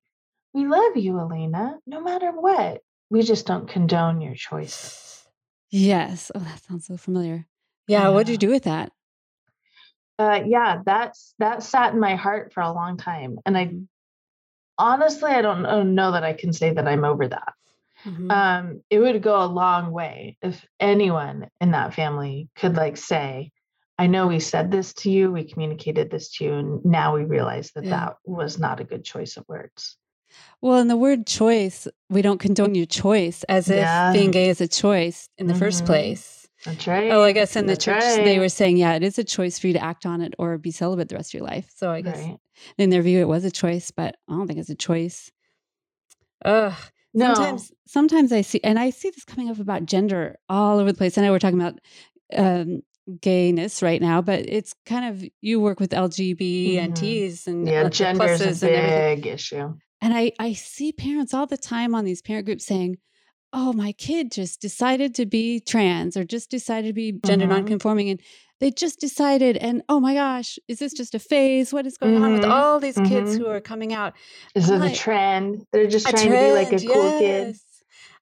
We 0.53 0.67
love 0.67 0.95
you, 0.97 1.19
Elena, 1.19 1.77
no 1.85 2.01
matter 2.01 2.31
what. 2.31 2.81
We 3.09 3.23
just 3.23 3.47
don't 3.47 3.67
condone 3.67 4.21
your 4.21 4.35
choices. 4.35 5.27
Yes. 5.71 6.31
Oh, 6.33 6.39
that 6.39 6.61
sounds 6.61 6.85
so 6.85 6.97
familiar. 6.97 7.47
Yeah. 7.87 8.03
yeah. 8.03 8.09
What 8.09 8.25
did 8.25 8.33
you 8.33 8.37
do 8.37 8.49
with 8.49 8.63
that? 8.63 8.91
uh, 10.19 10.41
yeah, 10.45 10.81
that's 10.85 11.33
that 11.39 11.63
sat 11.63 11.93
in 11.93 11.99
my 11.99 12.15
heart 12.15 12.51
for 12.53 12.61
a 12.61 12.73
long 12.73 12.97
time, 12.97 13.39
and 13.45 13.57
I 13.57 13.65
mm-hmm. 13.67 13.83
honestly 14.77 15.31
I 15.31 15.41
don't 15.41 15.95
know 15.95 16.11
that 16.11 16.25
I 16.25 16.33
can 16.33 16.51
say 16.51 16.71
that 16.71 16.87
I'm 16.87 17.05
over 17.05 17.29
that. 17.29 17.53
Mm-hmm. 18.05 18.31
Um, 18.31 18.81
it 18.89 18.99
would 18.99 19.21
go 19.21 19.41
a 19.41 19.45
long 19.45 19.91
way 19.91 20.37
if 20.41 20.65
anyone 20.79 21.49
in 21.59 21.71
that 21.71 21.93
family 21.93 22.49
could 22.55 22.75
like 22.75 22.97
say, 22.97 23.51
"I 23.97 24.07
know 24.07 24.27
we 24.27 24.39
said 24.39 24.71
this 24.71 24.93
to 24.95 25.09
you, 25.09 25.31
we 25.31 25.43
communicated 25.43 26.09
this 26.09 26.31
to 26.37 26.45
you, 26.45 26.53
and 26.53 26.85
now 26.85 27.15
we 27.15 27.23
realize 27.23 27.71
that 27.75 27.83
yeah. 27.83 27.89
that 27.89 28.15
was 28.23 28.57
not 28.57 28.79
a 28.79 28.85
good 28.85 29.03
choice 29.03 29.37
of 29.37 29.45
words." 29.47 29.97
Well, 30.61 30.79
in 30.79 30.87
the 30.87 30.97
word 30.97 31.25
choice, 31.25 31.87
we 32.09 32.21
don't 32.21 32.39
condone 32.39 32.75
your 32.75 32.85
choice 32.85 33.43
as 33.43 33.67
yeah. 33.67 34.09
if 34.09 34.13
being 34.13 34.31
gay 34.31 34.49
is 34.49 34.61
a 34.61 34.67
choice 34.67 35.29
in 35.37 35.47
the 35.47 35.53
mm-hmm. 35.53 35.59
first 35.59 35.85
place. 35.85 36.39
That's 36.65 36.87
right. 36.87 37.11
Oh, 37.11 37.23
I 37.23 37.31
guess 37.31 37.55
in 37.55 37.67
the 37.67 37.77
church 37.77 38.03
right. 38.03 38.23
they 38.23 38.37
were 38.37 38.49
saying, 38.49 38.77
yeah, 38.77 38.93
it 38.95 39.03
is 39.03 39.17
a 39.17 39.23
choice 39.23 39.57
for 39.57 39.67
you 39.67 39.73
to 39.73 39.83
act 39.83 40.05
on 40.05 40.21
it 40.21 40.33
or 40.37 40.57
be 40.57 40.71
celibate 40.71 41.07
the 41.07 41.15
rest 41.15 41.33
of 41.33 41.39
your 41.39 41.47
life. 41.47 41.71
So 41.73 41.89
I 41.89 42.01
guess 42.01 42.19
right. 42.19 42.37
in 42.77 42.89
their 42.89 43.01
view 43.01 43.21
it 43.21 43.29
was 43.29 43.45
a 43.45 43.51
choice, 43.51 43.91
but 43.91 44.17
I 44.27 44.33
don't 44.33 44.45
think 44.45 44.59
it's 44.59 44.69
a 44.69 44.75
choice. 44.75 45.31
Ugh. 46.43 46.73
No. 47.13 47.33
Sometimes, 47.33 47.71
sometimes 47.87 48.31
I 48.31 48.41
see, 48.41 48.59
and 48.63 48.77
I 48.77 48.91
see 48.91 49.09
this 49.09 49.23
coming 49.23 49.49
up 49.49 49.59
about 49.59 49.85
gender 49.85 50.37
all 50.47 50.79
over 50.79 50.91
the 50.91 50.97
place. 50.97 51.17
I 51.17 51.21
know 51.21 51.31
we're 51.31 51.39
talking 51.39 51.59
about 51.59 51.79
um, 52.35 52.81
gayness 53.19 53.81
right 53.81 54.01
now, 54.01 54.21
but 54.21 54.47
it's 54.47 54.75
kind 54.85 55.05
of 55.05 55.27
you 55.41 55.59
work 55.59 55.79
with 55.79 55.91
LGB 55.91 56.37
mm-hmm. 56.37 56.85
and 56.85 56.95
T's 56.95 57.47
and 57.47 57.67
yeah, 57.67 57.89
gender 57.89 58.25
is 58.25 58.63
a 58.63 58.67
big 59.15 59.25
issue. 59.25 59.73
And 60.01 60.13
I 60.13 60.31
I 60.39 60.53
see 60.53 60.91
parents 60.91 61.33
all 61.33 61.47
the 61.47 61.57
time 61.57 61.95
on 61.95 62.05
these 62.05 62.21
parent 62.21 62.45
groups 62.45 62.65
saying, 62.65 62.97
oh, 63.51 63.73
my 63.73 63.91
kid 63.93 64.31
just 64.31 64.61
decided 64.61 65.15
to 65.15 65.25
be 65.25 65.59
trans 65.59 66.15
or 66.15 66.23
just 66.23 66.51
decided 66.51 66.87
to 66.87 66.93
be 66.93 67.13
gender 67.25 67.45
mm-hmm. 67.45 67.55
nonconforming. 67.55 68.09
And 68.09 68.21
they 68.59 68.71
just 68.71 68.99
decided, 68.99 69.57
and 69.57 69.81
oh 69.89 69.99
my 69.99 70.13
gosh, 70.13 70.59
is 70.67 70.79
this 70.79 70.93
just 70.93 71.15
a 71.15 71.19
phase? 71.19 71.71
What 71.71 71.85
is 71.85 71.97
going 71.97 72.15
mm-hmm. 72.15 72.23
on 72.23 72.33
with 72.33 72.41
mm-hmm. 72.41 72.51
all 72.51 72.79
these 72.79 72.97
mm-hmm. 72.97 73.07
kids 73.07 73.35
who 73.35 73.47
are 73.47 73.61
coming 73.61 73.93
out? 73.93 74.13
Is 74.55 74.69
it 74.69 74.77
like, 74.77 74.93
a 74.93 74.95
trend? 74.95 75.65
They're 75.71 75.87
just 75.87 76.07
trying 76.07 76.27
trend, 76.27 76.33
to 76.33 76.71
be 76.71 76.73
like 76.73 76.81
a 76.81 76.85
cool 76.85 77.19
yes. 77.19 77.19
kid. 77.19 77.59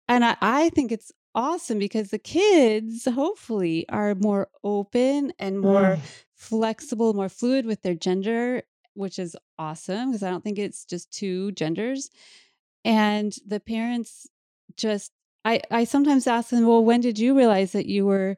And 0.08 0.24
I, 0.24 0.38
I 0.42 0.70
think 0.70 0.92
it's 0.92 1.12
awesome 1.36 1.80
because 1.80 2.10
the 2.10 2.20
kids 2.20 3.06
hopefully 3.06 3.88
are 3.90 4.16
more 4.16 4.50
open 4.64 5.34
and 5.40 5.60
more 5.60 5.98
mm. 5.98 6.00
flexible, 6.36 7.14
more 7.14 7.30
fluid 7.30 7.66
with 7.66 7.82
their 7.82 7.96
gender, 7.96 8.64
which 8.94 9.20
is 9.20 9.36
awesome 9.60 10.10
because 10.10 10.24
I 10.24 10.30
don't 10.30 10.44
think 10.44 10.60
it's 10.60 10.86
just 10.86 11.12
two 11.12 11.52
genders. 11.54 12.10
And 12.86 13.36
the 13.46 13.60
parents 13.60 14.28
just 14.76 15.12
I, 15.46 15.62
I 15.72 15.86
sometimes 15.86 16.28
ask 16.28 16.50
them, 16.50 16.68
well, 16.68 16.84
when 16.84 17.00
did 17.00 17.18
you 17.18 17.36
realize 17.36 17.72
that 17.72 17.86
you 17.86 18.06
were 18.06 18.38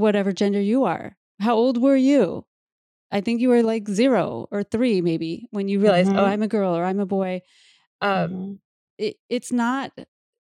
whatever 0.00 0.32
gender 0.32 0.60
you 0.60 0.84
are? 0.84 1.16
How 1.38 1.54
old 1.54 1.80
were 1.80 1.96
you? 1.96 2.44
I 3.12 3.20
think 3.20 3.40
you 3.40 3.48
were 3.48 3.62
like 3.62 3.88
zero 3.88 4.46
or 4.50 4.62
three, 4.62 5.00
maybe, 5.00 5.46
when 5.50 5.68
you 5.68 5.80
realized, 5.80 6.10
oh, 6.10 6.12
mm-hmm. 6.12 6.20
oh, 6.20 6.26
I'm 6.26 6.42
a 6.42 6.48
girl 6.48 6.76
or 6.76 6.84
I'm 6.84 7.00
a 7.00 7.06
boy. 7.06 7.42
Um, 8.00 8.30
mm-hmm. 8.30 8.52
it, 8.98 9.16
it's 9.28 9.50
not, 9.50 9.92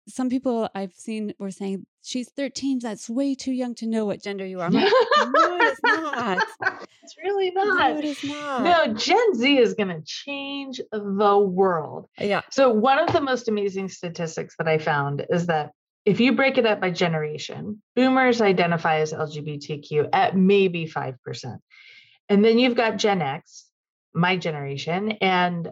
some 0.07 0.29
people 0.29 0.69
I've 0.75 0.93
seen 0.93 1.33
were 1.39 1.51
saying, 1.51 1.85
she's 2.03 2.29
13. 2.29 2.79
That's 2.79 3.09
way 3.09 3.35
too 3.35 3.51
young 3.51 3.75
to 3.75 3.87
know 3.87 4.05
what 4.05 4.21
gender 4.21 4.45
you 4.45 4.59
are. 4.61 4.69
Like, 4.69 4.91
no, 5.17 5.57
it's 5.61 5.79
not. 5.83 6.45
It's 7.01 7.17
really 7.17 7.49
not. 7.49 7.91
No, 7.93 7.97
it 7.97 8.05
is 8.05 8.23
not. 8.23 8.61
No, 8.61 8.93
Gen 8.93 9.33
Z 9.33 9.57
is 9.57 9.73
going 9.73 9.87
to 9.87 9.99
change 10.05 10.79
the 10.91 11.39
world. 11.39 12.05
Yeah. 12.19 12.41
So, 12.51 12.69
one 12.69 12.99
of 12.99 13.11
the 13.13 13.21
most 13.21 13.47
amazing 13.47 13.89
statistics 13.89 14.53
that 14.59 14.67
I 14.67 14.77
found 14.77 15.25
is 15.31 15.47
that 15.47 15.71
if 16.09 16.19
you 16.19 16.33
break 16.33 16.57
it 16.57 16.65
up 16.65 16.81
by 16.81 16.89
generation, 16.89 17.83
boomers 17.95 18.41
identify 18.41 19.01
as 19.01 19.13
LGBTQ 19.13 20.09
at 20.11 20.35
maybe 20.35 20.87
5%. 20.87 21.57
And 22.27 22.43
then 22.43 22.57
you've 22.57 22.75
got 22.75 22.97
Gen 22.97 23.21
X, 23.21 23.65
my 24.11 24.35
generation, 24.35 25.11
and 25.21 25.69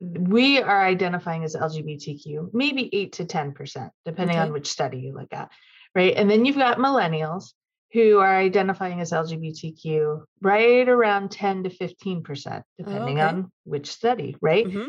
we 0.00 0.60
are 0.60 0.84
identifying 0.84 1.42
as 1.42 1.56
LGBTQ, 1.56 2.50
maybe 2.52 2.88
8 2.92 3.12
to 3.14 3.24
10%, 3.24 3.90
depending 4.04 4.36
okay. 4.36 4.46
on 4.46 4.52
which 4.52 4.68
study 4.68 4.98
you 4.98 5.12
look 5.12 5.32
at. 5.32 5.50
Right. 5.92 6.14
And 6.16 6.30
then 6.30 6.44
you've 6.44 6.56
got 6.56 6.78
millennials 6.78 7.52
who 7.92 8.18
are 8.18 8.36
identifying 8.36 9.00
as 9.00 9.10
LGBTQ 9.10 10.22
right 10.40 10.88
around 10.88 11.32
10 11.32 11.64
to 11.64 11.70
15%, 11.70 12.62
depending 12.78 13.18
okay. 13.18 13.26
on 13.26 13.50
which 13.64 13.90
study. 13.90 14.36
Right. 14.40 14.66
Mm-hmm. 14.66 14.86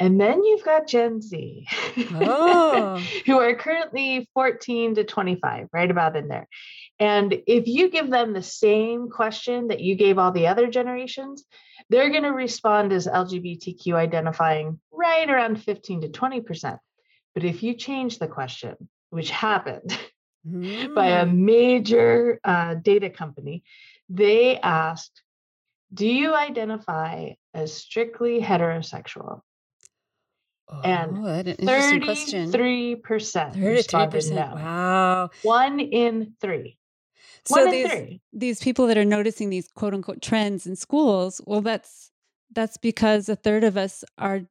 And 0.00 0.20
then 0.20 0.44
you've 0.44 0.64
got 0.64 0.86
Gen 0.86 1.20
Z, 1.20 1.66
oh. 2.12 3.02
who 3.26 3.38
are 3.40 3.54
currently 3.56 4.28
14 4.32 4.94
to 4.94 5.04
25, 5.04 5.68
right 5.72 5.90
about 5.90 6.16
in 6.16 6.28
there. 6.28 6.46
And 7.00 7.42
if 7.46 7.66
you 7.66 7.90
give 7.90 8.08
them 8.08 8.32
the 8.32 8.42
same 8.42 9.08
question 9.08 9.68
that 9.68 9.80
you 9.80 9.96
gave 9.96 10.18
all 10.18 10.30
the 10.30 10.46
other 10.46 10.68
generations, 10.68 11.44
they're 11.90 12.10
going 12.10 12.22
to 12.22 12.32
respond 12.32 12.92
as 12.92 13.06
LGBTQ 13.08 13.94
identifying 13.94 14.78
right 14.92 15.28
around 15.28 15.62
15 15.62 16.02
to 16.02 16.08
20%. 16.08 16.78
But 17.34 17.44
if 17.44 17.62
you 17.62 17.74
change 17.74 18.18
the 18.18 18.28
question, 18.28 18.76
which 19.10 19.30
happened 19.30 19.98
mm. 20.46 20.94
by 20.94 21.06
a 21.06 21.26
hmm. 21.26 21.44
major 21.44 22.40
uh, 22.44 22.74
data 22.74 23.10
company, 23.10 23.62
they 24.08 24.58
asked, 24.58 25.22
Do 25.92 26.06
you 26.06 26.34
identify 26.34 27.30
as 27.54 27.72
strictly 27.72 28.40
heterosexual? 28.40 29.40
Oh, 30.70 30.80
and 30.82 31.16
33% 31.16 33.64
responded 33.64 34.30
no. 34.30 34.52
Wow. 34.54 35.30
One 35.42 35.80
in 35.80 36.34
three. 36.40 36.76
So 37.46 37.62
One 37.62 37.70
these, 37.70 37.84
in 37.84 37.90
three. 37.90 38.20
these 38.34 38.60
people 38.60 38.86
that 38.88 38.98
are 38.98 39.04
noticing 39.04 39.48
these 39.48 39.68
quote 39.68 39.94
unquote 39.94 40.20
trends 40.20 40.66
in 40.66 40.76
schools, 40.76 41.40
well, 41.46 41.62
that's 41.62 42.10
that's 42.54 42.76
because 42.76 43.28
a 43.28 43.36
third 43.36 43.64
of 43.64 43.76
us 43.78 44.04
are 44.18 44.42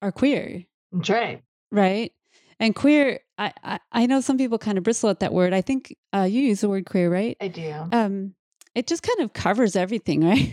are 0.00 0.12
queer. 0.12 0.64
That's 0.92 1.10
right. 1.10 1.42
Right. 1.70 2.12
And 2.58 2.74
queer, 2.74 3.20
I, 3.38 3.52
I, 3.62 3.78
I 3.92 4.06
know 4.06 4.20
some 4.20 4.36
people 4.38 4.58
kind 4.58 4.76
of 4.78 4.84
bristle 4.84 5.08
at 5.10 5.20
that 5.20 5.32
word. 5.32 5.52
I 5.54 5.60
think 5.62 5.94
uh, 6.14 6.26
you 6.30 6.42
use 6.42 6.60
the 6.60 6.68
word 6.68 6.84
queer, 6.86 7.10
right? 7.10 7.36
I 7.40 7.48
do. 7.48 7.74
Um, 7.92 8.34
it 8.74 8.86
just 8.86 9.02
kind 9.02 9.20
of 9.20 9.32
covers 9.32 9.76
everything, 9.76 10.20
right? 10.24 10.52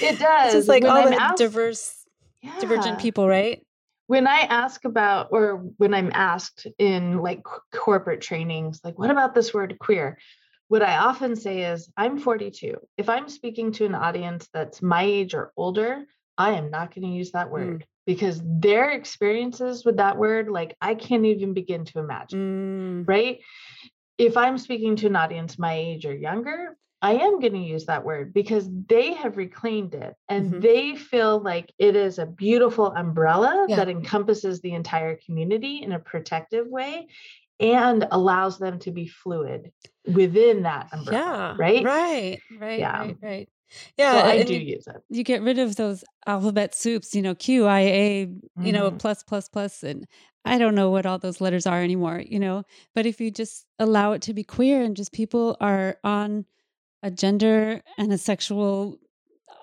It 0.00 0.18
does. 0.18 0.46
it's 0.46 0.54
just 0.54 0.68
like 0.68 0.82
when 0.82 0.92
all 0.92 0.98
I'm 0.98 1.10
the 1.10 1.20
asked, 1.22 1.38
diverse, 1.38 1.94
yeah. 2.42 2.58
divergent 2.60 2.98
people, 3.00 3.26
right? 3.28 3.64
When 4.10 4.26
I 4.26 4.40
ask 4.40 4.84
about, 4.84 5.28
or 5.30 5.58
when 5.76 5.94
I'm 5.94 6.10
asked 6.12 6.66
in 6.80 7.18
like 7.18 7.44
corporate 7.72 8.20
trainings, 8.20 8.80
like, 8.82 8.98
what 8.98 9.12
about 9.12 9.36
this 9.36 9.54
word 9.54 9.78
queer? 9.78 10.18
What 10.66 10.82
I 10.82 10.96
often 10.96 11.36
say 11.36 11.62
is, 11.62 11.88
I'm 11.96 12.18
42. 12.18 12.74
If 12.96 13.08
I'm 13.08 13.28
speaking 13.28 13.70
to 13.74 13.84
an 13.84 13.94
audience 13.94 14.48
that's 14.52 14.82
my 14.82 15.04
age 15.04 15.32
or 15.32 15.52
older, 15.56 16.06
I 16.36 16.54
am 16.54 16.72
not 16.72 16.92
going 16.92 17.06
to 17.06 17.16
use 17.16 17.30
that 17.30 17.46
mm. 17.46 17.50
word 17.52 17.78
mm. 17.82 17.86
because 18.04 18.42
their 18.44 18.90
experiences 18.90 19.84
with 19.84 19.98
that 19.98 20.18
word, 20.18 20.48
like, 20.48 20.76
I 20.80 20.96
can't 20.96 21.26
even 21.26 21.54
begin 21.54 21.84
to 21.84 22.00
imagine. 22.00 23.04
Mm. 23.04 23.08
Right. 23.08 23.38
If 24.18 24.36
I'm 24.36 24.58
speaking 24.58 24.96
to 24.96 25.06
an 25.06 25.14
audience 25.14 25.56
my 25.56 25.74
age 25.74 26.04
or 26.04 26.16
younger, 26.16 26.76
I 27.02 27.12
am 27.14 27.40
going 27.40 27.54
to 27.54 27.58
use 27.58 27.86
that 27.86 28.04
word 28.04 28.34
because 28.34 28.68
they 28.88 29.14
have 29.14 29.36
reclaimed 29.36 29.94
it 29.94 30.14
and 30.28 30.50
mm-hmm. 30.50 30.60
they 30.60 30.96
feel 30.96 31.40
like 31.40 31.72
it 31.78 31.96
is 31.96 32.18
a 32.18 32.26
beautiful 32.26 32.92
umbrella 32.92 33.66
yeah. 33.68 33.76
that 33.76 33.88
encompasses 33.88 34.60
the 34.60 34.72
entire 34.72 35.16
community 35.24 35.82
in 35.82 35.92
a 35.92 35.98
protective 35.98 36.66
way 36.66 37.08
and 37.58 38.06
allows 38.10 38.58
them 38.58 38.78
to 38.80 38.90
be 38.90 39.06
fluid 39.06 39.72
within 40.06 40.62
that 40.64 40.88
umbrella. 40.92 41.18
Yeah. 41.18 41.54
Right. 41.58 41.84
Right. 41.84 42.40
Right. 42.58 42.78
Yeah. 42.78 43.00
Right. 43.00 43.16
Right. 43.22 43.48
Yeah, 43.96 44.20
so 44.20 44.26
I 44.26 44.42
do 44.42 44.54
you, 44.54 44.74
use 44.74 44.86
it. 44.88 44.96
You 45.10 45.22
get 45.22 45.42
rid 45.42 45.58
of 45.58 45.76
those 45.76 46.02
alphabet 46.26 46.74
soups, 46.74 47.14
you 47.14 47.22
know, 47.22 47.34
Q 47.36 47.66
I 47.66 47.80
A, 47.80 48.26
mm-hmm. 48.26 48.66
you 48.66 48.72
know, 48.72 48.88
mm-hmm. 48.88 48.96
plus 48.96 49.22
plus 49.22 49.48
plus, 49.48 49.84
and 49.84 50.08
I 50.44 50.58
don't 50.58 50.74
know 50.74 50.90
what 50.90 51.06
all 51.06 51.18
those 51.18 51.40
letters 51.40 51.66
are 51.66 51.80
anymore, 51.80 52.20
you 52.26 52.40
know. 52.40 52.64
But 52.94 53.06
if 53.06 53.20
you 53.20 53.30
just 53.30 53.66
allow 53.78 54.12
it 54.12 54.22
to 54.22 54.34
be 54.34 54.42
queer 54.42 54.82
and 54.82 54.96
just 54.96 55.12
people 55.12 55.56
are 55.60 55.98
on 56.02 56.46
a 57.02 57.10
gender 57.10 57.80
and 57.98 58.12
a 58.12 58.18
sexual 58.18 58.98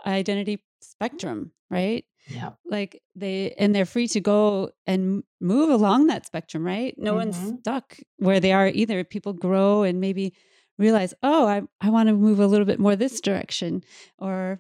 identity 0.06 0.64
spectrum, 0.82 1.52
right? 1.70 2.06
Yeah. 2.30 2.52
Like 2.66 3.02
they 3.16 3.54
and 3.58 3.74
they're 3.74 3.86
free 3.86 4.08
to 4.10 4.20
go 4.20 4.72
and 4.86 5.24
move 5.40 5.70
along 5.70 6.08
that 6.08 6.26
spectrum, 6.26 6.66
right? 6.66 6.94
No 6.98 7.12
mm-hmm. 7.12 7.18
one's 7.18 7.60
stuck 7.60 7.98
where 8.18 8.40
they 8.40 8.52
are 8.52 8.68
either. 8.68 9.04
People 9.04 9.34
grow 9.34 9.84
and 9.84 10.02
maybe 10.02 10.34
realize, 10.78 11.14
oh, 11.24 11.48
I, 11.48 11.62
I 11.82 11.90
want 11.90 12.08
to 12.10 12.14
move 12.14 12.40
a 12.40 12.48
little 12.48 12.66
bit 12.66 12.80
more 12.80 12.96
this 12.96 13.22
direction, 13.22 13.84
or 14.18 14.60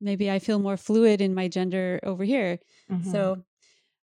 maybe 0.00 0.30
I 0.30 0.38
feel 0.38 0.58
more 0.58 0.76
fluid 0.76 1.20
in 1.20 1.34
my 1.34 1.48
gender 1.48 1.98
over 2.02 2.24
here. 2.24 2.58
Mm-hmm. 2.90 3.10
So 3.10 3.42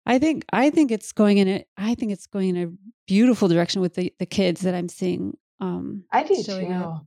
I 0.07 0.19
think 0.19 0.45
I 0.53 0.71
think 0.71 0.91
it's 0.91 1.13
going 1.13 1.39
in 1.39 1.49
a 1.49 1.65
I 1.77 1.95
think 1.95 2.13
it's 2.13 2.27
going 2.27 2.57
in 2.57 2.63
a 2.69 2.73
beautiful 3.07 3.49
direction 3.49 3.83
with 3.83 3.95
the, 3.95 4.13
the 4.19 4.27
kids 4.27 4.63
that 4.63 4.75
I'm 4.75 4.89
seeing. 4.89 5.37
Um, 5.61 6.05
I 6.11 6.23
do 6.25 6.43
too. 6.43 6.67
Up. 6.73 7.07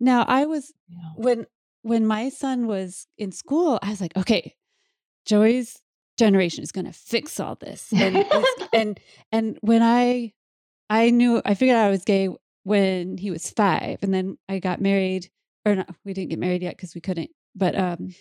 Now 0.00 0.24
I 0.26 0.46
was 0.46 0.72
yeah. 0.88 0.98
when 1.16 1.46
when 1.82 2.06
my 2.06 2.28
son 2.28 2.66
was 2.66 3.06
in 3.16 3.32
school, 3.32 3.78
I 3.82 3.90
was 3.90 4.00
like, 4.00 4.16
okay, 4.16 4.54
Joey's 5.24 5.80
generation 6.16 6.64
is 6.64 6.72
going 6.72 6.86
to 6.86 6.92
fix 6.92 7.38
all 7.38 7.54
this, 7.56 7.92
and 7.92 8.24
and 8.72 9.00
and 9.32 9.58
when 9.60 9.82
I 9.82 10.32
I 10.88 11.10
knew 11.10 11.42
I 11.44 11.54
figured 11.54 11.76
out 11.76 11.86
I 11.86 11.90
was 11.90 12.04
gay 12.04 12.28
when 12.66 13.16
he 13.16 13.30
was 13.30 13.48
five. 13.48 13.98
And 14.02 14.12
then 14.12 14.38
I 14.48 14.58
got 14.58 14.80
married, 14.80 15.30
or 15.64 15.76
not, 15.76 15.94
we 16.04 16.12
didn't 16.12 16.30
get 16.30 16.40
married 16.40 16.62
yet 16.62 16.76
because 16.76 16.96
we 16.96 17.00
couldn't, 17.00 17.30
but 17.54 17.78
um, 17.78 18.12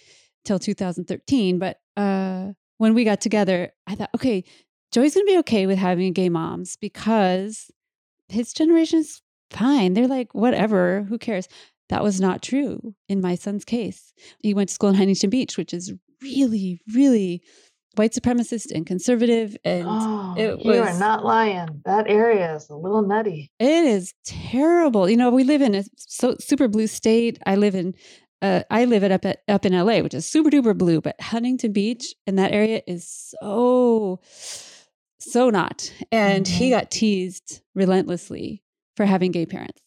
till 0.43 0.59
2013. 0.59 1.57
But 1.57 1.79
uh, 1.97 2.49
when 2.77 2.93
we 2.93 3.05
got 3.05 3.21
together, 3.21 3.71
I 3.87 3.95
thought, 3.95 4.11
okay, 4.13 4.43
Joey's 4.91 5.15
going 5.15 5.25
to 5.25 5.31
be 5.31 5.39
okay 5.39 5.65
with 5.65 5.79
having 5.79 6.13
gay 6.13 6.29
moms 6.29 6.77
because 6.77 7.71
his 8.29 8.53
generation 8.53 8.99
is 8.99 9.19
fine. 9.51 9.93
They're 9.93 10.07
like, 10.07 10.33
whatever, 10.33 11.03
who 11.09 11.17
cares? 11.17 11.47
That 11.89 12.03
was 12.03 12.19
not 12.19 12.41
true 12.41 12.95
in 13.07 13.21
my 13.21 13.35
son's 13.35 13.63
case. 13.63 14.13
He 14.39 14.53
went 14.53 14.69
to 14.69 14.75
school 14.75 14.89
in 14.89 14.95
Huntington 14.95 15.29
Beach, 15.29 15.57
which 15.57 15.73
is 15.73 15.93
really, 16.21 16.81
really 16.93 17.43
white 17.95 18.11
supremacist 18.11 18.71
and 18.73 18.85
conservative 18.85 19.55
and 19.63 19.87
oh, 19.87 20.35
it 20.37 20.57
was, 20.57 20.65
you 20.65 20.81
are 20.81 20.99
not 20.99 21.23
lying 21.23 21.81
that 21.85 22.09
area 22.09 22.55
is 22.55 22.69
a 22.69 22.75
little 22.75 23.01
nutty 23.01 23.51
it 23.59 23.85
is 23.85 24.13
terrible 24.25 25.09
you 25.09 25.17
know 25.17 25.29
we 25.29 25.43
live 25.43 25.61
in 25.61 25.75
a 25.75 25.83
so 25.95 26.35
super 26.39 26.67
blue 26.67 26.87
state 26.87 27.39
i 27.45 27.55
live 27.55 27.75
in 27.75 27.93
uh, 28.41 28.61
i 28.69 28.85
live 28.85 29.03
it 29.03 29.11
up 29.11 29.25
at 29.25 29.39
up 29.47 29.65
in 29.65 29.73
la 29.73 29.99
which 30.01 30.13
is 30.13 30.25
super 30.25 30.49
duper 30.49 30.77
blue 30.77 30.99
but 30.99 31.19
huntington 31.21 31.71
beach 31.71 32.13
and 32.27 32.37
that 32.37 32.51
area 32.51 32.81
is 32.85 33.07
so 33.07 34.19
so 35.19 35.49
not 35.49 35.91
and 36.11 36.45
mm-hmm. 36.45 36.55
he 36.57 36.69
got 36.69 36.91
teased 36.91 37.61
relentlessly 37.75 38.61
for 38.95 39.05
having 39.05 39.31
gay 39.31 39.45
parents 39.45 39.81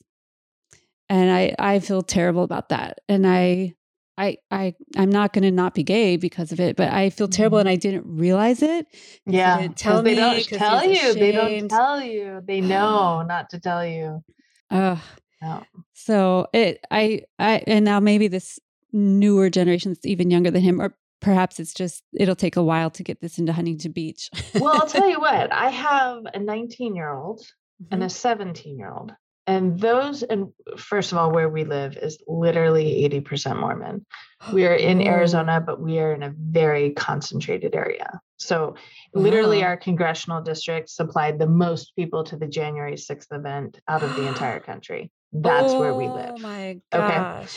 and 1.08 1.30
i 1.30 1.54
i 1.58 1.78
feel 1.78 2.02
terrible 2.02 2.42
about 2.42 2.68
that 2.68 2.98
and 3.08 3.26
i 3.26 3.74
I 4.18 4.36
I 4.50 4.74
I'm 4.96 5.10
not 5.10 5.32
going 5.32 5.44
to 5.44 5.52
not 5.52 5.74
be 5.74 5.84
gay 5.84 6.16
because 6.16 6.50
of 6.50 6.58
it, 6.58 6.74
but 6.76 6.92
I 6.92 7.08
feel 7.08 7.28
terrible 7.28 7.58
and 7.58 7.68
mm-hmm. 7.68 7.74
I 7.74 7.76
didn't 7.76 8.04
realize 8.04 8.62
it. 8.62 8.86
Yeah, 9.24 9.68
tell 9.76 10.02
me. 10.02 10.14
They 10.14 10.20
don't 10.20 10.44
tell 10.44 10.84
you. 10.84 11.14
They 11.14 11.32
don't 11.32 11.68
tell 11.68 12.02
you. 12.02 12.42
They 12.44 12.60
know 12.60 13.22
not 13.28 13.50
to 13.50 13.60
tell 13.60 13.86
you. 13.86 14.24
Oh, 14.72 15.00
no. 15.40 15.62
So 15.94 16.48
it 16.52 16.84
I 16.90 17.22
I 17.38 17.62
and 17.68 17.84
now 17.84 18.00
maybe 18.00 18.26
this 18.26 18.58
newer 18.92 19.50
generation 19.50 19.92
that's 19.92 20.04
even 20.04 20.32
younger 20.32 20.50
than 20.50 20.62
him, 20.62 20.80
or 20.80 20.96
perhaps 21.20 21.60
it's 21.60 21.72
just 21.72 22.02
it'll 22.12 22.34
take 22.34 22.56
a 22.56 22.62
while 22.62 22.90
to 22.90 23.04
get 23.04 23.20
this 23.20 23.38
into 23.38 23.52
Huntington 23.52 23.92
Beach. 23.92 24.30
well, 24.54 24.80
I'll 24.80 24.88
tell 24.88 25.08
you 25.08 25.20
what. 25.20 25.52
I 25.52 25.70
have 25.70 26.24
a 26.34 26.40
19 26.40 26.96
year 26.96 27.12
old 27.12 27.40
mm-hmm. 27.82 27.94
and 27.94 28.02
a 28.02 28.10
17 28.10 28.78
year 28.78 28.90
old 28.90 29.12
and 29.48 29.80
those 29.80 30.22
and 30.22 30.52
first 30.76 31.10
of 31.10 31.16
all 31.18 31.32
where 31.32 31.48
we 31.48 31.64
live 31.64 31.96
is 31.96 32.22
literally 32.28 33.08
80% 33.08 33.58
mormon. 33.58 34.06
We 34.52 34.66
are 34.66 34.74
in 34.74 35.00
arizona 35.00 35.60
but 35.60 35.80
we 35.80 35.98
are 35.98 36.12
in 36.12 36.22
a 36.22 36.32
very 36.38 36.90
concentrated 36.90 37.74
area. 37.74 38.20
So 38.36 38.76
literally 39.14 39.64
our 39.64 39.76
congressional 39.76 40.42
district 40.42 40.90
supplied 40.90 41.40
the 41.40 41.48
most 41.48 41.96
people 41.96 42.22
to 42.24 42.36
the 42.36 42.46
january 42.46 42.94
6th 42.94 43.32
event 43.32 43.80
out 43.88 44.04
of 44.04 44.14
the 44.14 44.28
entire 44.32 44.60
country. 44.60 45.10
That's 45.32 45.72
oh, 45.72 45.80
where 45.80 45.94
we 45.94 46.08
live. 46.08 46.34
oh 46.36 46.42
my 46.42 46.80
gosh. 46.92 47.42
okay 47.42 47.48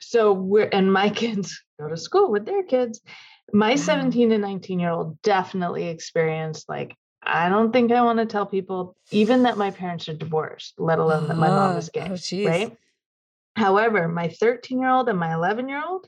so 0.00 0.32
we're 0.32 0.68
and 0.72 0.92
my 0.92 1.08
kids 1.22 1.62
go 1.80 1.88
to 1.88 1.96
school 1.96 2.30
with 2.30 2.44
their 2.44 2.64
kids. 2.64 3.00
My 3.52 3.76
17 3.76 4.32
and 4.32 4.42
19 4.42 4.80
year 4.80 4.90
old 4.90 5.22
definitely 5.22 5.86
experienced 5.88 6.68
like 6.68 6.96
I 7.26 7.48
don't 7.48 7.72
think 7.72 7.90
I 7.90 8.02
want 8.02 8.18
to 8.20 8.26
tell 8.26 8.46
people 8.46 8.96
even 9.10 9.42
that 9.42 9.56
my 9.56 9.70
parents 9.70 10.08
are 10.08 10.14
divorced, 10.14 10.74
let 10.78 10.98
alone 10.98 11.28
that 11.28 11.36
my 11.36 11.48
mom 11.48 11.74
ah, 11.74 11.78
is 11.78 11.90
gay. 11.90 12.08
Oh, 12.08 12.16
right. 12.46 12.76
However, 13.56 14.06
my 14.06 14.28
13 14.28 14.78
year 14.80 14.90
old 14.90 15.08
and 15.08 15.18
my 15.18 15.34
11 15.34 15.68
year 15.68 15.82
old, 15.84 16.06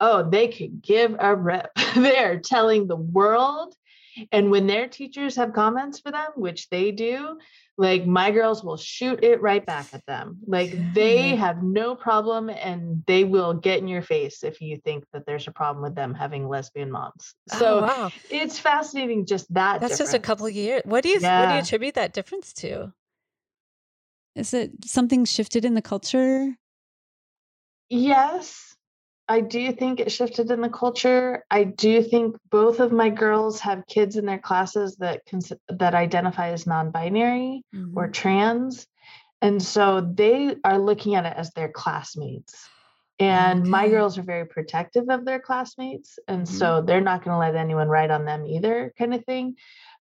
oh, 0.00 0.28
they 0.28 0.48
could 0.48 0.80
give 0.82 1.16
a 1.18 1.34
rep. 1.34 1.70
They're 1.94 2.38
telling 2.38 2.86
the 2.86 2.96
world. 2.96 3.74
And 4.30 4.50
when 4.50 4.66
their 4.66 4.88
teachers 4.88 5.36
have 5.36 5.52
comments 5.52 6.00
for 6.00 6.10
them, 6.10 6.30
which 6.36 6.68
they 6.68 6.90
do, 6.90 7.38
like 7.78 8.06
my 8.06 8.30
girls 8.30 8.62
will 8.62 8.76
shoot 8.76 9.22
it 9.24 9.40
right 9.40 9.64
back 9.64 9.86
at 9.92 10.04
them 10.06 10.38
like 10.46 10.74
they 10.92 11.34
have 11.34 11.62
no 11.62 11.94
problem 11.94 12.50
and 12.50 13.02
they 13.06 13.24
will 13.24 13.54
get 13.54 13.78
in 13.78 13.88
your 13.88 14.02
face 14.02 14.44
if 14.44 14.60
you 14.60 14.76
think 14.76 15.04
that 15.12 15.24
there's 15.26 15.48
a 15.48 15.50
problem 15.50 15.82
with 15.82 15.94
them 15.94 16.14
having 16.14 16.48
lesbian 16.48 16.90
moms 16.90 17.34
so 17.48 17.80
oh, 17.80 17.82
wow. 17.82 18.10
it's 18.30 18.58
fascinating 18.58 19.24
just 19.24 19.52
that 19.52 19.80
that's 19.80 19.94
difference. 19.94 20.12
just 20.12 20.14
a 20.14 20.18
couple 20.18 20.46
of 20.46 20.52
years 20.52 20.82
what 20.84 21.02
do 21.02 21.08
you 21.08 21.18
yeah. 21.20 21.40
what 21.40 21.46
do 21.48 21.52
you 21.54 21.60
attribute 21.60 21.94
that 21.94 22.12
difference 22.12 22.52
to 22.52 22.92
is 24.34 24.52
it 24.52 24.70
something 24.84 25.24
shifted 25.24 25.64
in 25.64 25.74
the 25.74 25.82
culture 25.82 26.54
yes 27.88 28.71
I 29.28 29.40
do 29.40 29.72
think 29.72 30.00
it 30.00 30.10
shifted 30.10 30.50
in 30.50 30.60
the 30.60 30.68
culture. 30.68 31.44
I 31.50 31.64
do 31.64 32.02
think 32.02 32.36
both 32.50 32.80
of 32.80 32.92
my 32.92 33.08
girls 33.08 33.60
have 33.60 33.86
kids 33.86 34.16
in 34.16 34.26
their 34.26 34.38
classes 34.38 34.96
that 34.96 35.22
cons- 35.30 35.52
that 35.68 35.94
identify 35.94 36.50
as 36.50 36.66
non-binary 36.66 37.62
mm-hmm. 37.74 37.96
or 37.96 38.08
trans, 38.08 38.86
and 39.40 39.62
so 39.62 40.00
they 40.00 40.56
are 40.64 40.78
looking 40.78 41.14
at 41.14 41.26
it 41.26 41.34
as 41.36 41.50
their 41.52 41.68
classmates. 41.68 42.68
And 43.18 43.60
okay. 43.60 43.70
my 43.70 43.88
girls 43.88 44.18
are 44.18 44.22
very 44.22 44.46
protective 44.46 45.08
of 45.08 45.24
their 45.24 45.38
classmates, 45.38 46.18
and 46.26 46.42
mm-hmm. 46.42 46.56
so 46.56 46.82
they're 46.82 47.00
not 47.00 47.24
going 47.24 47.34
to 47.34 47.38
let 47.38 47.54
anyone 47.54 47.88
write 47.88 48.10
on 48.10 48.24
them 48.24 48.44
either, 48.46 48.92
kind 48.98 49.14
of 49.14 49.24
thing. 49.24 49.56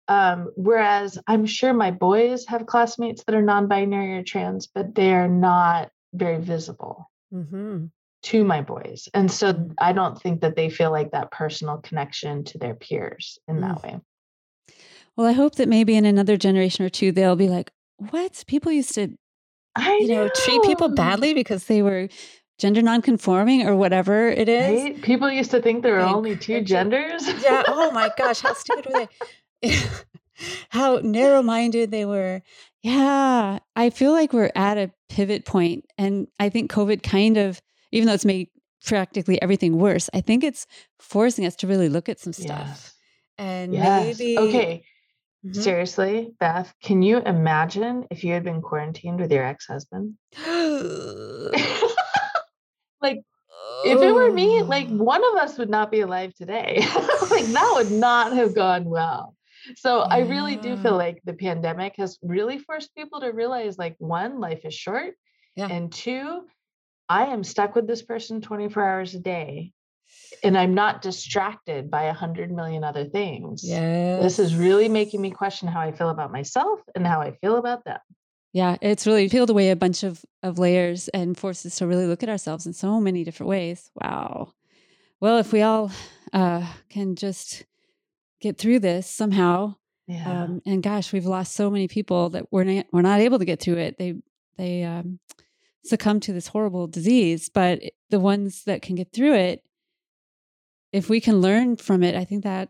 Um, 0.07 0.51
whereas 0.55 1.19
I'm 1.27 1.45
sure 1.45 1.73
my 1.73 1.91
boys 1.91 2.47
have 2.47 2.65
classmates 2.65 3.23
that 3.23 3.35
are 3.35 3.41
non-binary 3.41 4.17
or 4.17 4.23
trans, 4.23 4.65
but 4.67 4.95
they 4.95 5.13
are 5.13 5.29
not 5.29 5.91
very 6.11 6.41
visible. 6.41 7.09
Mm-hmm 7.31 7.85
to 8.23 8.43
my 8.43 8.61
boys. 8.61 9.09
And 9.13 9.31
so 9.31 9.53
mm. 9.53 9.73
I 9.79 9.93
don't 9.93 10.19
think 10.21 10.41
that 10.41 10.55
they 10.55 10.69
feel 10.69 10.91
like 10.91 11.11
that 11.11 11.31
personal 11.31 11.77
connection 11.77 12.43
to 12.45 12.57
their 12.57 12.75
peers 12.75 13.39
in 13.47 13.57
mm. 13.57 13.61
that 13.61 13.83
way. 13.83 13.99
Well, 15.15 15.27
I 15.27 15.33
hope 15.33 15.55
that 15.55 15.67
maybe 15.67 15.95
in 15.95 16.05
another 16.05 16.37
generation 16.37 16.85
or 16.85 16.89
two, 16.89 17.11
they'll 17.11 17.35
be 17.35 17.49
like, 17.49 17.71
what? 17.97 18.43
People 18.47 18.71
used 18.71 18.95
to, 18.95 19.09
I 19.75 19.97
you 19.97 20.07
know, 20.07 20.25
know 20.25 20.31
treat 20.33 20.63
people 20.63 20.89
badly 20.89 21.33
because 21.33 21.65
they 21.65 21.81
were 21.81 22.07
gender 22.57 22.81
nonconforming 22.81 23.67
or 23.67 23.75
whatever 23.75 24.29
it 24.29 24.47
is. 24.47 24.83
Right? 24.83 25.01
People 25.01 25.29
used 25.31 25.51
to 25.51 25.61
think 25.61 25.83
there 25.83 25.93
were 25.93 26.01
only 26.01 26.37
two 26.37 26.61
genders. 26.61 27.27
yeah. 27.43 27.63
Oh 27.67 27.91
my 27.91 28.11
gosh. 28.17 28.41
How 28.41 28.53
stupid 28.53 28.87
were 28.87 29.07
they? 29.61 29.77
how 30.69 30.99
narrow 31.03 31.41
minded 31.41 31.91
they 31.91 32.05
were. 32.05 32.41
Yeah. 32.83 33.59
I 33.75 33.89
feel 33.89 34.11
like 34.11 34.31
we're 34.31 34.51
at 34.55 34.77
a 34.77 34.91
pivot 35.09 35.45
point, 35.45 35.85
And 35.97 36.27
I 36.39 36.49
think 36.49 36.71
COVID 36.71 37.03
kind 37.03 37.37
of 37.37 37.61
even 37.91 38.07
though 38.07 38.13
it's 38.13 38.25
made 38.25 38.49
practically 38.85 39.41
everything 39.41 39.77
worse, 39.77 40.09
I 40.13 40.21
think 40.21 40.43
it's 40.43 40.67
forcing 40.99 41.45
us 41.45 41.55
to 41.57 41.67
really 41.67 41.89
look 41.89 42.09
at 42.09 42.19
some 42.19 42.33
stuff. 42.33 42.67
Yes. 42.67 42.93
And 43.37 43.73
yes. 43.73 44.19
maybe 44.19 44.37
okay. 44.37 44.83
Mm-hmm. 45.45 45.59
Seriously, 45.59 46.33
Beth, 46.39 46.71
can 46.83 47.01
you 47.01 47.17
imagine 47.17 48.05
if 48.11 48.23
you 48.23 48.33
had 48.33 48.43
been 48.43 48.61
quarantined 48.61 49.19
with 49.19 49.31
your 49.31 49.43
ex-husband? 49.43 50.13
like 53.01 53.23
if 53.85 54.01
it 54.01 54.13
were 54.13 54.31
me, 54.31 54.61
like 54.61 54.87
one 54.89 55.23
of 55.23 55.35
us 55.35 55.57
would 55.57 55.69
not 55.69 55.91
be 55.91 56.01
alive 56.01 56.33
today. 56.35 56.79
like 57.31 57.45
that 57.45 57.71
would 57.75 57.91
not 57.91 58.33
have 58.33 58.53
gone 58.53 58.85
well. 58.85 59.35
So 59.77 59.99
yeah. 59.99 60.05
I 60.09 60.19
really 60.19 60.55
do 60.55 60.77
feel 60.77 60.97
like 60.97 61.21
the 61.23 61.33
pandemic 61.33 61.95
has 61.97 62.17
really 62.21 62.59
forced 62.59 62.93
people 62.95 63.21
to 63.21 63.29
realize 63.29 63.77
like 63.77 63.95
one, 63.99 64.39
life 64.39 64.65
is 64.65 64.73
short. 64.73 65.13
Yeah. 65.55 65.67
And 65.67 65.91
two, 65.91 66.43
I 67.11 67.25
am 67.25 67.43
stuck 67.43 67.75
with 67.75 67.87
this 67.87 68.01
person 68.01 68.39
24 68.39 68.87
hours 68.87 69.15
a 69.15 69.19
day 69.19 69.73
and 70.45 70.57
I'm 70.57 70.73
not 70.73 71.01
distracted 71.01 71.91
by 71.91 72.03
a 72.03 72.13
hundred 72.13 72.51
million 72.51 72.85
other 72.85 73.03
things. 73.03 73.63
Yeah. 73.65 74.19
This 74.21 74.39
is 74.39 74.55
really 74.55 74.87
making 74.87 75.21
me 75.21 75.29
question 75.29 75.67
how 75.67 75.81
I 75.81 75.91
feel 75.91 76.07
about 76.07 76.31
myself 76.31 76.79
and 76.95 77.05
how 77.05 77.19
I 77.19 77.31
feel 77.41 77.57
about 77.57 77.83
them. 77.83 77.99
Yeah, 78.53 78.77
it's 78.81 79.05
really 79.05 79.27
peeled 79.27 79.49
away 79.49 79.71
a 79.71 79.75
bunch 79.75 80.03
of, 80.03 80.23
of 80.41 80.57
layers 80.57 81.09
and 81.09 81.37
forced 81.37 81.65
us 81.65 81.75
to 81.79 81.87
really 81.87 82.05
look 82.05 82.23
at 82.23 82.29
ourselves 82.29 82.65
in 82.65 82.71
so 82.71 83.01
many 83.01 83.25
different 83.25 83.49
ways. 83.49 83.91
Wow. 84.01 84.53
Well, 85.19 85.37
if 85.37 85.51
we 85.51 85.63
all 85.63 85.91
uh, 86.31 86.65
can 86.89 87.15
just 87.17 87.65
get 88.39 88.57
through 88.57 88.79
this 88.79 89.05
somehow, 89.05 89.75
yeah. 90.07 90.43
Um, 90.43 90.61
and 90.65 90.81
gosh, 90.81 91.13
we've 91.13 91.25
lost 91.25 91.53
so 91.53 91.69
many 91.69 91.87
people 91.87 92.29
that 92.31 92.51
we're 92.51 92.65
not 92.65 92.85
we're 92.91 93.01
not 93.01 93.21
able 93.21 93.39
to 93.39 93.45
get 93.45 93.61
through 93.61 93.77
it. 93.77 93.97
They 93.97 94.15
they 94.57 94.83
um, 94.83 95.19
succumb 95.83 96.19
to 96.21 96.33
this 96.33 96.47
horrible 96.47 96.87
disease. 96.87 97.49
But 97.49 97.81
the 98.09 98.19
ones 98.19 98.63
that 98.65 98.81
can 98.81 98.95
get 98.95 99.11
through 99.13 99.35
it, 99.35 99.63
if 100.91 101.09
we 101.09 101.21
can 101.21 101.41
learn 101.41 101.77
from 101.77 102.03
it, 102.03 102.15
I 102.15 102.25
think 102.25 102.43
that 102.43 102.69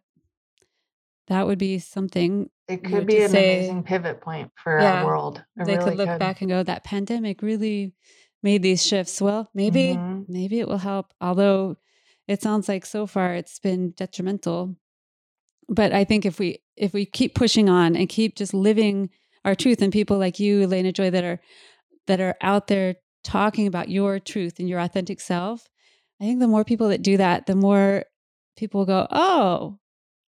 that 1.28 1.48
would 1.48 1.60
be 1.60 1.80
something. 1.80 2.50
It 2.68 2.84
could 2.84 2.92
you 2.92 3.00
know, 3.00 3.06
be 3.06 3.22
an 3.24 3.30
say, 3.30 3.60
amazing 3.60 3.84
pivot 3.84 4.22
point 4.22 4.52
for 4.56 4.80
yeah, 4.80 5.02
our 5.02 5.06
world. 5.06 5.44
It 5.60 5.66
they 5.66 5.78
really 5.78 5.90
could 5.90 5.98
look 5.98 6.10
could. 6.10 6.20
back 6.20 6.42
and 6.42 6.50
go, 6.50 6.64
that 6.64 6.84
pandemic 6.84 7.42
really 7.42 7.94
made 8.44 8.64
these 8.64 8.86
shifts. 8.86 9.22
Well, 9.22 9.50
maybe, 9.54 9.96
mm-hmm. 9.96 10.24
maybe 10.28 10.60
it 10.60 10.68
will 10.68 10.78
help. 10.78 11.14
Although 11.20 11.78
it 12.28 12.42
sounds 12.42 12.70
like 12.70 12.86
so 12.86 13.08
far 13.08 13.34
it's 13.34 13.60
been 13.60 13.92
detrimental. 13.92 14.76
But 15.68 15.94
I 15.94 16.04
think 16.04 16.26
if 16.26 16.40
we 16.40 16.60
if 16.76 16.94
we 16.94 17.06
keep 17.06 17.36
pushing 17.36 17.70
on 17.70 17.96
and 17.96 18.10
keep 18.10 18.36
just 18.36 18.54
living 18.54 19.10
our 19.46 19.56
truth 19.56 19.82
and 19.82 19.92
people 19.92 20.18
like 20.18 20.40
you, 20.40 20.64
Elena 20.64 20.92
Joy, 20.92 21.10
that 21.10 21.24
are 21.24 21.40
that 22.08 22.20
are 22.20 22.36
out 22.42 22.68
there 22.68 22.96
talking 23.24 23.68
about 23.68 23.90
your 23.90 24.20
truth 24.20 24.60
and 24.60 24.68
your 24.68 24.80
authentic 24.80 25.20
self, 25.20 25.68
I 26.20 26.26
think 26.26 26.40
the 26.40 26.48
more 26.48 26.64
people 26.64 26.90
that 26.90 27.02
do 27.02 27.18
that, 27.18 27.46
the 27.46 27.56
more 27.56 28.06
people 28.58 28.86
go, 28.86 29.08
oh, 29.10 29.80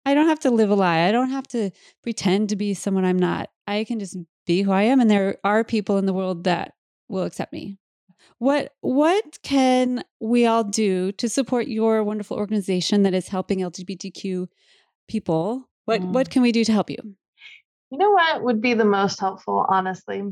I 0.06 0.14
don't 0.14 0.28
have 0.28 0.40
to 0.42 0.52
live 0.52 0.70
a 0.70 0.76
lie. 0.76 1.08
I 1.08 1.12
don't 1.12 1.30
have 1.30 1.48
to 1.50 1.72
pretend 2.02 2.50
to 2.50 2.56
be 2.56 2.74
someone 2.74 3.06
I'm 3.06 3.20
not. 3.20 3.50
I 3.68 3.84
can 3.84 4.00
just 4.00 4.18
be 4.46 4.62
who 4.62 4.72
I 4.72 4.84
am. 4.84 5.00
And 5.00 5.10
there 5.10 5.38
are 5.44 5.64
people 5.64 5.98
in 5.98 6.06
the 6.06 6.14
world 6.14 6.44
that 6.44 6.74
will 7.08 7.24
accept 7.24 7.54
me. 7.54 7.78
What 8.40 8.74
what 8.82 9.38
can 9.44 10.04
we 10.20 10.46
all 10.46 10.64
do 10.64 11.12
to 11.14 11.30
support 11.30 11.68
your 11.68 12.04
wonderful 12.04 12.38
organization 12.38 13.04
that 13.04 13.14
is 13.14 13.28
helping 13.30 13.60
LGBTQ 13.60 14.48
people? 15.08 15.70
What 15.86 16.02
mm. 16.02 16.12
what 16.12 16.30
can 16.30 16.42
we 16.42 16.52
do 16.52 16.64
to 16.66 16.72
help 16.74 16.90
you? 16.90 16.98
You 17.92 17.98
know 17.98 18.12
what 18.12 18.44
would 18.44 18.62
be 18.62 18.74
the 18.74 18.86
most 18.86 19.20
helpful, 19.20 19.66
honestly? 19.70 20.24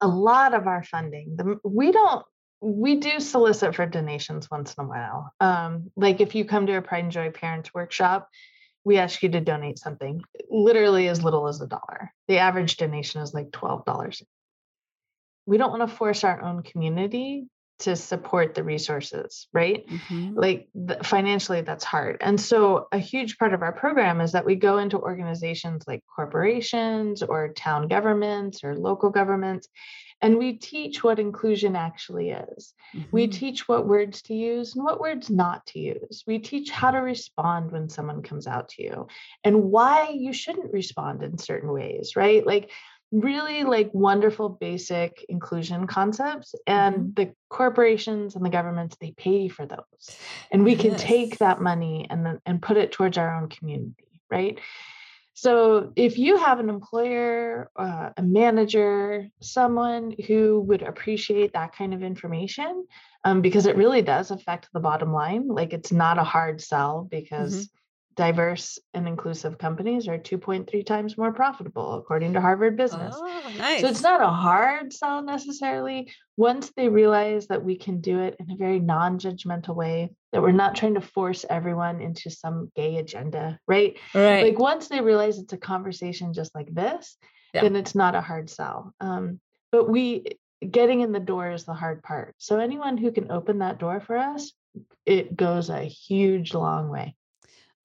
A 0.00 0.08
lot 0.08 0.54
of 0.54 0.66
our 0.66 0.84
funding, 0.84 1.36
the, 1.36 1.58
we 1.64 1.92
don't 1.92 2.24
we 2.60 2.96
do 2.96 3.20
solicit 3.20 3.74
for 3.74 3.86
donations 3.86 4.50
once 4.50 4.74
in 4.74 4.84
a 4.84 4.88
while. 4.88 5.32
Um, 5.40 5.90
like 5.94 6.20
if 6.20 6.34
you 6.34 6.44
come 6.44 6.66
to 6.66 6.76
a 6.76 6.82
Pride 6.82 7.04
and 7.04 7.12
Joy 7.12 7.30
Parents 7.30 7.72
Workshop, 7.74 8.28
we 8.84 8.98
ask 8.98 9.22
you 9.22 9.28
to 9.30 9.40
donate 9.40 9.78
something, 9.78 10.22
literally 10.50 11.08
as 11.08 11.22
little 11.22 11.48
as 11.48 11.60
a 11.60 11.66
dollar. 11.66 12.12
The 12.28 12.38
average 12.38 12.76
donation 12.76 13.20
is 13.20 13.34
like 13.34 13.50
$12. 13.50 14.22
We 15.44 15.58
don't 15.58 15.76
want 15.76 15.88
to 15.88 15.96
force 15.96 16.24
our 16.24 16.42
own 16.42 16.62
community 16.62 17.46
to 17.78 17.94
support 17.94 18.54
the 18.54 18.64
resources, 18.64 19.48
right? 19.52 19.86
Mm-hmm. 19.86 20.38
Like 20.38 20.68
the, 20.74 21.02
financially, 21.04 21.60
that's 21.60 21.84
hard. 21.84 22.16
And 22.20 22.40
so, 22.40 22.88
a 22.90 22.98
huge 22.98 23.38
part 23.38 23.52
of 23.52 23.62
our 23.62 23.72
program 23.72 24.20
is 24.20 24.32
that 24.32 24.46
we 24.46 24.54
go 24.54 24.78
into 24.78 24.98
organizations 24.98 25.84
like 25.86 26.02
corporations 26.14 27.22
or 27.22 27.52
town 27.52 27.88
governments 27.88 28.64
or 28.64 28.76
local 28.76 29.10
governments, 29.10 29.68
and 30.22 30.38
we 30.38 30.54
teach 30.54 31.04
what 31.04 31.18
inclusion 31.18 31.76
actually 31.76 32.30
is. 32.30 32.74
Mm-hmm. 32.94 33.08
We 33.12 33.26
teach 33.26 33.68
what 33.68 33.86
words 33.86 34.22
to 34.22 34.34
use 34.34 34.74
and 34.74 34.84
what 34.84 35.00
words 35.00 35.28
not 35.28 35.66
to 35.66 35.78
use. 35.78 36.24
We 36.26 36.38
teach 36.38 36.70
how 36.70 36.90
to 36.90 36.98
respond 36.98 37.72
when 37.72 37.90
someone 37.90 38.22
comes 38.22 38.46
out 38.46 38.70
to 38.70 38.82
you 38.82 39.08
and 39.44 39.64
why 39.64 40.08
you 40.08 40.32
shouldn't 40.32 40.72
respond 40.72 41.22
in 41.22 41.36
certain 41.36 41.70
ways, 41.70 42.16
right? 42.16 42.46
Like, 42.46 42.70
really 43.12 43.64
like 43.64 43.90
wonderful 43.92 44.48
basic 44.48 45.24
inclusion 45.28 45.86
concepts 45.86 46.54
and 46.66 46.94
mm-hmm. 46.94 47.10
the 47.14 47.32
corporations 47.48 48.34
and 48.34 48.44
the 48.44 48.50
governments 48.50 48.96
they 49.00 49.12
pay 49.12 49.48
for 49.48 49.64
those 49.64 50.16
and 50.50 50.64
we 50.64 50.74
can 50.74 50.92
yes. 50.92 51.02
take 51.02 51.38
that 51.38 51.60
money 51.60 52.06
and 52.10 52.26
then 52.26 52.40
and 52.44 52.60
put 52.60 52.76
it 52.76 52.90
towards 52.92 53.16
our 53.16 53.36
own 53.36 53.48
community 53.48 54.20
right 54.30 54.58
so 55.38 55.92
if 55.96 56.16
you 56.16 56.38
have 56.38 56.60
an 56.60 56.70
employer, 56.70 57.70
uh, 57.76 58.08
a 58.16 58.22
manager, 58.22 59.28
someone 59.42 60.14
who 60.26 60.62
would 60.62 60.80
appreciate 60.80 61.52
that 61.52 61.76
kind 61.76 61.92
of 61.92 62.02
information, 62.02 62.86
um, 63.22 63.42
because 63.42 63.66
it 63.66 63.76
really 63.76 64.00
does 64.00 64.30
affect 64.30 64.70
the 64.72 64.80
bottom 64.80 65.12
line. 65.12 65.46
Like 65.46 65.74
it's 65.74 65.92
not 65.92 66.16
a 66.16 66.24
hard 66.24 66.62
sell 66.62 67.06
because 67.10 67.54
mm-hmm 67.54 67.76
diverse 68.16 68.78
and 68.94 69.06
inclusive 69.06 69.58
companies 69.58 70.08
are 70.08 70.18
2.3 70.18 70.86
times 70.86 71.18
more 71.18 71.32
profitable 71.32 71.94
according 71.94 72.32
to 72.32 72.40
harvard 72.40 72.76
business. 72.76 73.14
Oh, 73.16 73.52
nice. 73.58 73.82
so 73.82 73.88
it's 73.88 74.02
not 74.02 74.22
a 74.22 74.28
hard 74.28 74.92
sell 74.92 75.22
necessarily. 75.22 76.10
Once 76.36 76.72
they 76.76 76.88
realize 76.88 77.46
that 77.48 77.62
we 77.62 77.76
can 77.76 78.00
do 78.00 78.20
it 78.20 78.36
in 78.40 78.50
a 78.50 78.56
very 78.56 78.80
non-judgmental 78.80 79.74
way 79.74 80.10
that 80.32 80.40
we're 80.40 80.52
not 80.52 80.74
trying 80.74 80.94
to 80.94 81.00
force 81.00 81.44
everyone 81.48 82.00
into 82.00 82.30
some 82.30 82.72
gay 82.74 82.96
agenda 82.96 83.58
right? 83.68 83.98
Right. 84.14 84.44
Like 84.44 84.58
once 84.58 84.88
they 84.88 85.00
realize 85.00 85.38
it's 85.38 85.52
a 85.52 85.58
conversation 85.58 86.32
just 86.32 86.54
like 86.54 86.74
this 86.74 87.16
yeah. 87.52 87.62
then 87.62 87.76
it's 87.76 87.94
not 87.94 88.14
a 88.14 88.20
hard 88.22 88.48
sell. 88.48 88.94
Um, 89.00 89.40
but 89.70 89.90
we 89.90 90.38
getting 90.68 91.02
in 91.02 91.12
the 91.12 91.20
door 91.20 91.50
is 91.50 91.64
the 91.64 91.74
hard 91.74 92.02
part. 92.02 92.34
So 92.38 92.58
anyone 92.58 92.96
who 92.96 93.12
can 93.12 93.30
open 93.30 93.58
that 93.58 93.78
door 93.78 94.00
for 94.00 94.16
us 94.16 94.52
it 95.04 95.36
goes 95.36 95.70
a 95.70 95.82
huge 95.82 96.52
long 96.52 96.88
way 96.88 97.14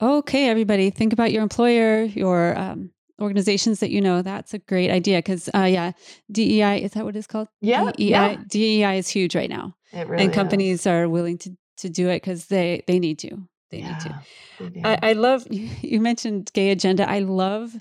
Okay, 0.01 0.49
everybody, 0.49 0.89
think 0.89 1.13
about 1.13 1.31
your 1.31 1.43
employer, 1.43 2.03
your 2.03 2.57
um, 2.57 2.89
organizations 3.21 3.81
that 3.81 3.91
you 3.91 4.01
know. 4.01 4.23
That's 4.23 4.53
a 4.53 4.59
great 4.59 4.89
idea 4.89 5.19
because, 5.19 5.47
uh, 5.53 5.63
yeah, 5.63 5.91
DEI 6.31 6.81
is 6.83 6.91
that 6.91 7.05
what 7.05 7.15
it's 7.15 7.27
called? 7.27 7.49
Yeah, 7.61 7.91
DEI, 7.91 8.09
yeah. 8.09 8.35
DEI 8.47 8.97
is 8.97 9.07
huge 9.07 9.35
right 9.35 9.49
now, 9.49 9.75
really 9.93 10.23
and 10.23 10.33
companies 10.33 10.81
is. 10.81 10.87
are 10.87 11.07
willing 11.07 11.37
to 11.39 11.51
to 11.77 11.89
do 11.89 12.09
it 12.09 12.15
because 12.15 12.47
they 12.47 12.83
they 12.87 12.97
need 12.97 13.19
to. 13.19 13.37
They 13.69 13.79
yeah, 13.79 14.23
need 14.59 14.73
to. 14.73 14.87
I, 14.87 15.09
I 15.09 15.13
love 15.13 15.45
you, 15.51 15.69
you 15.81 16.01
mentioned 16.01 16.49
gay 16.53 16.71
agenda. 16.71 17.07
I 17.07 17.19
love 17.19 17.75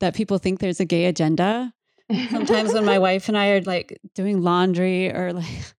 that 0.00 0.14
people 0.14 0.38
think 0.38 0.60
there's 0.60 0.80
a 0.80 0.84
gay 0.84 1.06
agenda. 1.06 1.72
Sometimes 2.30 2.72
when 2.72 2.84
my 2.84 2.98
wife 3.08 3.28
and 3.28 3.36
I 3.36 3.48
are 3.48 3.60
like 3.62 3.98
doing 4.14 4.40
laundry 4.40 5.12
or 5.12 5.32
like 5.32 5.74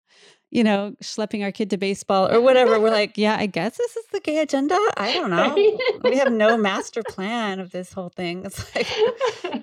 you 0.56 0.64
know, 0.64 0.96
schlepping 1.02 1.44
our 1.44 1.52
kid 1.52 1.68
to 1.68 1.76
baseball 1.76 2.32
or 2.32 2.40
whatever. 2.40 2.80
We're 2.80 2.90
like, 2.90 3.18
yeah, 3.18 3.36
I 3.38 3.44
guess 3.44 3.76
this 3.76 3.94
is 3.94 4.06
the 4.10 4.20
gay 4.20 4.38
agenda. 4.38 4.74
I 4.96 5.12
don't 5.12 5.28
know. 5.28 5.54
we 6.02 6.16
have 6.16 6.32
no 6.32 6.56
master 6.70 7.02
plan 7.06 7.60
of 7.60 7.72
this 7.72 7.92
whole 7.92 8.08
thing. 8.08 8.46
It's 8.46 8.74
like, 8.74 8.86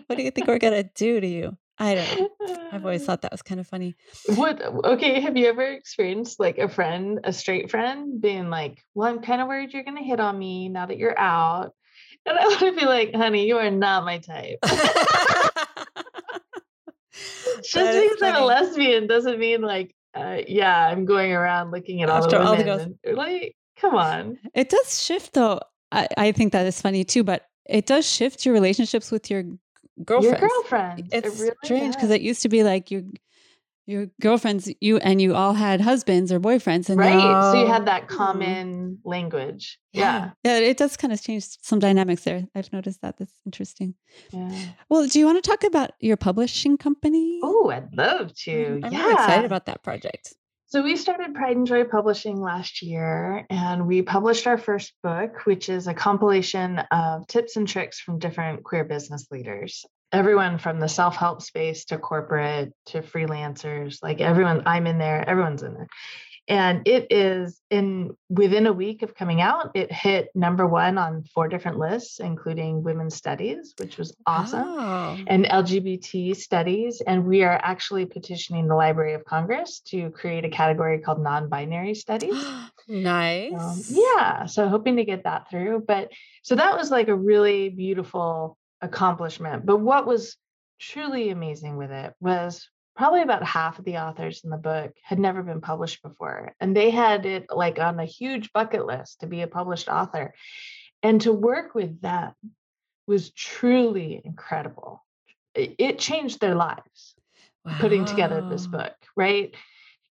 what 0.06 0.18
do 0.18 0.22
you 0.22 0.30
think 0.30 0.46
we're 0.46 0.60
gonna 0.60 0.84
do 0.84 1.20
to 1.20 1.26
you? 1.26 1.58
I 1.80 1.96
don't 1.96 2.20
know. 2.20 2.30
I've 2.72 2.86
always 2.86 3.04
thought 3.08 3.24
that 3.24 3.32
was 3.32 3.42
kind 3.42 3.60
of 3.60 3.66
funny. 3.66 3.96
What 4.36 4.62
okay, 4.62 5.20
have 5.20 5.36
you 5.36 5.48
ever 5.48 5.66
experienced 5.66 6.40
like 6.40 6.60
a 6.60 6.70
friend, 6.70 7.22
a 7.24 7.34
straight 7.34 7.72
friend, 7.72 8.22
being 8.22 8.52
like, 8.52 8.86
Well, 8.94 9.10
I'm 9.10 9.24
kind 9.24 9.42
of 9.42 9.48
worried 9.48 9.74
you're 9.74 9.84
gonna 9.84 10.04
hit 10.04 10.20
on 10.20 10.38
me 10.38 10.70
now 10.70 10.86
that 10.86 11.00
you're 11.00 11.18
out. 11.18 11.74
And 12.28 12.38
I 12.38 12.46
want 12.46 12.60
to 12.60 12.72
be 12.72 12.86
like, 12.86 13.16
honey, 13.16 13.48
you 13.48 13.58
are 13.58 13.72
not 13.72 14.06
my 14.06 14.20
type. 14.20 14.60
Just 17.64 18.02
because 18.02 18.22
I'm 18.22 18.44
a 18.44 18.46
lesbian 18.46 19.08
doesn't 19.08 19.40
mean 19.40 19.62
like 19.62 19.96
uh, 20.16 20.42
yeah, 20.48 20.88
I'm 20.88 21.06
going 21.06 21.32
around 21.32 21.72
looking 21.72 22.02
at 22.04 22.10
all 22.10 22.24
After 22.24 22.38
the 22.38 22.44
women. 22.44 22.70
All 22.70 22.78
the 22.78 22.96
and, 23.04 23.18
like, 23.18 23.56
come 23.78 23.96
on. 23.96 24.38
It 24.54 24.70
does 24.70 25.02
shift 25.04 25.34
though. 25.34 25.60
I, 25.92 26.08
I 26.18 26.32
think 26.32 26.54
that 26.54 26.66
is 26.66 26.82
funny 26.82 27.04
too, 27.04 27.24
but 27.24 27.46
it 27.66 27.86
does 27.86 28.10
shift 28.10 28.46
your 28.46 28.54
relationships 28.54 29.12
with 29.12 29.30
your 29.30 29.44
girlfriend. 30.04 30.40
Your 30.40 30.50
girlfriend. 30.50 31.10
It's 31.12 31.28
it 31.28 31.42
really 31.42 31.56
strange 31.64 31.96
because 31.96 32.10
it 32.10 32.22
used 32.22 32.42
to 32.44 32.50
be 32.50 32.64
like 32.64 32.92
you 32.92 33.12
your 33.86 34.08
girlfriends 34.22 34.70
you 34.80 34.98
and 34.98 35.22
you 35.22 35.36
all 35.36 35.54
had 35.54 35.82
husbands 35.82 36.32
or 36.32 36.40
boyfriends 36.40 36.90
and 36.90 36.98
right 36.98 37.16
now, 37.16 37.52
so 37.52 37.60
you 37.60 37.68
had 37.68 37.86
that 37.88 38.08
mm-hmm. 38.08 38.18
common 38.18 39.00
language. 39.04 39.78
Yeah. 39.92 40.32
yeah. 40.44 40.60
It 40.60 40.78
does 40.78 40.98
kind 40.98 41.14
of 41.14 41.22
change 41.22 41.46
some 41.62 41.80
dynamics 41.80 42.24
there. 42.24 42.48
I've 42.56 42.72
noticed 42.72 43.02
that. 43.02 43.18
That's 43.18 43.34
interesting. 43.46 43.96
Yeah. 44.32 44.52
well 44.90 45.06
do 45.08 45.20
you 45.20 45.26
want 45.26 45.44
to 45.44 45.50
talk 45.50 45.64
about 45.64 45.92
your 46.00 46.18
publishing 46.18 46.78
company? 46.78 47.40
Oh 47.44 47.70
i'd 47.70 47.94
love 47.96 48.34
to. 48.44 48.82
I'm 48.84 48.92
yeah. 48.92 49.14
excited 49.14 49.46
about 49.46 49.66
that 49.66 49.84
project. 49.84 50.34
So 50.74 50.82
we 50.82 50.98
started 50.98 51.36
Pride 51.36 51.56
and 51.56 51.68
Joy 51.68 51.84
Publishing 51.84 52.42
last 52.42 52.82
year, 52.82 53.46
and 53.52 53.86
we 53.86 54.02
published 54.02 54.48
our 54.48 54.58
first 54.58 54.92
book, 55.04 55.46
which 55.46 55.70
is 55.70 55.86
a 55.86 55.94
compilation 55.94 56.80
of 56.90 57.28
tips 57.28 57.58
and 57.58 57.68
tricks 57.68 58.00
from 58.00 58.18
different 58.18 58.64
queer 58.64 58.84
business 58.84 59.28
leaders 59.30 59.86
everyone 60.14 60.60
from 60.60 60.80
the 60.80 60.88
self-help 60.88 61.42
space 61.42 61.86
to 61.86 61.98
corporate 61.98 62.72
to 62.86 63.02
freelancers 63.02 63.98
like 64.04 64.22
everyone 64.22 64.62
i'm 64.66 64.88
in 64.88 64.98
there 65.00 65.28
everyone's 65.28 65.64
in 65.64 65.74
there. 65.74 65.88
And 66.46 66.86
it 66.86 67.08
is 67.10 67.62
in 67.70 68.18
within 68.28 68.68
a 68.68 68.74
week 68.74 69.02
of 69.02 69.16
coming 69.16 69.40
out 69.40 69.72
it 69.76 69.90
hit 69.90 70.28
number 70.36 70.68
one 70.68 70.98
on 70.98 71.24
four 71.24 71.48
different 71.48 71.80
lists 71.80 72.20
including 72.20 72.84
women's 72.84 73.16
studies 73.16 73.74
which 73.80 73.98
was 73.98 74.14
awesome 74.26 74.66
oh. 74.66 75.18
and 75.28 75.46
lgbt 75.46 76.36
studies 76.36 77.02
and 77.08 77.26
we 77.26 77.44
are 77.44 77.60
actually 77.64 78.06
petitioning 78.06 78.68
the 78.68 78.76
library 78.76 79.14
of 79.14 79.24
congress 79.24 79.80
to 79.88 80.10
create 80.10 80.44
a 80.44 80.50
category 80.50 81.00
called 81.00 81.22
non-binary 81.22 81.96
studies. 81.96 82.36
Nice. 82.86 83.54
Um, 83.54 83.82
yeah 83.88 84.46
so 84.46 84.68
hoping 84.68 84.98
to 84.98 85.06
get 85.06 85.24
that 85.24 85.50
through 85.50 85.86
but 85.88 86.12
so 86.42 86.56
that 86.56 86.76
was 86.76 86.92
like 86.92 87.08
a 87.08 87.16
really 87.16 87.70
beautiful 87.70 88.58
accomplishment. 88.84 89.66
But 89.66 89.78
what 89.78 90.06
was 90.06 90.38
truly 90.80 91.30
amazing 91.30 91.78
with 91.78 91.92
it 91.92 92.14
was 92.20 92.68
probably 92.96 93.22
about 93.22 93.44
half 93.44 93.80
of 93.80 93.86
the 93.86 93.98
authors 93.98 94.42
in 94.44 94.52
the 94.52 94.58
book 94.58 94.94
had 95.02 95.18
never 95.18 95.42
been 95.42 95.62
published 95.62 96.04
before. 96.04 96.54
And 96.60 96.76
they 96.76 96.92
had 96.92 97.26
it 97.26 97.48
like 97.50 97.80
on 97.80 98.00
a 98.00 98.06
huge 98.06 98.54
bucket 98.54 98.86
list 98.86 99.22
to 99.22 99.28
be 99.28 99.42
a 99.42 99.48
published 99.48 99.88
author. 99.88 100.34
And 101.02 101.22
to 101.22 101.34
work 101.34 101.74
with 101.74 102.02
them 102.02 102.34
was 103.08 103.32
truly 103.32 104.22
incredible. 104.24 105.04
It 105.56 106.00
changed 106.00 106.40
their 106.40 106.56
lives 106.56 107.16
wow. 107.66 107.78
putting 107.80 108.06
together 108.06 108.48
this 108.50 108.68
book, 108.68 108.94
right? 109.16 109.54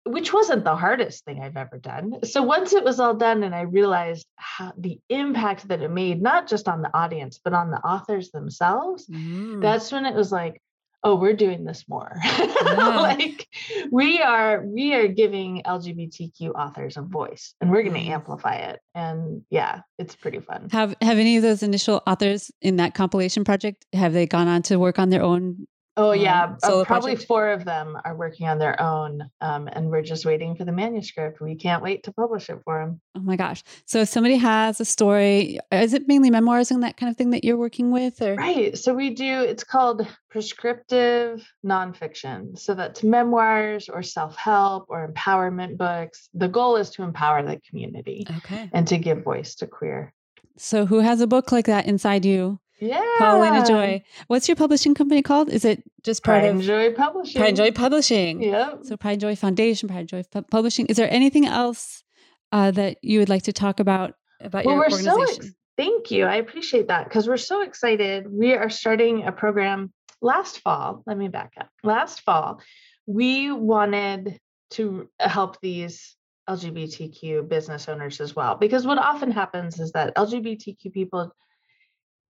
Which 0.07 0.33
wasn't 0.33 0.63
the 0.63 0.75
hardest 0.75 1.25
thing 1.25 1.41
I've 1.41 1.57
ever 1.57 1.77
done. 1.77 2.23
So 2.23 2.43
once 2.43 2.73
it 2.73 2.83
was 2.83 2.99
all 2.99 3.13
done 3.13 3.43
and 3.43 3.53
I 3.53 3.61
realized 3.61 4.25
how 4.35 4.73
the 4.77 4.99
impact 5.09 5.67
that 5.67 5.81
it 5.81 5.91
made, 5.91 6.21
not 6.21 6.47
just 6.47 6.67
on 6.67 6.81
the 6.81 6.95
audience, 6.95 7.39
but 7.43 7.53
on 7.53 7.71
the 7.71 7.77
authors 7.77 8.31
themselves, 8.31 9.07
mm. 9.07 9.61
that's 9.61 9.91
when 9.91 10.05
it 10.05 10.15
was 10.15 10.31
like, 10.31 10.61
oh 11.03 11.15
we're 11.15 11.33
doing 11.33 11.63
this 11.63 11.85
more 11.87 12.11
yeah. 12.39 12.99
like 12.99 13.47
we 13.91 14.19
are 14.19 14.63
we 14.65 14.93
are 14.93 15.07
giving 15.07 15.61
lgbtq 15.65 16.49
authors 16.55 16.97
a 16.97 17.01
voice 17.01 17.53
and 17.61 17.69
we're 17.69 17.83
going 17.83 17.93
to 17.93 18.11
amplify 18.11 18.55
it 18.55 18.79
and 18.95 19.43
yeah 19.49 19.81
it's 19.99 20.15
pretty 20.15 20.39
fun 20.39 20.67
have 20.71 20.95
have 21.01 21.17
any 21.17 21.37
of 21.37 21.43
those 21.43 21.61
initial 21.63 22.01
authors 22.07 22.51
in 22.61 22.77
that 22.77 22.93
compilation 22.93 23.43
project 23.43 23.85
have 23.93 24.13
they 24.13 24.25
gone 24.25 24.47
on 24.47 24.61
to 24.61 24.77
work 24.77 24.97
on 24.97 25.09
their 25.09 25.21
own 25.21 25.67
Oh 25.97 26.11
yeah, 26.11 26.55
uh, 26.61 26.83
probably 26.85 27.13
project? 27.13 27.27
four 27.27 27.49
of 27.49 27.65
them 27.65 27.97
are 28.05 28.15
working 28.15 28.47
on 28.47 28.59
their 28.59 28.79
own, 28.79 29.27
um, 29.41 29.67
and 29.71 29.89
we're 29.89 30.03
just 30.03 30.25
waiting 30.25 30.55
for 30.55 30.63
the 30.63 30.71
manuscript. 30.71 31.41
We 31.41 31.55
can't 31.55 31.81
wait 31.81 32.03
to 32.03 32.13
publish 32.13 32.51
it 32.51 32.59
for 32.63 32.79
them. 32.79 33.01
Oh 33.15 33.21
my 33.21 33.35
gosh! 33.35 33.63
So 33.85 34.01
if 34.01 34.09
somebody 34.09 34.35
has 34.35 34.79
a 34.79 34.85
story, 34.85 35.59
is 35.71 35.95
it 35.95 36.07
mainly 36.07 36.29
memoirs 36.29 36.69
and 36.69 36.83
that 36.83 36.97
kind 36.97 37.09
of 37.09 37.17
thing 37.17 37.31
that 37.31 37.43
you're 37.43 37.57
working 37.57 37.89
with, 37.89 38.21
or 38.21 38.35
right? 38.35 38.77
So 38.77 38.93
we 38.93 39.09
do. 39.09 39.41
It's 39.41 39.63
called 39.63 40.07
prescriptive 40.29 41.43
nonfiction. 41.65 42.59
So 42.59 42.75
that's 42.75 43.01
memoirs 43.01 43.89
or 43.89 44.03
self-help 44.03 44.85
or 44.89 45.11
empowerment 45.11 45.77
books. 45.77 46.29
The 46.35 46.47
goal 46.47 46.75
is 46.75 46.91
to 46.91 47.01
empower 47.01 47.41
the 47.41 47.59
community, 47.67 48.27
okay, 48.37 48.69
and 48.71 48.87
to 48.87 48.99
give 48.99 49.23
voice 49.23 49.55
to 49.55 49.67
queer. 49.67 50.13
So 50.57 50.85
who 50.85 50.99
has 50.99 51.21
a 51.21 51.27
book 51.27 51.51
like 51.51 51.65
that 51.65 51.87
inside 51.87 52.23
you? 52.23 52.59
Yeah. 52.79 53.03
Paulina 53.17 53.65
Joy. 53.65 54.03
What's 54.27 54.47
your 54.47 54.55
publishing 54.55 54.93
company 54.93 55.21
called? 55.21 55.49
Is 55.49 55.65
it 55.65 55.83
just 56.03 56.23
part 56.23 56.41
Pride 56.41 56.55
of 56.55 56.61
Joy 56.61 56.93
Publishing? 56.93 57.39
Pride 57.39 57.55
Joy 57.55 57.71
Publishing. 57.71 58.41
Yeah. 58.41 58.75
So 58.83 58.97
Pride 58.97 59.19
Joy 59.19 59.35
Foundation, 59.35 59.89
Pride 59.89 60.07
Joy 60.07 60.23
Publishing. 60.51 60.85
Is 60.87 60.97
there 60.97 61.11
anything 61.11 61.45
else 61.45 62.03
uh, 62.51 62.71
that 62.71 62.97
you 63.01 63.19
would 63.19 63.29
like 63.29 63.43
to 63.43 63.53
talk 63.53 63.79
about 63.79 64.13
about 64.41 64.65
well, 64.65 64.75
your 64.75 64.85
we're 64.89 64.91
organization? 64.91 65.41
So 65.41 65.47
ex- 65.47 65.55
thank 65.75 66.11
you. 66.11 66.25
I 66.25 66.35
appreciate 66.35 66.87
that 66.89 67.05
because 67.05 67.27
we're 67.27 67.37
so 67.37 67.61
excited. 67.61 68.25
We 68.29 68.53
are 68.53 68.69
starting 68.69 69.25
a 69.25 69.31
program 69.31 69.91
last 70.21 70.59
fall. 70.59 71.03
Let 71.07 71.17
me 71.17 71.29
back 71.29 71.53
up. 71.59 71.69
Last 71.83 72.21
fall, 72.21 72.61
we 73.05 73.51
wanted 73.51 74.39
to 74.71 75.09
help 75.19 75.59
these 75.61 76.15
LGBTQ 76.49 77.47
business 77.49 77.89
owners 77.89 78.21
as 78.21 78.35
well 78.35 78.55
because 78.55 78.85
what 78.85 78.97
often 78.97 79.31
happens 79.31 79.79
is 79.79 79.91
that 79.91 80.15
LGBTQ 80.15 80.93
people 80.93 81.31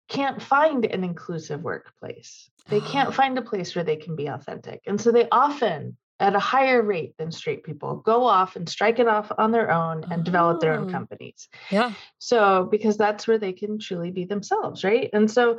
can't 0.08 0.40
find 0.40 0.84
an 0.84 1.04
inclusive 1.04 1.62
workplace. 1.62 2.50
They 2.68 2.80
can't 2.80 3.08
ah. 3.10 3.12
find 3.12 3.38
a 3.38 3.42
place 3.42 3.74
where 3.74 3.84
they 3.84 3.96
can 3.96 4.16
be 4.16 4.26
authentic. 4.26 4.82
And 4.86 5.00
so 5.00 5.12
they 5.12 5.28
often, 5.30 5.96
at 6.18 6.34
a 6.34 6.40
higher 6.40 6.82
rate 6.82 7.14
than 7.18 7.30
straight 7.30 7.64
people, 7.64 7.96
go 7.96 8.24
off 8.24 8.56
and 8.56 8.68
strike 8.68 8.98
it 8.98 9.08
off 9.08 9.30
on 9.36 9.52
their 9.52 9.70
own 9.70 10.04
and 10.04 10.20
oh. 10.20 10.24
develop 10.24 10.60
their 10.60 10.74
own 10.74 10.88
oh. 10.88 10.92
companies. 10.92 11.48
Yeah. 11.70 11.92
So, 12.18 12.64
because 12.70 12.96
that's 12.96 13.26
where 13.26 13.38
they 13.38 13.52
can 13.52 13.78
truly 13.78 14.10
be 14.10 14.24
themselves, 14.24 14.84
right? 14.84 15.10
And 15.12 15.30
so 15.30 15.58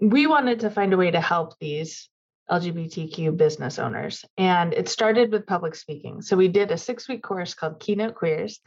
we 0.00 0.26
wanted 0.26 0.60
to 0.60 0.70
find 0.70 0.92
a 0.92 0.96
way 0.96 1.10
to 1.10 1.20
help 1.20 1.58
these 1.58 2.08
LGBTQ 2.50 3.36
business 3.36 3.78
owners. 3.78 4.24
And 4.36 4.74
it 4.74 4.88
started 4.88 5.30
with 5.30 5.46
public 5.46 5.74
speaking. 5.74 6.20
So 6.20 6.36
we 6.36 6.48
did 6.48 6.70
a 6.70 6.78
six 6.78 7.08
week 7.08 7.22
course 7.22 7.54
called 7.54 7.78
Keynote 7.80 8.16
Queers 8.16 8.60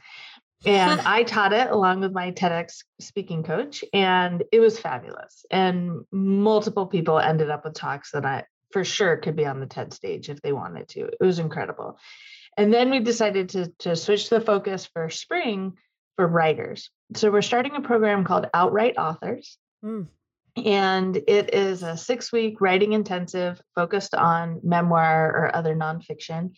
and 0.65 1.01
I 1.05 1.23
taught 1.23 1.53
it 1.53 1.69
along 1.69 2.01
with 2.01 2.13
my 2.13 2.31
TEDx 2.31 2.83
speaking 2.99 3.43
coach, 3.43 3.83
and 3.93 4.43
it 4.51 4.59
was 4.59 4.79
fabulous. 4.79 5.45
And 5.51 6.05
multiple 6.11 6.87
people 6.87 7.19
ended 7.19 7.49
up 7.49 7.65
with 7.65 7.73
talks 7.73 8.11
that 8.11 8.25
I 8.25 8.45
for 8.71 8.83
sure 8.83 9.17
could 9.17 9.35
be 9.35 9.45
on 9.45 9.59
the 9.59 9.67
TED 9.67 9.93
stage 9.93 10.29
if 10.29 10.41
they 10.41 10.51
wanted 10.51 10.89
to. 10.89 11.01
It 11.01 11.21
was 11.21 11.39
incredible. 11.39 11.99
And 12.57 12.73
then 12.73 12.89
we 12.89 12.99
decided 12.99 13.49
to, 13.49 13.71
to 13.79 13.95
switch 13.95 14.29
the 14.29 14.41
focus 14.41 14.85
for 14.85 15.09
spring 15.09 15.73
for 16.15 16.27
writers. 16.27 16.89
So 17.15 17.31
we're 17.31 17.41
starting 17.41 17.75
a 17.75 17.81
program 17.81 18.23
called 18.23 18.47
Outright 18.53 18.97
Authors. 18.97 19.57
Mm. 19.83 20.07
And 20.63 21.17
it 21.27 21.53
is 21.53 21.81
a 21.81 21.97
six 21.97 22.31
week 22.31 22.61
writing 22.61 22.93
intensive 22.93 23.61
focused 23.73 24.13
on 24.13 24.59
memoir 24.63 25.29
or 25.29 25.55
other 25.55 25.75
nonfiction. 25.75 26.51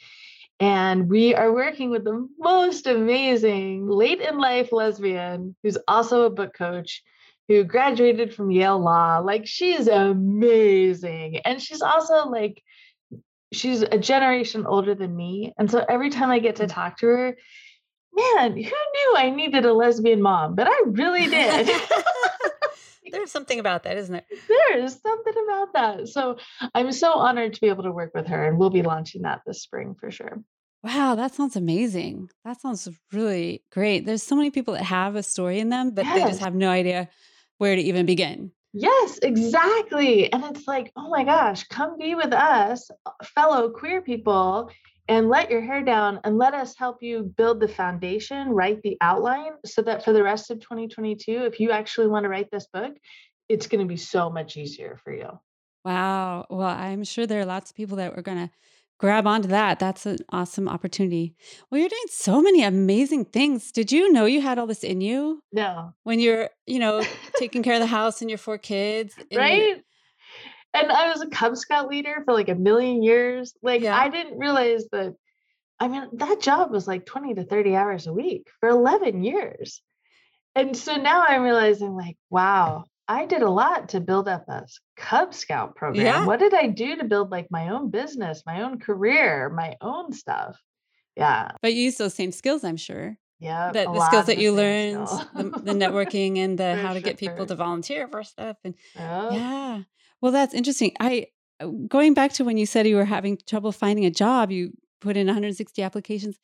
And 0.59 1.09
we 1.09 1.35
are 1.35 1.51
working 1.51 1.89
with 1.89 2.05
the 2.05 2.27
most 2.39 2.87
amazing 2.87 3.87
late 3.87 4.21
in 4.21 4.37
life 4.37 4.71
lesbian 4.71 5.55
who's 5.61 5.77
also 5.87 6.23
a 6.23 6.29
book 6.29 6.53
coach 6.53 7.03
who 7.47 7.63
graduated 7.63 8.33
from 8.33 8.51
Yale 8.51 8.79
Law. 8.79 9.19
Like, 9.19 9.45
she's 9.45 9.87
amazing. 9.87 11.37
And 11.45 11.61
she's 11.61 11.81
also 11.81 12.29
like, 12.29 12.61
she's 13.51 13.81
a 13.81 13.97
generation 13.97 14.65
older 14.65 14.95
than 14.95 15.15
me. 15.15 15.53
And 15.57 15.69
so 15.69 15.85
every 15.87 16.09
time 16.09 16.31
I 16.31 16.39
get 16.39 16.57
to 16.57 16.65
mm. 16.65 16.73
talk 16.73 16.97
to 16.99 17.07
her, 17.07 17.37
man, 18.13 18.51
who 18.53 18.61
knew 18.61 19.13
I 19.17 19.29
needed 19.29 19.65
a 19.65 19.73
lesbian 19.73 20.21
mom? 20.21 20.55
But 20.55 20.67
I 20.67 20.83
really 20.85 21.27
did. 21.27 21.69
There's 23.11 23.31
something 23.31 23.59
about 23.59 23.83
that, 23.83 23.97
isn't 23.97 24.15
it? 24.15 24.25
There's 24.47 25.01
something 25.01 25.33
about 25.47 25.73
that. 25.73 26.07
So 26.07 26.37
I'm 26.73 26.91
so 26.91 27.13
honored 27.13 27.53
to 27.53 27.61
be 27.61 27.67
able 27.67 27.83
to 27.83 27.91
work 27.91 28.11
with 28.13 28.27
her, 28.27 28.47
and 28.47 28.57
we'll 28.57 28.69
be 28.69 28.81
launching 28.81 29.23
that 29.23 29.41
this 29.45 29.61
spring 29.61 29.95
for 29.99 30.11
sure. 30.11 30.41
Wow, 30.83 31.15
that 31.15 31.33
sounds 31.33 31.55
amazing. 31.55 32.29
That 32.43 32.61
sounds 32.61 32.87
really 33.11 33.63
great. 33.71 34.05
There's 34.05 34.21
so 34.21 34.35
many 34.35 34.51
people 34.51 34.75
that 34.75 34.83
have 34.83 35.15
a 35.15 35.23
story 35.23 35.59
in 35.59 35.69
them, 35.69 35.91
but 35.91 36.05
yes. 36.05 36.13
they 36.15 36.29
just 36.29 36.41
have 36.41 36.53
no 36.53 36.69
idea 36.69 37.09
where 37.57 37.75
to 37.75 37.81
even 37.81 38.05
begin. 38.05 38.51
Yes, 38.77 39.19
exactly. 39.21 40.31
And 40.31 40.43
it's 40.43 40.67
like, 40.67 40.91
oh 40.95 41.09
my 41.09 41.23
gosh, 41.23 41.63
come 41.69 41.97
be 41.97 42.13
with 42.13 42.33
us, 42.33 42.91
uh, 43.05 43.11
fellow 43.23 43.69
queer 43.69 44.01
people, 44.01 44.69
and 45.07 45.29
let 45.29 45.51
your 45.51 45.61
hair 45.61 45.83
down 45.83 46.19
and 46.23 46.37
let 46.37 46.53
us 46.53 46.75
help 46.77 46.97
you 47.01 47.23
build 47.37 47.59
the 47.59 47.67
foundation, 47.67 48.49
write 48.49 48.81
the 48.81 48.97
outline 49.01 49.51
so 49.65 49.81
that 49.83 50.03
for 50.03 50.13
the 50.13 50.23
rest 50.23 50.49
of 50.49 50.59
2022, 50.59 51.43
if 51.43 51.59
you 51.59 51.71
actually 51.71 52.07
want 52.07 52.23
to 52.23 52.29
write 52.29 52.49
this 52.51 52.67
book, 52.73 52.93
it's 53.47 53.67
going 53.67 53.81
to 53.81 53.87
be 53.87 53.97
so 53.97 54.29
much 54.29 54.57
easier 54.57 54.97
for 55.03 55.13
you. 55.13 55.29
Wow. 55.83 56.47
Well, 56.49 56.67
I'm 56.67 57.03
sure 57.03 57.27
there 57.27 57.41
are 57.41 57.45
lots 57.45 57.69
of 57.69 57.75
people 57.75 57.97
that 57.97 58.17
are 58.17 58.23
going 58.23 58.47
to 58.47 58.49
grab 58.97 59.27
onto 59.27 59.49
that. 59.49 59.77
That's 59.77 60.07
an 60.07 60.17
awesome 60.29 60.67
opportunity. 60.67 61.35
Well, 61.69 61.79
you're 61.79 61.89
doing 61.89 62.01
so 62.09 62.41
many 62.41 62.63
amazing 62.63 63.25
things. 63.25 63.71
Did 63.71 63.91
you 63.91 64.11
know 64.11 64.25
you 64.25 64.41
had 64.41 64.57
all 64.57 64.65
this 64.65 64.83
in 64.83 65.01
you? 65.01 65.43
No. 65.51 65.93
When 66.03 66.19
you're, 66.19 66.49
you 66.65 66.79
know, 66.79 67.03
taking 67.37 67.61
care 67.61 67.75
of 67.75 67.81
the 67.81 67.85
house 67.97 68.21
and 68.21 68.29
your 68.31 68.39
four 68.39 68.57
kids. 68.57 69.13
right? 69.33 69.83
And 70.75 70.91
I 70.91 71.09
was 71.09 71.21
a 71.21 71.27
Cub 71.27 71.57
Scout 71.57 71.87
leader 71.87 72.21
for 72.25 72.33
like 72.33 72.49
a 72.49 72.55
million 72.55 73.01
years. 73.01 73.53
Like 73.61 73.81
yeah. 73.81 73.97
I 73.97 74.09
didn't 74.09 74.37
realize 74.37 74.85
that. 74.91 75.15
I 75.79 75.87
mean, 75.87 76.07
that 76.13 76.39
job 76.39 76.71
was 76.71 76.87
like 76.87 77.05
20 77.05 77.35
to 77.35 77.43
30 77.43 77.75
hours 77.75 78.07
a 78.07 78.13
week 78.13 78.47
for 78.59 78.69
11 78.69 79.23
years. 79.23 79.81
And 80.55 80.75
so 80.75 80.95
now 80.95 81.25
I'm 81.27 81.41
realizing, 81.41 81.95
like, 81.95 82.17
wow, 82.29 82.85
I 83.09 83.25
did 83.25 83.41
a 83.41 83.49
lot 83.49 83.89
to 83.89 83.99
build 83.99 84.29
up 84.29 84.47
a 84.47 84.65
Cub 84.95 85.33
Scout 85.33 85.75
program. 85.75 86.05
Yeah. 86.05 86.25
What 86.25 86.39
did 86.39 86.53
I 86.53 86.67
do 86.67 86.95
to 86.95 87.03
build 87.03 87.29
like 87.29 87.51
my 87.51 87.69
own 87.69 87.89
business, 87.89 88.43
my 88.45 88.61
own 88.61 88.79
career, 88.79 89.49
my 89.49 89.75
own 89.81 90.13
stuff? 90.13 90.57
Yeah. 91.17 91.51
But 91.61 91.73
you 91.73 91.83
use 91.83 91.97
those 91.97 92.13
same 92.13 92.31
skills, 92.31 92.63
I'm 92.63 92.77
sure. 92.77 93.17
Yeah. 93.39 93.71
The, 93.71 93.83
the 93.83 94.05
skills 94.07 94.25
that 94.27 94.37
you 94.37 94.53
learned, 94.53 95.07
the, 95.35 95.43
the, 95.43 95.73
networking 95.73 96.37
and 96.37 96.57
the 96.57 96.75
how 96.75 96.93
to 96.93 97.01
get 97.01 97.17
people 97.17 97.45
to 97.45 97.55
volunteer 97.55 98.07
for 98.07 98.23
stuff. 98.23 98.57
And 98.63 98.75
oh. 98.97 99.31
yeah. 99.31 99.81
Well, 100.21 100.31
that's 100.31 100.53
interesting. 100.53 100.93
I 100.99 101.27
uh, 101.59 101.67
going 101.87 102.13
back 102.13 102.33
to 102.33 102.45
when 102.45 102.57
you 102.57 102.65
said 102.65 102.87
you 102.87 102.95
were 102.95 103.05
having 103.05 103.37
trouble 103.47 103.71
finding 103.71 104.05
a 104.05 104.11
job, 104.11 104.51
you 104.51 104.71
put 105.01 105.17
in 105.17 105.27
160 105.27 105.81
applications. 105.81 106.39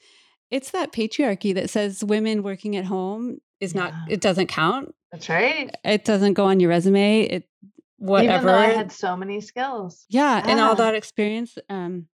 It's 0.49 0.71
that 0.71 0.91
patriarchy 0.91 1.53
that 1.55 1.69
says 1.69 2.03
women 2.03 2.43
working 2.43 2.75
at 2.75 2.85
home 2.85 3.39
is 3.59 3.73
yeah. 3.73 3.81
not 3.81 3.93
it 4.09 4.21
doesn't 4.21 4.47
count. 4.47 4.93
That's 5.11 5.29
right. 5.29 5.73
It 5.83 6.05
doesn't 6.05 6.33
go 6.33 6.45
on 6.45 6.59
your 6.59 6.69
resume. 6.69 7.21
It 7.21 7.49
whatever. 7.97 8.33
Even 8.35 8.47
though 8.47 8.53
I 8.53 8.67
had 8.67 8.91
so 8.91 9.15
many 9.15 9.39
skills. 9.41 10.05
Yeah, 10.09 10.37
yeah. 10.37 10.51
and 10.51 10.59
all 10.59 10.75
that 10.75 10.95
experience. 10.95 11.57
Um, 11.69 12.07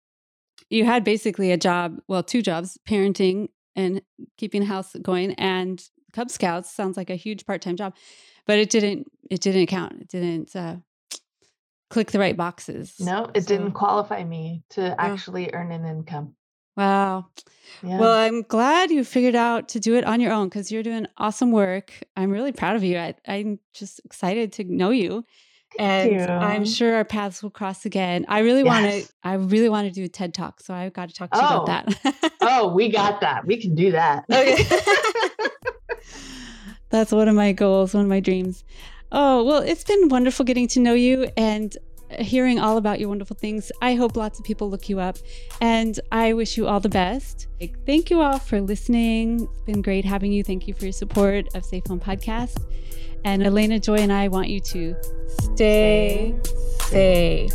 you 0.70 0.84
had 0.84 1.04
basically 1.04 1.52
a 1.52 1.58
job, 1.58 2.00
well, 2.08 2.24
two 2.24 2.42
jobs: 2.42 2.78
parenting 2.88 3.50
and 3.76 4.02
keeping 4.38 4.62
the 4.62 4.68
house 4.68 4.96
going, 5.02 5.34
and 5.34 5.84
Cub 6.14 6.32
Scouts. 6.32 6.72
Sounds 6.72 6.98
like 6.98 7.10
a 7.10 7.16
huge 7.16 7.46
part-time 7.46 7.76
job, 7.76 7.96
but 8.46 8.60
it 8.60 8.70
didn't. 8.70 9.12
It 9.30 9.42
didn't 9.42 9.68
count. 9.68 9.94
It 10.02 10.08
didn't. 10.10 10.56
Uh, 10.56 10.78
click 11.90 12.12
the 12.12 12.20
right 12.20 12.36
boxes. 12.36 13.00
No, 13.00 13.30
it 13.34 13.44
so, 13.44 13.48
didn't 13.48 13.72
qualify 13.72 14.24
me 14.24 14.64
to 14.72 15.00
actually 15.00 15.52
earn 15.54 15.72
an 15.72 15.86
income. 15.86 16.36
Wow. 16.76 17.28
Yeah. 17.82 18.00
Well, 18.00 18.12
I'm 18.12 18.42
glad 18.42 18.92
you 18.92 19.04
figured 19.04 19.36
out 19.36 19.70
to 19.70 19.80
do 19.80 19.96
it 19.96 20.04
on 20.04 20.20
your 20.20 20.34
own 20.34 20.50
because 20.50 20.72
you're 20.72 20.84
doing 20.84 21.08
awesome 21.18 21.52
work. 21.52 22.04
I'm 22.18 22.32
really 22.32 22.52
proud 22.52 22.76
of 22.76 22.84
you. 22.84 22.98
I, 22.98 23.16
am 23.28 23.60
just 23.74 24.02
excited 24.04 24.52
to 24.54 24.66
know 24.66 24.90
you. 24.90 25.26
And 25.80 26.12
you. 26.12 26.20
I'm 26.20 26.66
sure 26.66 26.96
our 26.96 27.06
paths 27.06 27.44
will 27.44 27.50
cross 27.50 27.86
again. 27.86 28.26
I 28.28 28.40
really 28.40 28.64
yes. 28.64 28.68
want 28.68 28.92
to. 28.92 29.14
I 29.24 29.34
really 29.36 29.70
want 29.70 29.88
to 29.88 29.94
do 29.94 30.04
a 30.04 30.08
TED 30.08 30.34
talk, 30.34 30.62
so 30.62 30.74
I've 30.74 30.94
got 30.94 31.10
to 31.10 31.16
talk 31.16 31.32
to 31.32 31.38
you 31.38 31.44
about 31.44 31.64
oh. 31.70 32.12
that. 32.22 32.32
oh, 32.42 32.74
we 32.74 32.90
got 32.90 33.22
that. 33.22 33.46
We 33.46 33.58
can 33.58 33.76
do 33.76 33.92
that. 33.92 34.26
Okay. 34.36 34.64
That's 36.90 37.12
one 37.12 37.28
of 37.28 37.36
my 37.36 37.52
goals, 37.52 37.94
one 37.94 38.04
of 38.04 38.10
my 38.10 38.20
dreams. 38.20 38.64
Oh, 39.12 39.44
well, 39.44 39.62
it's 39.62 39.84
been 39.84 40.10
wonderful 40.10 40.46
getting 40.46 40.68
to 40.70 40.80
know 40.80 40.94
you 40.94 41.28
and 41.36 41.76
hearing 42.20 42.60
all 42.60 42.78
about 42.78 43.00
your 43.00 43.10
wonderful 43.10 43.36
things. 43.36 43.72
I 43.82 43.96
hope 43.96 44.16
lots 44.16 44.40
of 44.40 44.46
people 44.46 44.70
look 44.70 44.90
you 44.90 45.00
up 45.00 45.18
and 45.62 46.00
I 46.12 46.34
wish 46.34 46.58
you 46.58 46.68
all 46.68 46.80
the 46.80 46.90
best. 46.90 47.48
Thank 47.86 48.10
you 48.10 48.22
all 48.22 48.40
for 48.40 48.62
listening. 48.62 49.42
It's 49.42 49.62
been 49.62 49.82
great 49.82 50.06
having 50.06 50.32
you. 50.32 50.44
Thank 50.44 50.68
you 50.68 50.74
for 50.74 50.84
your 50.84 50.94
support 50.94 51.48
of 51.56 51.66
Safe 51.66 51.86
Home 51.88 52.00
Podcast. 52.00 52.64
And 53.26 53.42
Elena 53.44 53.80
Joy 53.80 53.96
and 53.96 54.14
I 54.14 54.28
want 54.28 54.50
you 54.50 54.62
to 54.62 54.96
stay 55.56 56.36
safe. 56.90 57.52